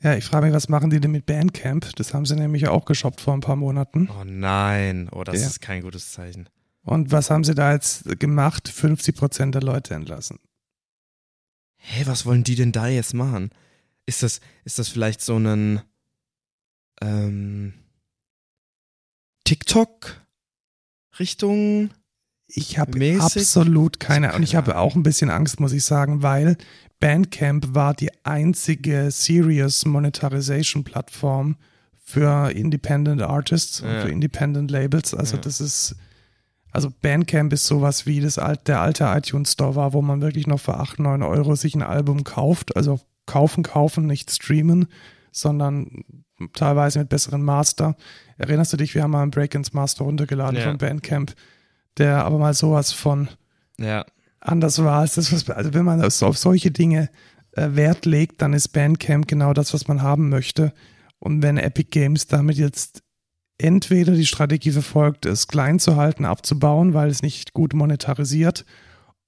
Ja, 0.00 0.16
ich 0.16 0.24
frage 0.24 0.46
mich, 0.46 0.54
was 0.54 0.68
machen 0.68 0.90
die 0.90 0.98
denn 1.00 1.12
mit 1.12 1.26
Bandcamp? 1.26 1.94
Das 1.96 2.12
haben 2.12 2.26
sie 2.26 2.34
nämlich 2.34 2.66
auch 2.68 2.84
geshoppt 2.86 3.20
vor 3.20 3.34
ein 3.34 3.40
paar 3.40 3.54
Monaten. 3.56 4.08
Oh 4.10 4.24
nein, 4.24 5.08
oh, 5.12 5.22
das 5.22 5.40
Ja. 5.40 5.46
ist 5.46 5.60
kein 5.60 5.82
gutes 5.82 6.10
Zeichen. 6.12 6.48
Und 6.84 7.12
was 7.12 7.30
haben 7.30 7.44
sie 7.44 7.54
da 7.54 7.72
jetzt 7.72 8.18
gemacht? 8.18 8.68
50 8.68 9.16
Prozent 9.16 9.54
der 9.54 9.62
Leute 9.62 9.94
entlassen. 9.94 10.38
Hä, 11.76 12.02
was 12.06 12.26
wollen 12.26 12.44
die 12.44 12.54
denn 12.56 12.72
da 12.72 12.88
jetzt 12.88 13.14
machen? 13.14 13.50
Ist 14.06 14.22
das, 14.22 14.40
ist 14.64 14.78
das 14.78 14.88
vielleicht 14.88 15.20
so 15.20 15.36
ein 15.36 15.80
ähm, 17.00 17.74
TikTok-Richtung? 19.44 21.90
Ich 22.54 22.78
habe 22.78 23.18
absolut 23.20 23.98
keine 23.98 24.34
und 24.34 24.42
ich 24.42 24.56
habe 24.56 24.76
auch 24.76 24.94
ein 24.94 25.02
bisschen 25.02 25.30
Angst, 25.30 25.58
muss 25.58 25.72
ich 25.72 25.84
sagen, 25.84 26.22
weil 26.22 26.58
Bandcamp 27.00 27.74
war 27.74 27.94
die 27.94 28.10
einzige 28.24 29.10
Serious 29.10 29.86
Monetarization 29.86 30.84
Plattform 30.84 31.56
für 32.04 32.50
Independent 32.50 33.22
Artists 33.22 33.80
und 33.80 33.88
Ja. 33.88 34.02
für 34.02 34.10
Independent 34.10 34.70
Labels. 34.70 35.14
Also 35.14 35.36
Ja. 35.36 35.40
das 35.42 35.62
ist, 35.62 35.96
also 36.72 36.90
Bandcamp 37.02 37.52
ist 37.52 37.64
sowas 37.66 38.06
wie 38.06 38.20
das 38.20 38.38
alt, 38.38 38.66
der 38.66 38.80
alte 38.80 39.04
iTunes 39.04 39.52
Store 39.52 39.76
war, 39.76 39.92
wo 39.92 40.02
man 40.02 40.20
wirklich 40.22 40.46
noch 40.46 40.60
für 40.60 40.74
8, 40.78 40.98
9 40.98 41.22
Euro 41.22 41.54
sich 41.54 41.74
ein 41.74 41.82
Album 41.82 42.24
kauft. 42.24 42.76
Also 42.76 42.98
kaufen, 43.26 43.62
kaufen, 43.62 44.06
nicht 44.06 44.30
streamen, 44.30 44.86
sondern 45.30 46.04
teilweise 46.54 46.98
mit 46.98 47.08
besseren 47.08 47.42
Master. 47.42 47.94
Erinnerst 48.38 48.72
du 48.72 48.76
dich, 48.76 48.94
wir 48.94 49.02
haben 49.02 49.12
mal 49.12 49.22
einen 49.22 49.30
Break-ins 49.30 49.72
Master 49.72 50.04
runtergeladen 50.04 50.58
Ja. 50.58 50.64
von 50.68 50.78
Bandcamp, 50.78 51.34
der 51.98 52.24
aber 52.24 52.38
mal 52.38 52.54
sowas 52.54 52.92
von 52.92 53.28
Ja, 53.78 54.04
anders 54.40 54.82
war 54.82 55.00
als 55.00 55.14
das, 55.14 55.32
was, 55.32 55.48
also 55.50 55.72
wenn 55.74 55.84
man 55.84 56.02
auf 56.02 56.38
solche 56.38 56.70
Dinge 56.70 57.10
äh, 57.52 57.68
Wert 57.74 58.06
legt, 58.06 58.42
dann 58.42 58.54
ist 58.54 58.68
Bandcamp 58.68 59.28
genau 59.28 59.52
das, 59.52 59.72
was 59.74 59.86
man 59.88 60.02
haben 60.02 60.28
möchte. 60.30 60.72
Und 61.18 61.42
wenn 61.42 61.58
Epic 61.58 61.90
Games 61.90 62.26
damit 62.26 62.56
jetzt 62.56 63.02
entweder 63.58 64.14
die 64.14 64.26
Strategie 64.26 64.72
verfolgt, 64.72 65.26
es 65.26 65.48
klein 65.48 65.78
zu 65.78 65.96
halten, 65.96 66.24
abzubauen, 66.24 66.94
weil 66.94 67.10
es 67.10 67.22
nicht 67.22 67.52
gut 67.52 67.74
monetarisiert, 67.74 68.64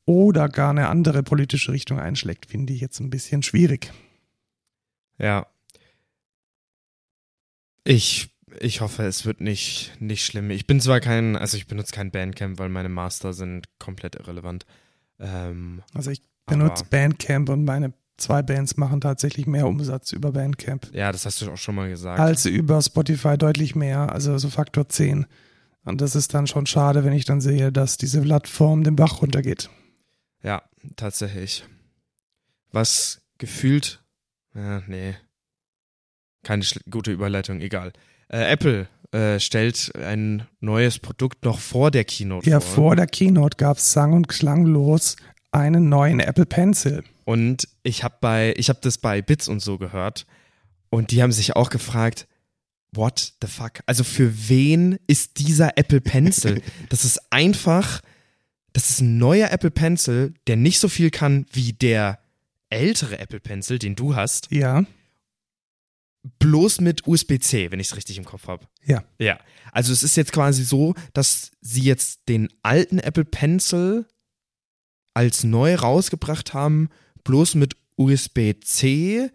oder 0.07 0.49
gar 0.49 0.71
eine 0.71 0.89
andere 0.89 1.23
politische 1.23 1.73
Richtung 1.73 1.99
einschlägt, 1.99 2.47
finde 2.47 2.73
ich 2.73 2.81
jetzt 2.81 3.01
ein 3.01 3.11
bisschen 3.11 3.43
schwierig. 3.43 3.93
ja. 5.19 5.47
Ich, 7.87 8.31
ich 8.61 8.81
hoffe, 8.81 9.03
es 9.03 9.27
wird 9.27 9.43
nicht, 9.43 9.93
nicht 10.01 10.25
schlimm. 10.25 10.51
Ich 10.51 10.67
bin 10.67 10.81
zwar 10.81 11.01
kein, 11.01 11.37
also 11.37 11.59
ich 11.59 11.67
benutze 11.67 11.93
kein 11.93 12.11
Bandcamp, 12.11 12.59
weil 12.59 12.71
meine 12.71 12.89
Master 12.89 13.35
sind 13.35 13.69
komplett 13.79 14.15
irrelevant. 14.15 14.65
Ähm, 15.19 15.83
Also 15.93 16.11
ich 16.11 16.23
benutze 16.47 16.85
Bandcamp 16.87 17.51
und 17.51 17.65
meine 17.65 17.93
zwei 18.17 18.43
Bands 18.43 18.77
machen 18.77 19.01
tatsächlich 19.01 19.47
mehr 19.47 19.67
Umsatz 19.67 20.13
über 20.13 20.33
Bandcamp 20.33 20.91
ja, 20.95 21.11
das 21.13 21.27
hast 21.27 21.43
du 21.43 21.51
auch 21.51 21.57
schon 21.57 21.75
mal 21.75 21.89
gesagt. 21.89 22.21
als 22.21 22.47
über 22.47 22.81
Spotify 22.83 23.37
deutlich 23.37 23.75
mehr, 23.75 24.13
also 24.13 24.39
so 24.39 24.49
Faktor 24.51 24.89
10. 24.89 25.27
Und 25.85 26.01
das 26.01 26.15
ist 26.15 26.33
dann 26.33 26.47
schon 26.47 26.65
schade, 26.67 27.05
wenn 27.05 27.13
ich 27.13 27.25
dann 27.27 27.41
sehe, 27.43 27.71
dass 27.71 27.99
diese 27.99 28.23
Plattform 28.23 28.85
den 28.85 28.97
Bach 28.97 29.21
runtergeht. 29.21 29.69
Ja, 30.43 30.63
tatsächlich. 30.97 31.65
Was 32.73 33.21
gefühlt. 33.39 34.03
Ja, 34.55 34.83
nee. 34.87 35.15
Keine 36.43 36.65
gute 36.91 37.13
Überleitung, 37.13 37.61
egal. 37.61 37.93
Äh, 38.29 38.51
Apple 38.53 38.89
äh, 39.13 39.39
stellt 39.41 39.93
ein 39.97 40.47
neues 40.61 40.99
Produkt 40.99 41.45
noch 41.45 41.59
vor 41.59 41.91
der 41.91 42.05
Keynote 42.05 42.49
Ja, 42.49 42.61
vor. 42.61 42.75
vor 42.75 42.97
der 42.97 43.07
Keynote 43.07 43.57
gab 43.57 43.77
es 43.79 43.93
sang- 43.93 44.13
und 44.13 44.29
klanglos 44.29 45.17
einen 45.55 45.89
neuen 45.89 46.21
Apple 46.21 46.47
Pencil. 46.47 47.05
Und 47.25 47.69
ich 47.83 48.05
habe 48.05 48.17
bei, 48.21 48.55
ich 48.57 48.69
habe 48.69 48.81
das 48.83 48.99
bei 48.99 49.23
Bits 49.23 49.49
und 49.49 49.61
so 49.61 49.79
gehört. 49.79 50.27
Und 50.91 51.11
die 51.11 51.23
haben 51.23 51.33
sich 51.33 51.57
auch 51.57 51.71
gefragt, 51.71 52.27
what 52.93 53.35
the 53.41 53.49
fuck? 53.49 53.81
Also 53.87 54.05
für 54.05 54.49
wen 54.49 54.99
ist 55.07 55.39
dieser 55.39 55.79
Apple 55.79 56.01
Pencil? 56.01 56.63
das 56.89 57.05
ist 57.05 57.21
einfach, 57.31 58.01
das 58.73 58.91
ist 58.91 59.01
ein 59.01 59.19
neuer 59.19 59.51
Apple 59.51 59.71
Pencil, 59.71 60.35
der 60.47 60.57
nicht 60.57 60.79
so 60.79 60.89
viel 60.89 61.11
kann 61.11 61.47
wie 61.53 61.73
der 61.73 62.19
ältere 62.69 63.19
Apple 63.19 63.41
Pencil, 63.41 63.79
den 63.79 63.95
du 63.95 64.15
hast. 64.15 64.51
Ja, 64.51 64.85
bloß 66.39 66.81
mit 66.81 67.07
USB-C, 67.07 67.71
wenn 67.71 67.81
ich 67.81 67.89
es 67.89 67.97
richtig 67.97 68.19
im 68.19 68.25
Kopf 68.25 68.49
habe. 68.49 68.67
Ja. 68.85 69.05
Ja. 69.19 69.39
Also 69.73 69.93
es 69.93 70.03
ist 70.03 70.17
jetzt 70.17 70.33
quasi 70.33 70.65
so, 70.65 70.95
dass 71.13 71.51
sie 71.61 71.83
jetzt 71.83 72.29
den 72.29 72.49
alten 72.63 72.99
Apple 72.99 73.25
Pencil 73.25 74.07
als 75.15 75.45
neu 75.45 75.75
rausgebracht 75.77 76.53
haben, 76.55 76.89
bloß 77.25 77.55
mit 77.55 77.77
USB-C, 77.97 79.31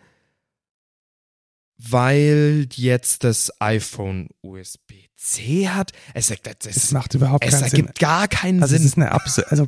weil 1.77 2.67
jetzt 2.73 3.23
das 3.23 3.51
iPhone 3.61 4.27
USB-C 4.41 5.69
hat. 5.69 5.93
Es, 6.13 6.29
es, 6.29 6.39
es 6.65 6.75
es, 6.77 6.91
macht 6.91 7.13
überhaupt 7.15 7.45
es 7.45 7.51
keinen 7.51 7.69
Sinn. 7.69 7.79
ergibt 7.79 7.99
gar 7.99 8.27
keinen 8.27 8.61
Also 8.61 8.75
es 8.75 8.81
Sinn. 8.81 8.87
ist 8.89 8.97
eine 8.97 9.11
Abs 9.11 9.39
also 9.39 9.67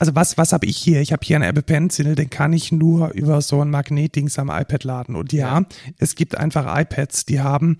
also 0.00 0.14
was 0.14 0.38
was 0.38 0.52
habe 0.52 0.66
ich 0.66 0.76
hier? 0.76 1.00
Ich 1.00 1.12
habe 1.12 1.26
hier 1.26 1.34
einen 1.36 1.48
Apple 1.48 1.62
Pencil, 1.64 2.14
den 2.14 2.30
kann 2.30 2.52
ich 2.52 2.70
nur 2.70 3.10
über 3.14 3.42
so 3.42 3.60
ein 3.62 3.70
Magnetdings 3.70 4.38
am 4.38 4.48
iPad 4.48 4.84
laden. 4.84 5.16
Und 5.16 5.32
ja, 5.32 5.58
Ja. 5.58 5.66
es 5.98 6.14
gibt 6.14 6.36
einfach 6.36 6.72
iPads, 6.80 7.24
die 7.24 7.40
haben 7.40 7.76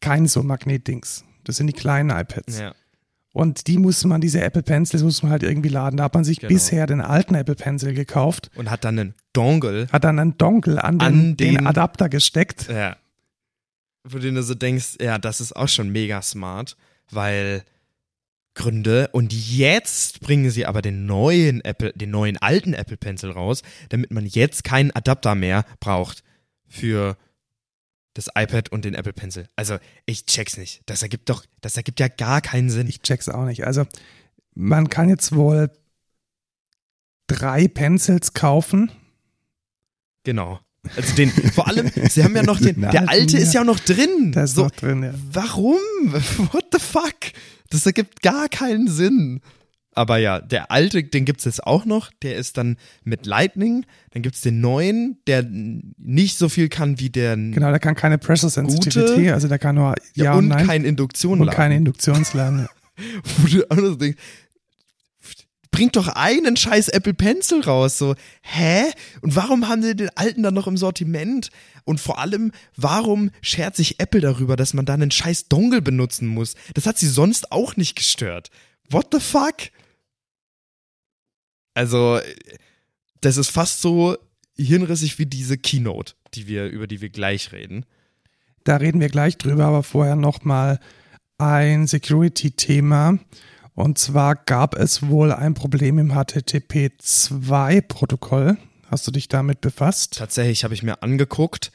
kein 0.00 0.28
so 0.28 0.44
Magnetdings. 0.44 1.24
Das 1.42 1.56
sind 1.56 1.66
die 1.66 1.72
kleinen 1.72 2.10
iPads. 2.10 2.58
ja. 2.60 2.74
Und 3.38 3.68
die 3.68 3.78
muss 3.78 4.04
man, 4.04 4.20
diese 4.20 4.40
Apple 4.40 4.62
Pencils 4.64 5.02
muss 5.02 5.22
man 5.22 5.30
halt 5.30 5.42
irgendwie 5.44 5.68
laden. 5.68 5.96
Da 5.96 6.04
hat 6.04 6.14
man 6.14 6.24
sich 6.24 6.40
Genau. 6.40 6.48
bisher 6.52 6.86
den 6.86 7.00
alten 7.00 7.34
Apple 7.36 7.54
Pencil 7.54 7.94
gekauft, 7.94 8.50
Und 8.56 8.68
hat 8.70 8.84
dann 8.84 8.98
einen 8.98 9.14
Dongle, 9.32 9.86
hat 9.92 10.02
dann 10.04 10.18
einen 10.18 10.36
Dongle 10.38 10.82
an 10.82 10.98
den, 10.98 11.06
An 11.06 11.36
den, 11.36 11.56
den- 11.56 11.66
Adapter 11.66 12.08
gesteckt. 12.08 12.68
Ja. 12.68 12.96
Wo 14.04 14.18
du 14.18 14.30
dir 14.32 14.42
so 14.42 14.54
denkst, 14.54 14.96
ja, 15.00 15.18
das 15.18 15.40
ist 15.40 15.54
auch 15.54 15.68
schon 15.68 15.90
mega 15.90 16.20
smart, 16.22 16.76
weil 17.10 17.62
Gründe 18.54 19.08
und 19.12 19.32
jetzt 19.32 20.20
bringen 20.20 20.50
sie 20.50 20.66
aber 20.66 20.82
den 20.82 21.06
neuen 21.06 21.60
Apple, 21.64 21.92
den 21.94 22.10
neuen 22.10 22.38
alten 22.38 22.74
Apple 22.74 22.96
Pencil 22.96 23.30
raus, 23.30 23.62
damit 23.90 24.10
man 24.10 24.26
jetzt 24.26 24.64
keinen 24.64 24.90
Adapter 24.90 25.34
mehr 25.36 25.64
braucht 25.78 26.24
für 26.66 27.16
das 28.18 28.28
iPad 28.34 28.70
und 28.70 28.84
den 28.84 28.94
Apple 28.94 29.12
Pencil. 29.12 29.48
Also, 29.54 29.78
ich 30.04 30.26
check's 30.26 30.56
nicht. 30.56 30.82
Das 30.86 31.02
ergibt 31.02 31.28
doch, 31.28 31.44
das 31.60 31.76
ergibt 31.76 32.00
ja 32.00 32.08
gar 32.08 32.40
keinen 32.40 32.68
Sinn. 32.68 32.88
Ich 32.88 33.00
check's 33.00 33.28
auch 33.28 33.44
nicht. 33.44 33.64
Also 33.64 33.86
man 34.54 34.88
kann 34.88 35.08
jetzt 35.08 35.34
wohl 35.34 35.70
drei 37.28 37.68
Pencils 37.68 38.34
kaufen. 38.34 38.90
Genau. 40.24 40.58
Also 40.96 41.14
den, 41.14 41.30
vor 41.30 41.68
allem, 41.68 41.90
sie 42.10 42.24
haben 42.24 42.34
ja 42.34 42.42
noch 42.42 42.58
den, 42.58 42.80
der 42.80 42.90
alten, 42.90 43.08
alte 43.08 43.38
ist 43.38 43.54
ja. 43.54 43.60
ja 43.60 43.64
noch 43.64 43.78
drin. 43.78 44.32
Da 44.32 44.42
ist 44.44 44.56
so, 44.56 44.64
noch 44.64 44.70
drin, 44.72 45.04
ja. 45.04 45.14
Warum? 45.32 45.76
What 46.52 46.66
the 46.72 46.80
fuck? 46.80 47.14
Das 47.70 47.86
ergibt 47.86 48.22
gar 48.22 48.48
keinen 48.48 48.88
Sinn. 48.88 49.40
Aber 49.98 50.18
ja, 50.18 50.40
der 50.40 50.70
alte, 50.70 51.02
den 51.02 51.24
gibt's 51.24 51.44
jetzt 51.44 51.66
auch 51.66 51.84
noch. 51.84 52.12
Der 52.22 52.36
ist 52.36 52.56
dann 52.56 52.76
mit 53.02 53.26
Lightning. 53.26 53.84
Dann 54.12 54.22
gibt's 54.22 54.42
den 54.42 54.60
neuen, 54.60 55.18
der 55.26 55.44
nicht 55.44 56.38
so 56.38 56.48
viel 56.48 56.68
kann 56.68 57.00
wie 57.00 57.10
der 57.10 57.34
Genau, 57.34 57.70
der 57.70 57.80
kann 57.80 57.96
keine 57.96 58.16
Pressure 58.16 58.48
Sensitivity, 58.48 59.30
also 59.30 59.48
der 59.48 59.58
kann 59.58 59.74
nur 59.74 59.96
Ja, 60.14 60.26
ja, 60.26 60.32
und, 60.34 60.44
und 60.44 60.48
Nein 60.50 60.66
kein 60.68 60.84
Induktion 60.84 61.40
und 61.40 61.50
keine 61.50 61.74
Induktionsladen. 61.74 62.68
Denkst, 63.98 64.18
bringt 65.72 65.96
doch 65.96 66.06
einen 66.06 66.56
scheiß 66.56 66.90
Apple 66.90 67.14
Pencil 67.14 67.62
raus. 67.62 67.98
So, 67.98 68.14
hä? 68.42 68.84
Und 69.20 69.34
warum 69.34 69.68
haben 69.68 69.82
sie 69.82 69.96
den 69.96 70.10
alten 70.16 70.44
dann 70.44 70.54
noch 70.54 70.68
im 70.68 70.76
Sortiment? 70.76 71.50
Und 71.82 72.00
vor 72.00 72.20
allem, 72.20 72.52
warum 72.76 73.30
schert 73.42 73.74
sich 73.74 73.98
Apple 73.98 74.20
darüber, 74.20 74.54
dass 74.54 74.74
man 74.74 74.86
da 74.86 74.94
einen 74.94 75.10
scheiß 75.10 75.48
Dongle 75.48 75.82
benutzen 75.82 76.28
muss? 76.28 76.54
Das 76.74 76.86
hat 76.86 76.98
sie 76.98 77.08
sonst 77.08 77.50
auch 77.50 77.74
nicht 77.74 77.96
gestört. 77.96 78.50
What 78.90 79.08
the 79.10 79.18
fuck? 79.18 79.56
Also, 81.78 82.20
das 83.20 83.36
ist 83.36 83.50
fast 83.50 83.82
so 83.82 84.16
hirnrissig 84.56 85.20
wie 85.20 85.26
diese 85.26 85.56
Keynote, 85.56 86.14
die 86.34 86.48
wir, 86.48 86.66
über 86.66 86.88
die 86.88 87.00
wir 87.00 87.08
gleich 87.08 87.52
reden. 87.52 87.86
Da 88.64 88.78
reden 88.78 89.00
wir 89.00 89.08
gleich 89.08 89.38
drüber, 89.38 89.66
aber 89.66 89.84
vorher 89.84 90.16
nochmal 90.16 90.80
ein 91.38 91.86
Security-Thema. 91.86 93.20
Und 93.74 93.96
zwar 93.96 94.34
gab 94.34 94.74
es 94.74 95.06
wohl 95.06 95.30
ein 95.30 95.54
Problem 95.54 96.00
im 96.00 96.10
HTTP2-Protokoll. 96.10 98.56
Hast 98.90 99.06
du 99.06 99.12
dich 99.12 99.28
damit 99.28 99.60
befasst? 99.60 100.18
Tatsächlich 100.18 100.64
habe 100.64 100.74
ich 100.74 100.82
mir 100.82 101.04
angeguckt. 101.04 101.70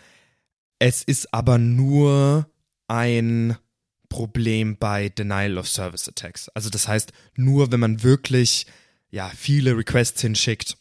Es 0.79 1.01
ist 1.01 1.33
aber 1.33 1.57
nur 1.57 2.49
ein 2.89 3.55
Problem 4.09 4.75
bei 4.75 5.07
Denial 5.07 5.57
of 5.57 5.69
Service 5.69 6.09
Attacks. 6.09 6.49
Also 6.49 6.69
das 6.69 6.89
heißt, 6.89 7.13
nur 7.37 7.71
wenn 7.71 7.79
man 7.79 8.03
wirklich 8.03 8.67
ja 9.13 9.31
viele 9.35 9.77
Requests 9.77 10.21
hinschickt 10.21 10.75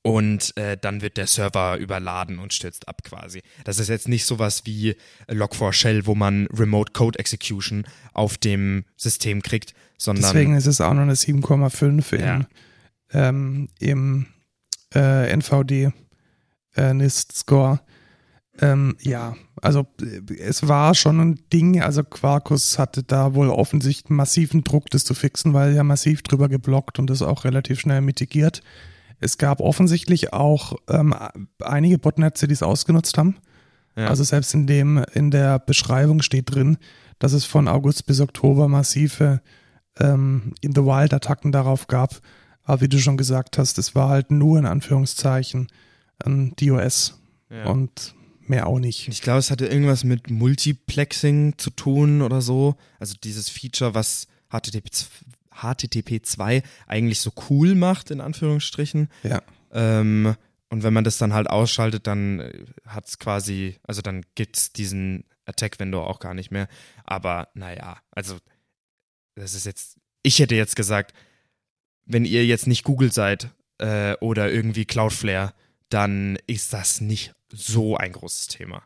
und 0.00 0.56
äh, 0.56 0.78
dann 0.80 1.02
wird 1.02 1.18
der 1.18 1.26
Server 1.26 1.76
überladen 1.76 2.38
und 2.38 2.54
stürzt 2.54 2.88
ab 2.88 3.02
quasi. 3.04 3.42
Das 3.64 3.78
ist 3.78 3.88
jetzt 3.88 4.08
nicht 4.08 4.24
sowas 4.24 4.64
wie 4.64 4.96
Log4Shell, 5.28 6.06
wo 6.06 6.14
man 6.14 6.46
Remote 6.46 6.92
Code 6.92 7.18
Execution 7.18 7.84
auf 8.14 8.38
dem 8.38 8.84
System 8.96 9.42
kriegt, 9.42 9.74
sondern 9.98 10.22
Deswegen 10.22 10.56
ist 10.56 10.66
es 10.66 10.80
auch 10.80 10.94
noch 10.94 11.02
eine 11.02 11.14
7,5 11.14 12.18
Ja. 12.18 12.36
im, 12.36 12.46
ähm, 13.12 13.68
im 13.80 14.26
äh, 14.94 15.30
NVD 15.30 15.92
äh, 16.76 16.94
NIST 16.94 17.32
Score. 17.36 17.80
Ähm, 18.60 18.96
ja, 19.00 19.34
also 19.60 19.86
äh, 20.00 20.34
es 20.34 20.66
war 20.68 20.94
schon 20.94 21.20
ein 21.20 21.40
Ding, 21.52 21.80
also 21.80 22.02
Quarkus 22.02 22.78
hatte 22.78 23.02
da 23.02 23.34
wohl 23.34 23.50
offensichtlich 23.50 24.10
massiven 24.10 24.64
Druck, 24.64 24.90
das 24.90 25.04
zu 25.04 25.14
fixen, 25.14 25.52
weil 25.52 25.74
ja 25.74 25.84
massiv 25.84 26.22
drüber 26.22 26.48
geblockt 26.48 26.98
und 26.98 27.08
das 27.08 27.22
auch 27.22 27.44
relativ 27.44 27.80
schnell 27.80 28.00
mitigiert. 28.00 28.62
Es 29.18 29.38
gab 29.38 29.60
offensichtlich 29.60 30.32
auch 30.32 30.74
ähm, 30.88 31.14
einige 31.60 31.98
Botnetze, 31.98 32.46
die 32.46 32.54
es 32.54 32.62
ausgenutzt 32.62 33.16
haben. 33.18 33.36
Ja. 33.96 34.08
Also 34.08 34.24
selbst 34.24 34.52
in 34.54 34.66
dem, 34.66 35.04
in 35.14 35.30
der 35.30 35.58
Beschreibung 35.58 36.22
steht 36.22 36.54
drin, 36.54 36.76
dass 37.18 37.32
es 37.32 37.46
von 37.46 37.66
August 37.66 38.06
bis 38.06 38.20
Oktober 38.20 38.68
massive 38.68 39.40
ähm, 39.98 40.52
in 40.60 40.74
the 40.74 40.82
Wild 40.82 41.14
Attacken 41.14 41.50
darauf 41.50 41.86
gab. 41.86 42.20
Aber 42.62 42.82
wie 42.82 42.88
du 42.88 42.98
schon 42.98 43.16
gesagt 43.16 43.58
hast, 43.58 43.78
es 43.78 43.94
war 43.94 44.10
halt 44.10 44.30
nur 44.30 44.58
in 44.58 44.66
Anführungszeichen 44.66 45.68
ein 46.24 46.54
DOS 46.56 47.20
ja. 47.48 47.66
und 47.66 48.14
mehr 48.48 48.66
auch 48.66 48.78
nicht. 48.78 49.08
Ich 49.08 49.22
glaube, 49.22 49.38
es 49.38 49.50
hatte 49.50 49.66
irgendwas 49.66 50.04
mit 50.04 50.30
Multiplexing 50.30 51.58
zu 51.58 51.70
tun 51.70 52.22
oder 52.22 52.40
so. 52.40 52.76
Also 52.98 53.14
dieses 53.22 53.48
Feature, 53.48 53.94
was 53.94 54.26
HTTP, 54.50 54.90
HTTP 55.50 56.22
2 56.22 56.62
eigentlich 56.86 57.20
so 57.20 57.32
cool 57.48 57.74
macht, 57.74 58.10
in 58.10 58.20
Anführungsstrichen. 58.20 59.08
Ja. 59.22 59.42
Ähm, 59.72 60.34
und 60.68 60.82
wenn 60.82 60.92
man 60.92 61.04
das 61.04 61.18
dann 61.18 61.32
halt 61.32 61.48
ausschaltet, 61.48 62.06
dann 62.06 62.50
hat 62.84 63.06
es 63.06 63.18
quasi, 63.18 63.78
also 63.84 64.02
dann 64.02 64.24
gibt's 64.34 64.72
diesen 64.72 65.24
Attack-Window 65.44 66.02
auch 66.02 66.18
gar 66.18 66.34
nicht 66.34 66.50
mehr. 66.50 66.68
Aber 67.04 67.48
naja, 67.54 67.98
also 68.10 68.38
das 69.36 69.54
ist 69.54 69.66
jetzt, 69.66 69.96
ich 70.22 70.38
hätte 70.40 70.56
jetzt 70.56 70.76
gesagt, 70.76 71.14
wenn 72.04 72.24
ihr 72.24 72.44
jetzt 72.44 72.66
nicht 72.66 72.84
Google 72.84 73.12
seid 73.12 73.50
äh, 73.78 74.14
oder 74.16 74.50
irgendwie 74.50 74.84
Cloudflare, 74.84 75.52
dann 75.88 76.36
ist 76.46 76.72
das 76.72 77.00
nicht 77.00 77.35
so 77.52 77.96
ein 77.96 78.12
großes 78.12 78.48
Thema. 78.48 78.82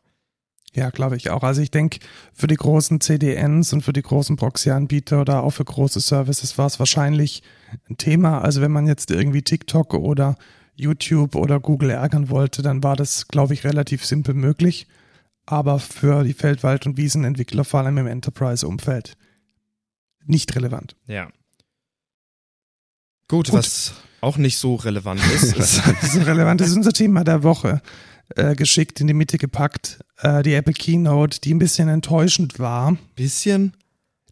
Ja, 0.72 0.90
glaube 0.90 1.16
ich 1.16 1.30
auch. 1.30 1.42
Also 1.42 1.62
ich 1.62 1.70
denke, 1.72 1.98
für 2.32 2.46
die 2.46 2.54
großen 2.54 3.00
CDNs 3.00 3.72
und 3.72 3.82
für 3.82 3.92
die 3.92 4.02
großen 4.02 4.36
Proxy-Anbieter 4.36 5.20
oder 5.20 5.42
auch 5.42 5.50
für 5.50 5.64
große 5.64 5.98
Services 6.00 6.58
war 6.58 6.66
es 6.66 6.78
wahrscheinlich 6.78 7.42
ein 7.88 7.96
Thema. 7.96 8.40
Also 8.40 8.60
wenn 8.60 8.70
man 8.70 8.86
jetzt 8.86 9.10
irgendwie 9.10 9.42
TikTok 9.42 9.94
oder 9.94 10.36
YouTube 10.76 11.34
oder 11.34 11.58
Google 11.58 11.90
ärgern 11.90 12.30
wollte, 12.30 12.62
dann 12.62 12.84
war 12.84 12.94
das, 12.94 13.26
glaube 13.26 13.54
ich, 13.54 13.64
relativ 13.64 14.04
simpel 14.04 14.34
möglich. 14.34 14.86
Aber 15.44 15.80
für 15.80 16.22
die 16.22 16.34
Feldwald- 16.34 16.86
und 16.86 16.96
Wiesenentwickler, 16.96 17.64
vor 17.64 17.80
allem 17.80 17.98
im 17.98 18.06
Enterprise-Umfeld, 18.06 19.16
nicht 20.24 20.54
relevant. 20.54 20.94
Ja. 21.06 21.30
Gut, 23.26 23.46
Gut. 23.46 23.52
was 23.52 23.94
auch 24.20 24.36
nicht 24.36 24.58
so 24.58 24.76
relevant 24.76 25.20
ist, 25.34 25.56
ist 25.56 25.82
ist 26.02 26.26
relevant. 26.26 26.60
Das 26.60 26.68
ist 26.68 26.76
unser 26.76 26.92
Thema 26.92 27.24
der 27.24 27.42
Woche. 27.42 27.82
Äh, 28.36 28.54
geschickt 28.54 29.00
in 29.00 29.06
die 29.06 29.14
Mitte 29.14 29.38
gepackt. 29.38 30.00
Äh, 30.18 30.42
die 30.42 30.54
Apple 30.54 30.72
Keynote, 30.74 31.40
die 31.40 31.52
ein 31.54 31.58
bisschen 31.58 31.88
enttäuschend 31.88 32.58
war. 32.58 32.96
bisschen. 33.16 33.74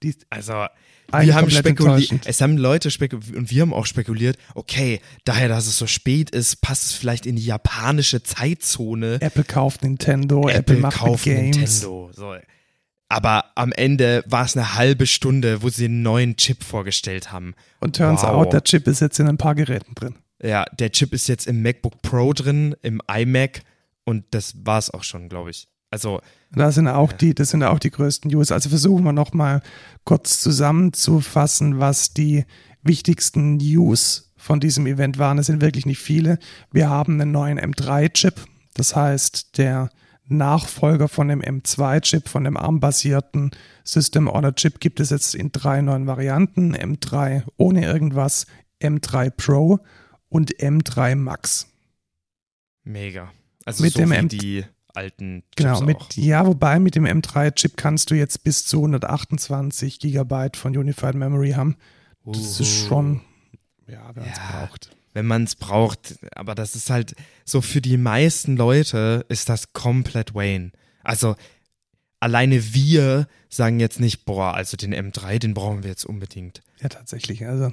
Die 0.02 0.14
Also, 0.30 0.66
wir 1.12 1.34
haben 1.34 1.50
spekuliert, 1.50 2.26
es 2.26 2.40
haben 2.40 2.56
Leute 2.58 2.90
spekuliert 2.90 3.34
und 3.34 3.50
wir 3.50 3.62
haben 3.62 3.72
auch 3.72 3.86
spekuliert, 3.86 4.36
okay, 4.54 5.00
daher, 5.24 5.48
dass 5.48 5.66
es 5.66 5.78
so 5.78 5.86
spät 5.86 6.30
ist, 6.30 6.60
passt 6.60 6.84
es 6.84 6.92
vielleicht 6.92 7.26
in 7.26 7.36
die 7.36 7.44
japanische 7.44 8.22
Zeitzone. 8.22 9.18
Apple 9.20 9.44
kauft 9.44 9.82
Nintendo, 9.82 10.48
Apple, 10.48 10.76
macht 10.76 10.98
kauft 10.98 11.24
Games. 11.24 11.56
Nintendo. 11.56 12.10
So. 12.12 12.36
Aber 13.08 13.46
am 13.54 13.72
Ende 13.72 14.22
war 14.26 14.44
es 14.44 14.54
eine 14.56 14.74
halbe 14.74 15.06
Stunde, 15.06 15.62
wo 15.62 15.70
sie 15.70 15.86
einen 15.86 16.02
neuen 16.02 16.36
Chip 16.36 16.62
vorgestellt 16.62 17.32
haben. 17.32 17.54
Und 17.80 17.96
turns 17.96 18.22
Wow. 18.22 18.28
out, 18.30 18.52
der 18.52 18.62
Chip 18.64 18.86
ist 18.86 19.00
jetzt 19.00 19.18
in 19.18 19.28
ein 19.28 19.38
paar 19.38 19.54
Geräten 19.54 19.94
drin. 19.94 20.16
Ja, 20.42 20.66
der 20.78 20.92
Chip 20.92 21.14
ist 21.14 21.26
jetzt 21.26 21.46
im 21.46 21.62
MacBook 21.62 22.02
Pro 22.02 22.32
drin, 22.34 22.76
im 22.82 23.00
iMac 23.10 23.62
und 24.08 24.24
das 24.30 24.54
war's 24.64 24.90
auch 24.90 25.04
schon, 25.04 25.28
glaube 25.28 25.50
ich. 25.50 25.68
Also, 25.90 26.20
Da 26.50 26.72
sind 26.72 26.88
auch 26.88 27.12
die, 27.12 27.34
das 27.34 27.50
sind 27.50 27.62
auch 27.62 27.78
die 27.78 27.90
größten 27.90 28.30
News. 28.30 28.52
Also 28.52 28.70
versuchen 28.70 29.04
wir 29.04 29.12
nochmal 29.12 29.60
kurz 30.04 30.40
zusammenzufassen, 30.40 31.78
was 31.78 32.14
die 32.14 32.46
wichtigsten 32.82 33.58
News 33.58 34.32
von 34.38 34.60
diesem 34.60 34.86
Event 34.86 35.18
waren. 35.18 35.36
Es 35.36 35.46
sind 35.46 35.60
wirklich 35.60 35.84
nicht 35.84 35.98
viele. 35.98 36.38
Wir 36.72 36.88
haben 36.88 37.20
einen 37.20 37.32
neuen 37.32 37.60
M3-Chip. 37.60 38.34
Das 38.72 38.96
heißt, 38.96 39.58
der 39.58 39.90
Nachfolger 40.26 41.08
von 41.08 41.28
dem 41.28 41.42
M2-Chip, 41.42 42.30
von 42.30 42.44
dem 42.44 42.56
ARM-basierten 42.56 43.50
System 43.84 44.26
on 44.26 44.46
a 44.46 44.52
Chip 44.52 44.80
gibt 44.80 45.00
es 45.00 45.10
jetzt 45.10 45.34
in 45.34 45.52
drei 45.52 45.82
neuen 45.82 46.06
Varianten. 46.06 46.74
M3 46.74 47.42
ohne 47.58 47.84
irgendwas, 47.84 48.46
M3 48.80 49.30
Pro 49.30 49.80
und 50.30 50.54
M3 50.56 51.14
Max. 51.14 51.66
mega. 52.84 53.32
Also 53.68 53.84
Mit 53.84 53.92
so 53.92 53.98
dem 54.00 54.12
M- 54.12 54.28
die 54.28 54.64
alten 54.94 55.42
Chips 55.42 55.56
Genau, 55.56 55.74
auch. 55.76 55.82
mit, 55.82 56.16
ja, 56.16 56.46
wobei 56.46 56.78
mit 56.78 56.94
dem 56.94 57.04
M3-Chip 57.04 57.76
kannst 57.76 58.10
du 58.10 58.14
jetzt 58.14 58.42
bis 58.42 58.64
zu 58.64 58.78
128 58.78 60.00
Gigabyte 60.00 60.56
von 60.56 60.74
Unified 60.76 61.14
Memory 61.14 61.50
haben. 61.52 61.76
Das 62.24 62.60
ist 62.60 62.86
schon, 62.86 63.20
ja, 63.86 64.10
wenn 64.14 64.22
man 64.24 64.32
es 64.32 64.38
Ja. 64.38 64.66
braucht. 64.66 64.90
wenn 65.12 65.26
man 65.26 65.44
es 65.44 65.54
braucht. 65.56 66.18
Aber 66.34 66.54
das 66.54 66.74
ist 66.76 66.88
halt 66.90 67.14
so 67.44 67.60
für 67.60 67.80
die 67.82 67.98
meisten 67.98 68.56
Leute 68.56 69.26
ist 69.28 69.48
das 69.50 69.72
komplett 69.74 70.34
Wayne. 70.34 70.72
Also 71.04 71.36
alleine 72.20 72.72
wir 72.74 73.28
sagen 73.50 73.80
jetzt 73.80 74.00
nicht, 74.00 74.24
boah, 74.24 74.54
also 74.54 74.76
den 74.78 74.94
M3, 74.94 75.38
den 75.38 75.52
brauchen 75.54 75.82
wir 75.82 75.90
jetzt 75.90 76.04
unbedingt. 76.06 76.62
Ja, 76.80 76.88
tatsächlich. 76.88 77.46
Also, 77.46 77.72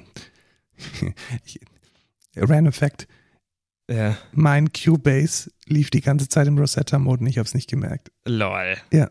Random 2.36 2.72
Fact: 2.72 3.06
Ja, 3.88 4.16
Mein 4.32 4.72
Cubase 4.72 5.50
lief 5.66 5.90
die 5.90 6.00
ganze 6.00 6.28
Zeit 6.28 6.46
im 6.48 6.58
Rosetta-Mode 6.58 7.20
und 7.20 7.26
ich 7.28 7.38
habe 7.38 7.46
es 7.46 7.54
nicht 7.54 7.70
gemerkt. 7.70 8.10
lol. 8.24 8.76
Ja. 8.92 9.10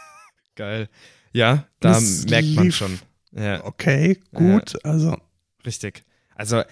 Geil. 0.56 0.88
Ja, 1.32 1.66
da 1.80 1.90
Das 1.92 2.26
merkt 2.26 2.48
man 2.54 2.72
schon. 2.72 2.98
Ja, 3.32 3.62
Okay, 3.64 4.18
gut. 4.32 4.84
Also, 4.84 5.16
richtig. 5.64 6.02
Also 6.34 6.62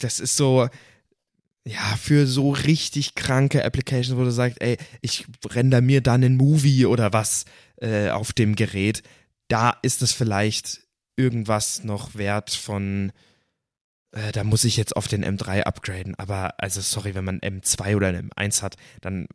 das 0.00 0.20
ist 0.20 0.36
so, 0.36 0.68
ja, 1.64 1.96
für 2.00 2.26
so 2.26 2.50
richtig 2.50 3.14
kranke 3.14 3.64
Applications, 3.64 4.18
wo 4.18 4.24
du 4.24 4.30
sagst, 4.32 4.60
ey, 4.60 4.76
ich 5.00 5.26
render 5.48 5.80
mir 5.80 6.00
dann 6.00 6.24
einen 6.24 6.36
Movie 6.36 6.86
oder 6.86 7.12
was 7.12 7.44
äh, 7.80 8.10
auf 8.10 8.32
dem 8.32 8.56
Gerät, 8.56 9.02
da 9.48 9.76
ist 9.82 10.02
es 10.02 10.12
vielleicht 10.12 10.80
irgendwas 11.16 11.84
noch 11.84 12.16
wert 12.16 12.50
von, 12.50 13.12
äh, 14.14 14.32
da 14.32 14.44
muss 14.44 14.64
ich 14.64 14.76
jetzt 14.76 14.96
auf 14.96 15.08
den 15.08 15.24
M3 15.24 15.62
upgraden. 15.62 16.14
Aber, 16.16 16.54
also 16.58 16.80
sorry, 16.80 17.14
wenn 17.14 17.24
man 17.24 17.40
M2 17.40 17.96
oder 17.96 18.08
einen 18.08 18.30
M1 18.30 18.62
hat, 18.62 18.76
dann 19.00 19.26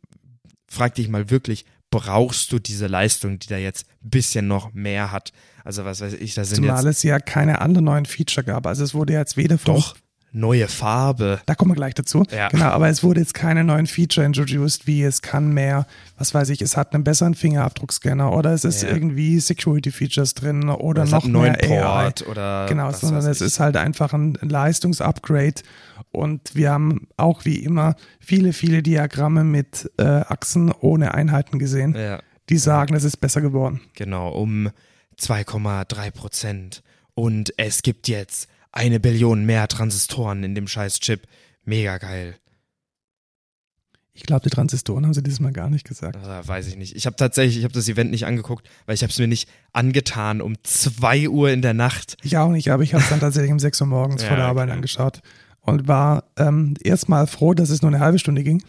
frag 0.68 0.94
dich 0.94 1.08
mal 1.08 1.30
wirklich, 1.30 1.64
brauchst 1.90 2.52
du 2.52 2.58
diese 2.58 2.86
Leistung, 2.86 3.38
die 3.38 3.48
da 3.48 3.56
jetzt 3.58 3.86
ein 4.02 4.10
bisschen 4.10 4.46
noch 4.46 4.72
mehr 4.72 5.12
hat? 5.12 5.32
Also 5.64 5.84
was 5.84 6.00
weiß 6.00 6.14
ich, 6.14 6.34
da 6.34 6.44
sind 6.44 6.56
zumal 6.56 6.84
jetzt 6.84 6.98
es 6.98 7.02
ja 7.02 7.18
keine 7.18 7.60
anderen 7.60 7.84
neuen 7.84 8.06
Feature 8.06 8.44
gab. 8.44 8.66
Also, 8.66 8.84
es 8.84 8.94
wurde 8.94 9.12
jetzt 9.12 9.36
weder 9.36 9.58
von 9.58 9.74
doch 9.74 9.96
neue 10.32 10.68
Farbe. 10.68 11.40
Da 11.46 11.54
kommen 11.54 11.72
wir 11.72 11.74
gleich 11.76 11.94
dazu. 11.94 12.24
Ja. 12.30 12.48
Genau, 12.48 12.66
aber 12.66 12.88
es 12.88 13.02
wurde 13.02 13.20
jetzt 13.20 13.34
keine 13.34 13.64
neuen 13.64 13.86
Feature 13.86 14.24
introduced, 14.24 14.86
wie 14.86 15.02
es 15.02 15.22
kann 15.22 15.52
mehr, 15.52 15.86
was 16.18 16.32
weiß 16.34 16.50
ich, 16.50 16.62
es 16.62 16.76
hat 16.76 16.94
einen 16.94 17.02
besseren 17.04 17.34
Fingerabdruckscanner 17.34 18.32
oder 18.32 18.52
es 18.52 18.64
ist 18.64 18.82
Ja. 18.82 18.90
irgendwie 18.90 19.40
Security 19.40 19.90
Features 19.90 20.34
drin 20.34 20.68
oder 20.68 21.02
Es 21.04 21.10
noch 21.10 21.24
einen 21.24 21.32
neuen 21.32 21.56
mehr 21.60 21.84
AI. 21.84 22.02
Port 22.04 22.28
oder 22.28 22.66
Genau, 22.68 22.92
sondern 22.92 23.26
es 23.26 23.40
ich. 23.40 23.46
ist 23.48 23.58
halt 23.60 23.76
einfach 23.76 24.12
ein 24.12 24.38
Leistungsupgrade 24.40 25.62
und 26.12 26.54
wir 26.54 26.70
haben 26.70 27.08
auch 27.16 27.44
wie 27.44 27.56
immer 27.56 27.94
viele, 28.20 28.52
viele 28.52 28.82
Diagramme 28.82 29.44
mit 29.44 29.90
äh, 29.98 30.02
Achsen 30.04 30.72
ohne 30.80 31.14
Einheiten 31.14 31.58
gesehen, 31.58 31.94
ja, 31.96 32.20
die 32.48 32.58
sagen, 32.58 32.94
es 32.94 33.04
ist 33.04 33.16
besser 33.18 33.40
geworden. 33.40 33.80
genau, 33.94 34.30
um 34.30 34.70
2,3 35.20 36.10
Prozent. 36.10 36.82
Und 37.14 37.52
es 37.58 37.82
gibt 37.82 38.08
jetzt 38.08 38.48
eine 38.72 39.00
Billion 39.00 39.44
mehr 39.44 39.68
Transistoren 39.68 40.44
in 40.44 40.54
dem 40.54 40.68
scheiß 40.68 41.00
Chip. 41.00 41.26
Mega 41.64 41.98
geil. 41.98 42.36
Ich 44.12 44.24
glaube, 44.24 44.42
die 44.42 44.50
Transistoren 44.50 45.06
haben 45.06 45.14
sie 45.14 45.22
dieses 45.22 45.40
Mal 45.40 45.52
gar 45.52 45.70
nicht 45.70 45.86
gesagt. 45.86 46.16
Also, 46.16 46.48
weiß 46.48 46.66
ich 46.66 46.76
nicht. 46.76 46.94
Ich 46.94 47.06
habe 47.06 47.16
tatsächlich, 47.16 47.58
ich 47.58 47.64
habe 47.64 47.72
das 47.72 47.88
Event 47.88 48.10
nicht 48.10 48.26
angeguckt, 48.26 48.68
weil 48.84 48.94
ich 48.94 49.02
habe 49.02 49.10
es 49.10 49.18
mir 49.18 49.28
nicht 49.28 49.48
angetan 49.72 50.40
um 50.40 50.56
2 50.62 51.28
Uhr 51.28 51.50
in 51.50 51.62
der 51.62 51.74
Nacht. 51.74 52.16
Ich 52.22 52.36
auch 52.36 52.50
nicht, 52.50 52.70
aber 52.70 52.82
ich 52.82 52.92
habe 52.92 53.02
es 53.02 53.08
dann 53.08 53.20
tatsächlich 53.20 53.52
um 53.52 53.58
6 53.58 53.80
Uhr 53.80 53.86
morgens 53.86 54.22
Ja, 54.22 54.28
vor 54.28 54.36
der 54.36 54.46
Arbeit 54.46 54.68
okay. 54.68 54.76
angeschaut 54.76 55.20
und 55.60 55.88
war 55.88 56.24
ähm, 56.36 56.74
erstmal 56.82 57.26
froh, 57.26 57.54
dass 57.54 57.70
es 57.70 57.82
nur 57.82 57.90
eine 57.90 58.00
halbe 58.00 58.18
Stunde 58.18 58.42
ging, 58.42 58.62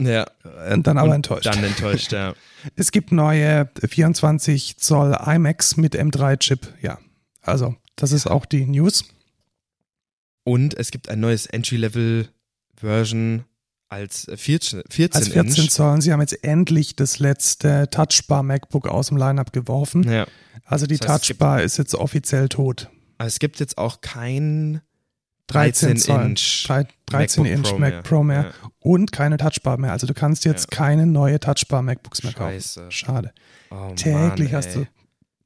Ja, 0.00 0.24
äh, 0.64 0.78
dann 0.78 0.98
aber 0.98 1.10
und 1.10 1.16
enttäuscht. 1.16 1.46
Dann 1.46 1.62
enttäuscht, 1.62 2.12
ja. 2.12 2.34
Es 2.76 2.90
gibt 2.90 3.12
neue 3.12 3.68
24 3.86 4.78
Zoll 4.78 5.16
iMacs 5.24 5.76
mit 5.76 5.94
M3-Chip. 5.94 6.72
Ja, 6.80 6.98
also 7.42 7.76
das 7.96 8.12
ist 8.12 8.26
auch 8.26 8.46
die 8.46 8.64
News. 8.64 9.04
Und 10.44 10.76
es 10.78 10.90
gibt 10.90 11.08
ein 11.08 11.20
neues 11.20 11.46
Entry-Level 11.46 12.28
Version 12.76 13.44
als 13.88 14.26
14, 14.34 14.82
14, 14.90 15.18
Als 15.22 15.28
14 15.32 15.64
Inch. 15.64 15.70
Zoll. 15.72 15.92
Und 15.94 16.00
sie 16.00 16.12
haben 16.12 16.20
jetzt 16.20 16.42
endlich 16.44 16.96
das 16.96 17.18
letzte 17.18 17.88
Touchbar 17.90 18.42
MacBook 18.42 18.88
aus 18.88 19.08
dem 19.08 19.16
Lineup 19.16 19.52
geworfen. 19.52 20.02
Ja. 20.10 20.26
Also 20.64 20.86
die 20.86 20.96
Das 20.98 21.08
heißt, 21.08 21.22
es 21.22 21.28
gibt- 21.28 21.40
Touchbar 21.40 21.62
ist 21.62 21.76
jetzt 21.78 21.94
offiziell 21.94 22.48
tot. 22.48 22.90
Es 23.18 23.38
gibt 23.38 23.60
jetzt 23.60 23.78
auch 23.78 24.00
kein 24.00 24.80
13 25.46 25.90
13 25.90 25.96
Zoll. 25.98 26.24
Inch. 26.26 26.64
Drei- 26.66 26.86
13 27.06 27.44
MacBook 27.44 27.58
Inch 27.58 27.68
Pro 27.70 27.78
Mac 27.78 27.90
mehr. 27.92 28.02
Pro 28.02 28.22
mehr 28.24 28.42
Ja. 28.44 28.70
und 28.80 29.12
keine 29.12 29.36
Touchbar 29.36 29.78
mehr. 29.78 29.92
Also 29.92 30.06
du 30.06 30.14
kannst 30.14 30.44
jetzt 30.44 30.68
Ja. 30.72 30.76
keine 30.78 31.06
neue 31.06 31.38
Touchbar 31.38 31.82
MacBooks 31.82 32.22
mehr 32.24 32.32
kaufen. 32.32 32.52
Scheiße. 32.54 32.86
Schade. 32.90 33.32
Oh, 33.70 33.92
Täglich 33.94 34.50
Mann, 34.50 34.56
hast 34.58 34.74
du 34.74 34.86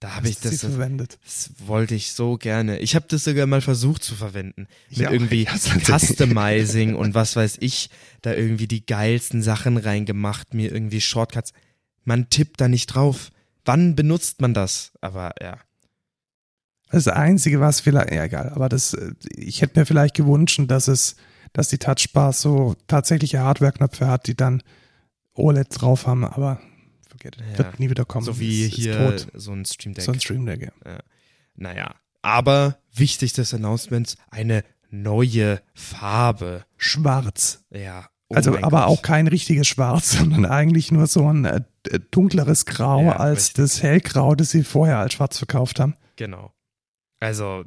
Da 0.00 0.14
habe 0.14 0.28
ich 0.28 0.38
das, 0.38 0.60
verwendet. 0.60 1.18
das 1.24 1.50
wollte 1.66 1.96
ich 1.96 2.12
so 2.12 2.36
gerne. 2.36 2.78
Ich 2.78 2.94
habe 2.94 3.06
das 3.08 3.24
sogar 3.24 3.46
mal 3.46 3.60
versucht 3.60 4.04
zu 4.04 4.14
verwenden. 4.14 4.68
Mit 4.90 4.98
Ja, 4.98 5.10
irgendwie 5.10 5.44
Customizing 5.84 6.94
und 6.94 7.14
was 7.14 7.34
weiß 7.34 7.56
ich, 7.60 7.90
da 8.22 8.32
irgendwie 8.32 8.68
die 8.68 8.86
geilsten 8.86 9.42
Sachen 9.42 9.76
reingemacht, 9.76 10.54
mir 10.54 10.70
irgendwie 10.70 11.00
Shortcuts. 11.00 11.52
Man 12.04 12.30
tippt 12.30 12.60
da 12.60 12.68
nicht 12.68 12.86
drauf. 12.86 13.30
Wann 13.64 13.96
benutzt 13.96 14.40
man 14.40 14.54
das? 14.54 14.92
Aber 15.00 15.32
ja. 15.42 15.58
Das 16.90 17.08
Einzige, 17.08 17.60
was 17.60 17.80
vielleicht, 17.80 18.12
ja 18.12 18.24
egal, 18.24 18.50
aber 18.50 18.68
das, 18.68 18.94
äh, 18.94 19.12
ich 19.36 19.62
hätte 19.62 19.78
mir 19.78 19.84
vielleicht 19.84 20.14
gewünscht, 20.14 20.60
dass 20.68 20.88
es, 20.88 21.16
dass 21.52 21.68
die 21.68 21.78
Touchbar 21.78 22.32
so 22.32 22.76
tatsächliche 22.86 23.40
Hardware-Knöpfe 23.40 24.06
hat, 24.06 24.26
die 24.26 24.36
dann 24.36 24.62
OLED 25.34 25.68
drauf 25.80 26.06
haben, 26.06 26.24
aber 26.24 26.60
forget 27.18 27.36
it. 27.36 27.44
Ja. 27.52 27.58
Wird 27.58 27.80
nie 27.80 27.90
wieder 27.90 28.04
kommen. 28.04 28.24
so 28.24 28.38
wie 28.38 28.64
Ist- 28.66 28.72
ist 28.72 28.74
hier 28.84 28.96
tot. 28.96 29.26
so 29.34 29.52
ein 29.52 29.64
Stream 29.64 29.94
Deck. 29.94 30.04
So 30.04 30.12
ein 30.12 30.20
Stream 30.20 30.46
Deck, 30.46 30.62
ja. 30.84 30.98
Naja. 31.56 31.94
Aber 32.22 32.78
wichtig 32.92 33.32
des 33.32 33.54
Announcements, 33.54 34.16
eine 34.30 34.64
neue 34.90 35.60
Farbe. 35.74 36.64
Schwarz. 36.76 37.64
Ja. 37.70 38.08
oh 38.28 38.34
also, 38.34 38.56
aber 38.58 38.80
Gott. 38.80 38.88
auch 38.88 39.02
kein 39.02 39.26
richtiges 39.26 39.66
Schwarz, 39.68 40.12
sondern 40.18 40.44
eigentlich 40.46 40.90
nur 40.92 41.06
so 41.06 41.30
ein 41.32 41.44
äh, 41.44 41.60
äh, 41.90 42.00
dunkleres 42.10 42.64
Grau 42.66 43.02
Ja, 43.04 43.16
als 43.16 43.38
richtig. 43.48 43.54
das 43.56 43.82
Hellgrau, 43.82 44.34
das 44.34 44.50
sie 44.50 44.64
vorher 44.64 44.98
als 44.98 45.14
schwarz 45.14 45.38
verkauft 45.38 45.80
haben. 45.80 45.94
Genau. 46.16 46.52
Also, 47.20 47.64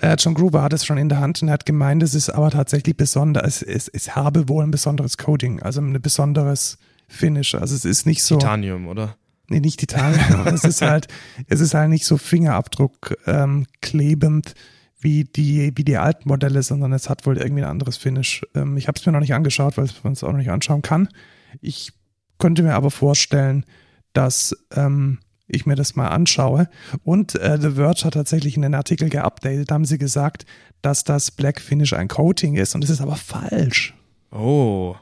Äh, 0.00 0.14
John 0.18 0.34
Gruber 0.34 0.62
hat 0.62 0.72
es 0.72 0.84
schon 0.86 0.96
in 0.98 1.08
der 1.08 1.18
Hand 1.18 1.42
und 1.42 1.50
hat 1.50 1.66
gemeint, 1.66 2.02
es 2.04 2.14
ist 2.14 2.30
aber 2.30 2.50
tatsächlich 2.50 2.96
besonders, 2.96 3.62
es, 3.62 3.62
es, 3.62 3.88
es 3.88 4.14
habe 4.16 4.48
wohl 4.48 4.62
ein 4.64 4.70
besonderes 4.70 5.16
Coating, 5.18 5.60
also 5.60 5.80
ein 5.80 6.00
besonderes 6.00 6.78
Finish. 7.08 7.54
Also 7.54 7.74
es 7.74 7.84
ist 7.84 8.06
nicht 8.06 8.22
so, 8.22 8.36
Titanium, 8.36 8.86
oder? 8.86 9.16
nee, 9.48 9.60
nicht 9.60 9.80
Titanium, 9.80 10.46
es 10.54 10.64
ist 10.64 10.82
halt, 10.82 11.08
es 11.48 11.60
ist 11.60 11.74
halt 11.74 11.90
nicht 11.90 12.04
so 12.04 12.18
Fingerabdruck 12.18 13.16
ähm, 13.26 13.66
klebend 13.80 14.54
wie 15.00 15.24
die, 15.24 15.72
wie 15.76 15.84
die 15.84 15.96
alten 15.96 16.28
Modelle, 16.28 16.62
sondern 16.62 16.92
es 16.92 17.08
hat 17.08 17.24
wohl 17.24 17.38
irgendwie 17.38 17.62
ein 17.62 17.70
anderes 17.70 17.96
Finish. 17.96 18.44
Ähm, 18.54 18.76
ich 18.76 18.88
habe 18.88 18.98
es 18.98 19.06
mir 19.06 19.12
noch 19.12 19.20
nicht 19.20 19.34
angeschaut, 19.34 19.76
weil 19.76 19.88
man 20.02 20.12
es 20.12 20.24
auch 20.24 20.30
noch 20.30 20.38
nicht 20.38 20.50
anschauen 20.50 20.82
kann. 20.82 21.08
Ich 21.60 21.92
könnte 22.38 22.62
mir 22.62 22.74
aber 22.74 22.90
vorstellen, 22.90 23.64
dass 24.12 24.56
ähm, 24.74 25.18
ich 25.46 25.66
mir 25.66 25.76
das 25.76 25.96
mal 25.96 26.08
anschaue. 26.08 26.68
Und 27.04 27.34
äh, 27.36 27.58
The 27.60 27.72
Verge 27.72 28.04
hat 28.04 28.14
tatsächlich 28.14 28.56
in 28.56 28.62
den 28.62 28.74
Artikel 28.74 29.08
geupdatet, 29.08 29.70
da 29.70 29.74
haben 29.74 29.84
sie 29.84 29.98
gesagt, 29.98 30.44
dass 30.82 31.04
das 31.04 31.30
Black 31.30 31.60
Finish 31.60 31.92
ein 31.92 32.08
Coating 32.08 32.56
ist. 32.56 32.74
Und 32.74 32.82
das 32.82 32.90
ist 32.90 33.00
aber 33.00 33.16
falsch. 33.16 33.94
Oh. 34.30 34.96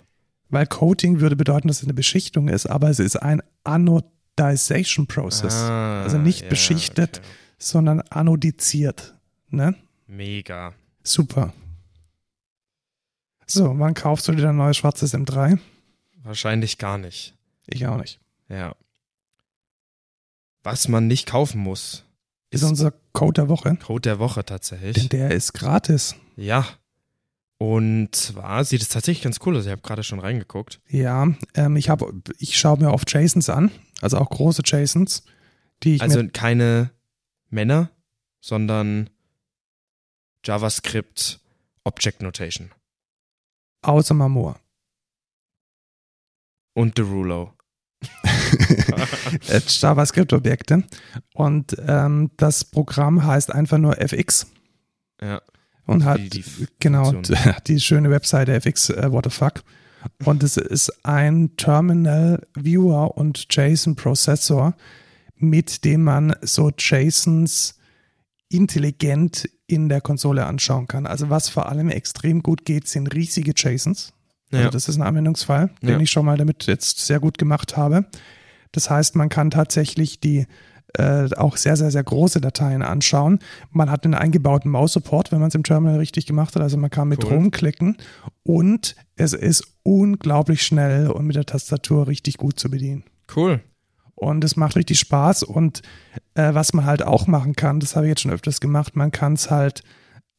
Weil 0.48 0.66
Coating 0.66 1.20
würde 1.20 1.36
bedeuten, 1.36 1.68
dass 1.68 1.78
es 1.78 1.84
eine 1.84 1.94
Beschichtung 1.94 2.48
ist, 2.48 2.66
aber 2.66 2.88
es 2.88 2.98
ist 2.98 3.16
ein 3.16 3.42
Anodization 3.64 5.06
Process. 5.06 5.54
Ah, 5.54 6.02
also 6.02 6.18
nicht 6.18 6.42
ja, 6.42 6.48
beschichtet, 6.48 7.18
okay. 7.18 7.26
sondern 7.58 8.00
anodiziert. 8.02 9.14
Ne? 9.48 9.74
Mega. 10.06 10.72
Super. 11.02 11.52
So, 13.46 13.78
wann 13.78 13.94
kaufst 13.94 14.26
du 14.28 14.32
dir 14.32 14.42
dein 14.42 14.56
neues 14.56 14.76
schwarzes 14.76 15.14
M3? 15.14 15.58
Wahrscheinlich 16.22 16.78
gar 16.78 16.98
nicht. 16.98 17.34
Ich 17.66 17.86
auch 17.86 17.96
nicht. 17.96 18.20
Ja. 18.48 18.74
Was 20.62 20.88
man 20.88 21.06
nicht 21.06 21.26
kaufen 21.26 21.60
muss, 21.60 22.04
Ist 22.50 22.64
unser 22.64 22.92
Code 23.12 23.34
der 23.42 23.48
Woche. 23.48 23.76
Code 23.76 24.02
der 24.02 24.18
Woche 24.18 24.40
Denn 24.40 24.46
tatsächlich. 24.46 25.08
der 25.08 25.30
ist 25.30 25.52
gratis. 25.52 26.16
Ja. 26.36 26.66
Und 27.58 28.14
zwar 28.14 28.64
sieht 28.64 28.82
es 28.82 28.88
tatsächlich 28.88 29.24
ganz 29.24 29.38
cool 29.46 29.56
aus. 29.56 29.64
Ich 29.64 29.72
habe 29.72 29.80
gerade 29.80 30.02
schon 30.02 30.18
reingeguckt. 30.20 30.80
Ja, 30.88 31.26
ähm, 31.54 31.76
ich 31.76 31.90
ich 32.38 32.58
schaue 32.58 32.78
mir 32.78 32.92
oft 32.92 33.10
JSONs 33.12 33.48
an, 33.48 33.70
also 34.02 34.18
auch 34.18 34.28
große 34.28 34.62
JSONs, 34.64 35.24
die 35.82 35.96
ich 35.96 36.02
Also 36.02 36.22
keine 36.32 36.90
Männer, 37.48 37.90
sondern 38.40 39.08
JavaScript 40.44 41.40
Object 41.84 42.22
Notation. 42.22 42.70
außer 43.82 44.14
Marmor. 44.14 44.60
Und 46.74 46.98
Derulo. 46.98 47.54
äh, 49.48 49.60
JavaScript-Objekte. 49.66 50.84
Und 51.34 51.76
ähm, 51.86 52.30
das 52.36 52.64
Programm 52.64 53.24
heißt 53.24 53.50
einfach 53.50 53.78
nur 53.78 53.98
FX 53.98 54.46
Ja. 55.22 55.40
Und 55.86 56.04
hat 56.04 56.18
Die- 56.18 56.28
die 56.30 56.44
genau 56.80 57.12
die 57.66 57.80
schöne 57.80 58.10
Webseite 58.10 58.52
FX 58.60 58.90
äh, 58.90 59.10
What 59.10 59.24
the 59.24 59.30
fuck. 59.30 59.62
Und 60.24 60.42
es 60.42 60.56
ist 60.56 61.04
ein 61.04 61.56
Terminal 61.56 62.46
Viewer 62.54 63.16
und 63.16 63.46
JSON 63.50 63.96
Prozessor, 63.96 64.74
mit 65.36 65.84
dem 65.84 66.02
man 66.04 66.36
so 66.42 66.70
JSONs 66.76 67.78
intelligent 68.48 69.48
in 69.66 69.88
der 69.88 70.00
Konsole 70.00 70.46
anschauen 70.46 70.86
kann. 70.86 71.06
Also 71.06 71.30
was 71.30 71.48
vor 71.48 71.68
allem 71.68 71.88
extrem 71.90 72.42
gut 72.42 72.64
geht, 72.64 72.86
sind 72.88 73.08
riesige 73.14 73.52
JSONs. 73.56 74.12
Also 74.52 74.64
Ja. 74.64 74.70
das 74.70 74.88
ist 74.88 74.96
ein 74.96 75.02
Anwendungsfall, 75.02 75.70
den 75.82 75.88
Ja. 75.88 75.98
ich 76.00 76.10
schon 76.10 76.24
mal 76.24 76.36
damit 76.38 76.66
jetzt 76.66 77.00
sehr 77.04 77.18
gut 77.18 77.38
gemacht 77.38 77.76
habe. 77.76 78.06
Das 78.70 78.88
heißt, 78.90 79.16
man 79.16 79.28
kann 79.28 79.50
tatsächlich 79.50 80.20
die 80.20 80.46
äh, 80.94 81.28
auch 81.36 81.56
sehr, 81.56 81.76
sehr, 81.76 81.90
sehr 81.90 82.04
große 82.04 82.40
Dateien 82.40 82.82
anschauen. 82.82 83.40
Man 83.70 83.90
hat 83.90 84.04
einen 84.04 84.14
eingebauten 84.14 84.70
Maus-Support, 84.70 85.32
wenn 85.32 85.40
man 85.40 85.48
es 85.48 85.54
im 85.54 85.62
Terminal 85.62 85.98
richtig 85.98 86.26
gemacht 86.26 86.54
hat. 86.54 86.62
Also 86.62 86.76
man 86.76 86.90
kann 86.90 87.08
mit 87.08 87.24
Cool. 87.24 87.34
rumklicken 87.34 87.96
und 88.42 88.96
es 89.16 89.32
ist 89.32 89.64
unglaublich 89.82 90.62
schnell 90.62 91.10
und 91.10 91.26
mit 91.26 91.36
der 91.36 91.46
Tastatur 91.46 92.06
richtig 92.06 92.38
gut 92.38 92.58
zu 92.58 92.70
bedienen. 92.70 93.04
Cool. 93.34 93.60
Und 94.14 94.44
es 94.44 94.56
macht 94.56 94.76
richtig 94.76 94.98
Spaß. 94.98 95.42
Und 95.42 95.82
äh, 96.34 96.54
was 96.54 96.72
man 96.72 96.86
halt 96.86 97.02
auch 97.02 97.26
machen 97.26 97.54
kann, 97.54 97.80
das 97.80 97.96
habe 97.96 98.06
ich 98.06 98.10
jetzt 98.10 98.22
schon 98.22 98.32
öfters 98.32 98.60
gemacht, 98.60 98.96
man 98.96 99.10
kann 99.10 99.34
es 99.34 99.50
halt 99.50 99.82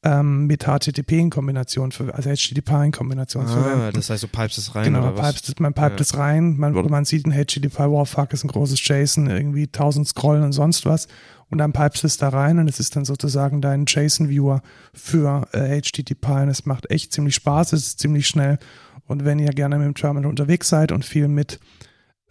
ähm, 0.03 0.45
mit 0.45 0.63
HTTP 0.65 1.13
in 1.13 1.29
Kombination, 1.29 1.91
ver- 1.91 2.13
also 2.13 2.29
HTTP 2.29 2.69
in 2.85 2.91
Kombination 2.91 3.45
Ah, 3.45 3.47
verwenden. 3.47 3.91
das 3.95 4.09
heißt, 4.09 4.23
du 4.23 4.27
pipest 4.27 4.57
es 4.59 4.75
rein 4.75 4.85
Genau, 4.85 4.99
oder 4.99 5.11
man 5.11 5.17
was? 5.17 5.41
pipet, 5.41 5.59
man 5.59 5.73
pipet 5.73 5.91
Ja. 5.99 6.01
es 6.01 6.17
rein, 6.17 6.55
man, 6.57 6.75
oder 6.75 6.89
man 6.89 7.03
sieht 7.05 7.25
ein 7.25 7.31
HTTP, 7.33 7.79
wow, 7.79 8.07
fuck, 8.07 8.31
ist 8.31 8.43
ein 8.43 8.49
großes 8.49 8.79
JSON, 8.87 9.27
irgendwie 9.27 9.63
1000 9.63 10.07
Scrollen 10.07 10.43
und 10.43 10.53
sonst 10.53 10.85
was. 10.85 11.07
Und 11.49 11.57
dann 11.59 11.73
pipest 11.73 12.03
es 12.03 12.17
da 12.17 12.29
rein 12.29 12.59
und 12.59 12.67
es 12.69 12.79
ist 12.79 12.95
dann 12.95 13.05
sozusagen 13.05 13.61
dein 13.61 13.85
JSON-Viewer 13.87 14.61
für 14.93 15.47
äh, 15.53 15.81
HTTP 15.81 16.27
und 16.43 16.49
es 16.49 16.65
macht 16.65 16.91
echt 16.91 17.11
ziemlich 17.13 17.35
Spaß, 17.35 17.73
es 17.73 17.87
ist 17.87 17.99
ziemlich 17.99 18.27
schnell. 18.27 18.59
Und 19.07 19.23
wenn 19.25 19.39
ihr 19.39 19.49
gerne 19.49 19.77
mit 19.77 19.85
dem 19.87 19.95
Terminal 19.95 20.29
unterwegs 20.29 20.67
seid 20.69 20.91
und 20.91 21.05
viel 21.05 21.27
mit, 21.29 21.59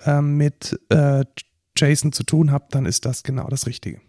ähm, 0.04 0.36
mit 0.36 0.78
äh, 0.90 1.24
JSON 1.76 2.12
zu 2.12 2.22
tun 2.24 2.52
habt, 2.52 2.74
dann 2.74 2.84
ist 2.86 3.06
das 3.06 3.22
genau 3.22 3.48
das 3.48 3.66
Richtige. 3.66 4.00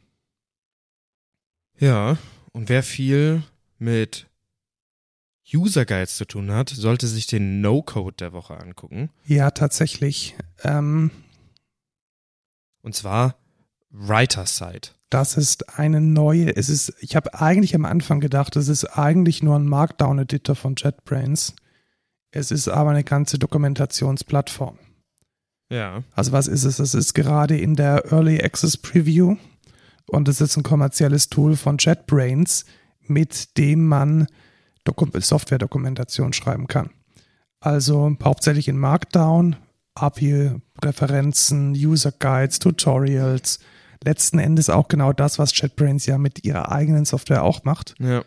Ja, 1.80 2.18
und 2.58 2.70
wer 2.70 2.82
viel 2.82 3.44
mit 3.78 4.26
User 5.54 5.86
Guides 5.86 6.18
zu 6.18 6.26
tun 6.26 6.52
hat, 6.52 6.70
sollte 6.70 7.06
sich 7.06 7.28
den 7.28 7.62
No-Code 7.62 8.16
der 8.18 8.34
Woche 8.34 8.58
angucken. 8.58 9.12
Ja, 9.26 9.52
tatsächlich. 9.52 10.36
Ähm, 10.64 11.12
Und 12.82 12.96
zwar 12.96 13.36
Writer's 13.92 14.58
Site. 14.58 14.90
Das 15.12 15.38
ist 15.38 15.78
eine 15.78 16.02
neue, 16.02 16.56
es 16.56 16.68
ist, 16.68 16.96
ich 17.00 17.16
habe 17.16 17.40
eigentlich 17.40 17.76
am 17.76 17.86
Anfang 17.86 18.20
gedacht, 18.20 18.56
es 18.56 18.70
ist 18.70 18.86
eigentlich 18.86 19.44
nur 19.44 19.56
ein 19.56 19.68
Markdown-Editor 19.68 20.56
von 20.56 20.74
JetBrains. 20.76 21.56
Es 22.32 22.50
ist 22.50 22.70
aber 22.70 22.90
eine 22.90 23.04
ganze 23.04 23.38
Dokumentationsplattform. 23.38 24.80
Ja. 25.70 26.04
Also 26.16 26.32
was 26.32 26.48
ist 26.48 26.64
es? 26.64 26.80
Es 26.80 26.96
ist 26.96 27.14
gerade 27.14 27.56
in 27.56 27.76
der 27.76 28.12
Early 28.12 28.42
Access 28.42 28.78
Preview 28.78 29.38
und 30.08 30.28
es 30.28 30.42
ist 30.42 30.58
ein 30.58 30.64
kommerzielles 30.64 31.30
Tool 31.30 31.56
von 31.56 31.78
JetBrains, 31.80 32.66
mit 33.02 33.58
dem 33.58 33.86
man 33.88 34.28
Doku 34.84 35.08
Software-Dokumentation 35.20 36.34
schreiben 36.34 36.68
kann. 36.68 36.90
Also 37.60 38.16
hauptsächlich 38.24 38.68
in 38.68 38.78
Markdown, 38.78 39.58
API-Referenzen, 39.96 41.72
User 41.74 42.12
Guides, 42.12 42.60
Tutorials. 42.60 43.60
Letzten 44.04 44.40
Endes 44.40 44.70
auch 44.70 44.88
genau 44.88 45.12
das, 45.12 45.40
was 45.40 45.60
JetBrains 45.60 46.06
ja 46.06 46.18
mit 46.18 46.46
ihrer 46.46 46.72
eigenen 46.72 47.06
Software 47.06 47.44
auch 47.44 47.64
macht. 47.64 47.96
Ja. 48.00 48.24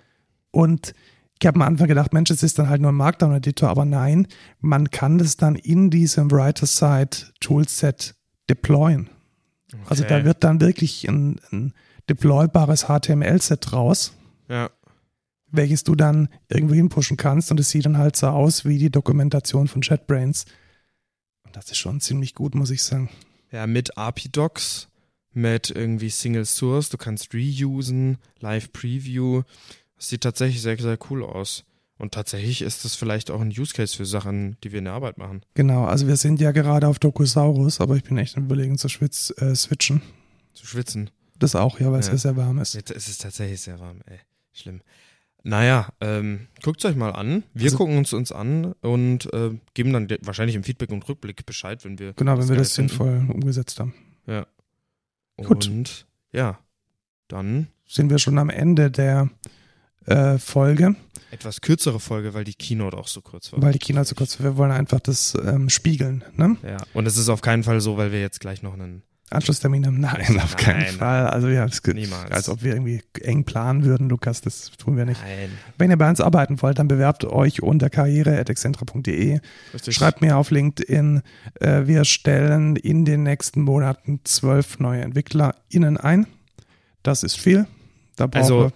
Und 0.51 0.95
ich 1.41 1.47
habe 1.47 1.57
am 1.57 1.63
Anfang 1.63 1.89
gedacht, 1.89 2.13
Mensch, 2.13 2.31
es 2.31 2.43
ist 2.43 2.59
dann 2.59 2.69
halt 2.69 2.83
nur 2.83 2.93
ein 2.93 2.97
Markdown-Editor, 2.97 3.71
aber 3.71 3.85
nein, 3.87 4.27
man 4.59 4.91
kann 4.91 5.17
das 5.17 5.37
dann 5.37 5.55
in 5.55 5.89
diesem 5.89 6.31
Writer-Side-Toolset 6.31 8.15
deployen. 8.51 9.09
Also 9.87 10.05
da 10.05 10.25
wird 10.25 10.43
dann 10.45 10.61
wirklich 10.61 11.09
ein, 11.09 11.41
ein 11.53 11.75
deploybares 12.09 12.87
HTML-Set 12.87 13.73
raus, 13.73 14.13
Ja. 14.49 14.71
welches 15.51 15.85
du 15.85 15.95
dann 15.95 16.29
irgendwo 16.49 16.75
hinpushen 16.75 17.17
kannst 17.17 17.51
und 17.51 17.61
es 17.61 17.71
sieht 17.71 17.85
dann 17.87 17.99
halt 17.99 18.17
so 18.17 18.29
aus 18.29 18.65
wie 18.65 18.79
die 18.79 18.91
Dokumentation 18.91 19.69
von 19.69 19.83
JetBrains. 19.83 20.47
Und 21.45 21.57
das 21.57 21.71
ist 21.71 21.79
schon 21.79 22.01
ziemlich 22.01 22.35
gut, 22.35 22.55
muss 22.55 22.71
ich 22.71 22.83
sagen. 22.83 23.11
Ja, 23.53 23.67
mit 23.67 23.97
API-Docs, 23.97 24.89
mit 25.33 25.71
irgendwie 25.71 26.11
Single 26.11 26.45
Source, 26.45 26.89
du 26.89 26.97
kannst 26.99 27.33
reusen, 27.35 28.19
Live 28.41 28.73
Preview. 28.73 29.43
Das 29.97 30.09
sieht 30.09 30.23
tatsächlich 30.23 30.63
sehr, 30.63 30.79
sehr 30.79 30.99
cool 31.11 31.25
aus. 31.25 31.65
Und 32.01 32.15
tatsächlich 32.15 32.63
ist 32.63 32.85
das 32.85 32.97
vielleicht 32.97 33.31
auch 33.31 33.41
ein 33.43 33.49
Use 33.51 33.75
Case 33.75 33.95
für 33.97 34.07
Sachen, 34.07 34.57
die 34.65 34.73
wir 34.73 34.79
in 34.79 34.87
der 34.87 34.95
Arbeit 34.95 35.19
machen. 35.19 35.43
Genau, 35.55 35.85
also 35.85 36.07
wir 36.09 36.17
sind 36.17 36.41
ja 36.41 36.51
gerade 36.51 36.89
auf 36.89 36.99
Dokusaurus, 36.99 37.81
aber 37.81 37.95
ich 37.97 38.03
bin 38.05 38.17
echt 38.17 38.37
überlegen 38.39 38.79
zu 38.79 38.89
schwitz, 38.89 39.33
äh, 39.37 39.55
switchen. 39.55 40.01
Zu 40.55 40.67
schwitzen. 40.67 41.11
Das 41.39 41.55
auch, 41.55 41.79
ja, 41.79 41.93
weil 41.93 42.01
es 42.01 42.07
Ja. 42.07 42.13
ja 42.13 42.19
sehr 42.19 42.37
warm 42.37 42.59
ist. 42.59 42.75
Jetzt 42.75 42.91
ist 42.91 43.09
es 43.09 43.19
tatsächlich 43.19 43.61
sehr 43.61 43.79
warm, 43.81 44.01
ey. 44.07 44.19
Schlimm. 44.53 44.81
Naja, 45.43 45.89
ähm, 46.01 46.49
guckt 46.63 46.85
euch 46.85 46.97
mal 46.97 47.11
an. 47.13 47.43
Wir 47.55 47.65
Also- 47.67 47.77
gucken 47.79 47.97
uns 47.99 48.13
uns 48.13 48.33
an 48.33 48.73
und 48.81 49.33
äh, 49.33 49.51
geben 49.75 49.93
dann 49.93 50.09
wahrscheinlich 50.23 50.57
im 50.57 50.65
Feedback 50.65 50.91
und 50.91 51.07
Rückblick 51.09 51.45
Bescheid, 51.47 51.85
wenn 51.85 51.99
wir. 51.99 52.13
Genau, 52.15 52.39
wenn 52.39 52.49
wir 52.49 52.57
das 52.57 52.75
finden. 52.75 52.89
sinnvoll 52.91 53.25
umgesetzt 53.29 53.79
haben. 53.81 53.95
Ja. 54.27 54.47
Gut. 55.37 55.67
Und 55.69 56.07
ja, 56.33 56.59
dann 57.29 57.69
Sind 57.87 58.11
wir 58.11 58.19
schon 58.19 58.39
am 58.39 58.51
Ende 58.51 58.91
der 58.91 59.29
äh, 60.11 60.39
Folge, 60.39 60.95
etwas 61.31 61.61
kürzere 61.61 62.01
Folge, 62.01 62.35
weil 62.35 62.45
die 62.45 62.55
Keynote 62.55 62.97
auch 62.97 63.07
so 63.09 63.21
kurz 63.21 63.53
war. 63.53 63.63
weil 63.63 63.73
die 63.73 63.79
Keynote 63.79 64.09
so 64.09 64.15
kurz, 64.15 64.41
wir 64.41 64.57
wollen 64.57 64.73
einfach 64.73 65.01
das 65.01 65.35
ähm, 65.45 65.69
spiegeln, 65.71 66.25
ne? 66.37 66.57
Ja, 66.67 66.79
und 66.93 67.07
es 67.07 67.17
ist 67.17 67.29
auf 67.29 67.41
keinen 67.41 67.63
Fall 67.63 67.81
so, 67.81 67.97
weil 67.97 68.11
wir 68.13 68.21
jetzt 68.21 68.41
gleich 68.41 68.63
noch 68.63 68.75
einen. 68.75 69.03
Anschlusstermin 69.33 69.87
haben. 69.87 70.01
Nein, 70.01 70.41
auf 70.41 70.57
keinen 70.57 70.81
Nein. 70.81 70.95
Fall. 70.95 71.29
Also 71.29 71.47
ja, 71.47 71.65
es 71.65 71.85
geht, 71.85 71.95
Niemals. 71.95 72.33
als 72.33 72.49
ob 72.49 72.65
wir 72.65 72.73
irgendwie 72.73 73.01
eng 73.21 73.45
planen 73.45 73.85
würden, 73.85 74.09
Lukas, 74.09 74.41
das 74.41 74.73
tun 74.73 74.97
wir 74.97 75.05
nicht. 75.05 75.21
Nein. 75.23 75.51
Wenn 75.79 75.89
ihr 75.93 75.97
bei 75.97 76.11
uns 76.11 76.21
arbeiten 76.21 76.61
wollt, 76.63 76.81
dann 76.81 76.89
bewerbt 76.89 77.25
euch 77.25 77.63
unter 77.63 77.91
karriere.excentra.de. 77.91 79.39
Schreibt 79.91 80.21
mir 80.21 80.37
auf 80.37 80.51
LinkedIn. 80.51 81.23
Äh, 81.61 81.87
wir 81.87 82.05
stellen 82.05 82.75
in 82.75 83.05
den 83.05 83.23
nächsten 83.23 83.63
Monaten 83.63 84.19
zwölf 84.25 84.81
neue 84.81 85.03
EntwicklerInnen 85.03 85.97
ein. 85.97 86.27
Das 87.05 87.23
ist 87.23 87.39
viel. 87.39 87.67
Da 88.17 88.27
brauchen 88.27 88.43
Also, 88.43 88.59
wir, 88.65 88.73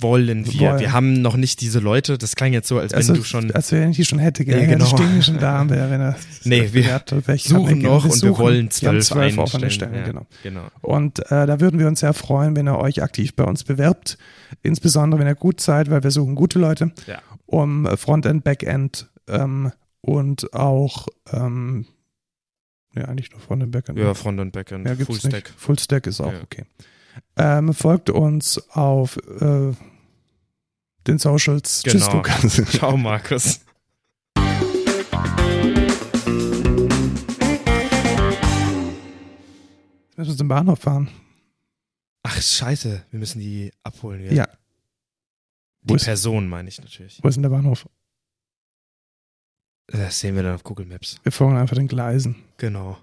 wollen 0.00 0.44
wir. 0.46 0.60
Wollen. 0.60 0.78
Wir 0.80 0.92
haben 0.92 1.20
noch 1.22 1.36
nicht 1.36 1.60
diese 1.60 1.78
Leute. 1.78 2.18
Das 2.18 2.36
klang 2.36 2.52
jetzt 2.52 2.68
so, 2.68 2.78
als 2.78 2.92
wenn 2.92 2.98
also, 2.98 3.14
du 3.14 3.22
schon. 3.24 3.50
als 3.52 3.70
wenn 3.72 3.90
ich 3.90 3.96
die 3.96 4.04
schon 4.04 4.18
hätte, 4.18 4.44
gell? 4.44 4.60
Ja, 4.60 4.66
genau. 4.66 4.84
Die 4.84 4.90
stehen 4.90 5.22
schon 5.22 5.38
da, 5.38 5.68
wäre, 5.68 5.90
wenn 5.90 6.00
er 6.00 6.16
Nee, 6.44 6.68
wir 6.72 6.92
hat, 6.92 7.14
welche 7.26 7.48
suchen 7.48 7.78
noch 7.80 8.04
und 8.04 8.10
wir 8.10 8.16
suchen. 8.30 8.38
wollen 8.38 8.68
Wir 8.80 8.88
haben 8.88 9.00
zwölf 9.00 9.04
zwölf 9.06 9.38
offene 9.38 9.64
einstellen. 9.66 9.92
Stellen, 9.92 9.94
Ja, 9.94 10.02
genau. 10.12 10.26
genau. 10.42 10.66
Und 10.82 11.20
äh, 11.30 11.46
da 11.46 11.60
würden 11.60 11.78
wir 11.78 11.86
uns 11.88 12.00
sehr 12.00 12.12
freuen, 12.14 12.54
wenn 12.56 12.68
ihr 12.68 12.78
euch 12.78 13.02
aktiv 13.02 13.34
bei 13.34 13.44
uns 13.44 13.64
bewerbt. 13.64 14.18
Insbesondere, 14.62 15.20
wenn 15.20 15.26
ihr 15.28 15.34
gut 15.34 15.60
seid, 15.60 15.90
weil 15.90 16.02
wir 16.02 16.10
suchen 16.10 16.34
gute 16.34 16.58
Leute, 16.58 16.92
Ja. 17.06 17.18
um 17.46 17.86
äh, 17.86 17.96
Frontend, 17.96 18.44
Backend 18.44 19.08
ähm, 19.28 19.72
und 20.00 20.52
auch, 20.54 21.06
ähm, 21.32 21.86
ja, 22.96 23.04
eigentlich 23.06 23.30
nur 23.32 23.40
Frontend, 23.40 23.72
Backend. 23.72 23.98
Ja, 23.98 24.14
Front 24.14 24.38
und 24.40 24.52
Backend, 24.52 24.86
Ja, 24.86 24.94
Fullstack. 24.96 25.32
Nicht. 25.32 25.52
Fullstack 25.56 26.06
ist 26.06 26.20
auch 26.20 26.32
okay. 26.42 26.64
Ähm, 27.36 27.72
folgt 27.74 28.10
uns 28.10 28.58
auf 28.70 29.16
äh, 29.40 29.72
den 31.06 31.18
Socials. 31.18 31.82
Tschüss, 31.82 32.04
Genau. 32.06 32.16
Lukas. 32.16 32.62
Ciao, 32.72 32.96
Markus. 32.96 33.60
Jetzt 40.08 40.18
müssen 40.18 40.30
wir 40.32 40.36
zum 40.36 40.48
Bahnhof 40.48 40.78
fahren. 40.80 41.08
Ach, 42.22 42.40
scheiße. 42.40 43.04
Wir 43.10 43.18
müssen 43.18 43.40
die 43.40 43.72
abholen. 43.82 44.22
Ja. 44.24 44.32
Ja. 44.32 44.48
Die 45.82 45.94
ist- 45.94 46.04
Person 46.04 46.48
meine 46.48 46.68
ich 46.68 46.80
natürlich. 46.80 47.18
Wo 47.22 47.28
ist 47.28 47.34
denn 47.34 47.42
der 47.42 47.50
Bahnhof? 47.50 47.86
Das 49.88 50.18
sehen 50.18 50.34
wir 50.34 50.42
dann 50.42 50.54
auf 50.54 50.64
Google 50.64 50.86
Maps. 50.86 51.16
Wir 51.24 51.32
folgen 51.32 51.58
einfach 51.58 51.76
den 51.76 51.88
Gleisen. 51.88 52.36
Genau. 52.56 52.96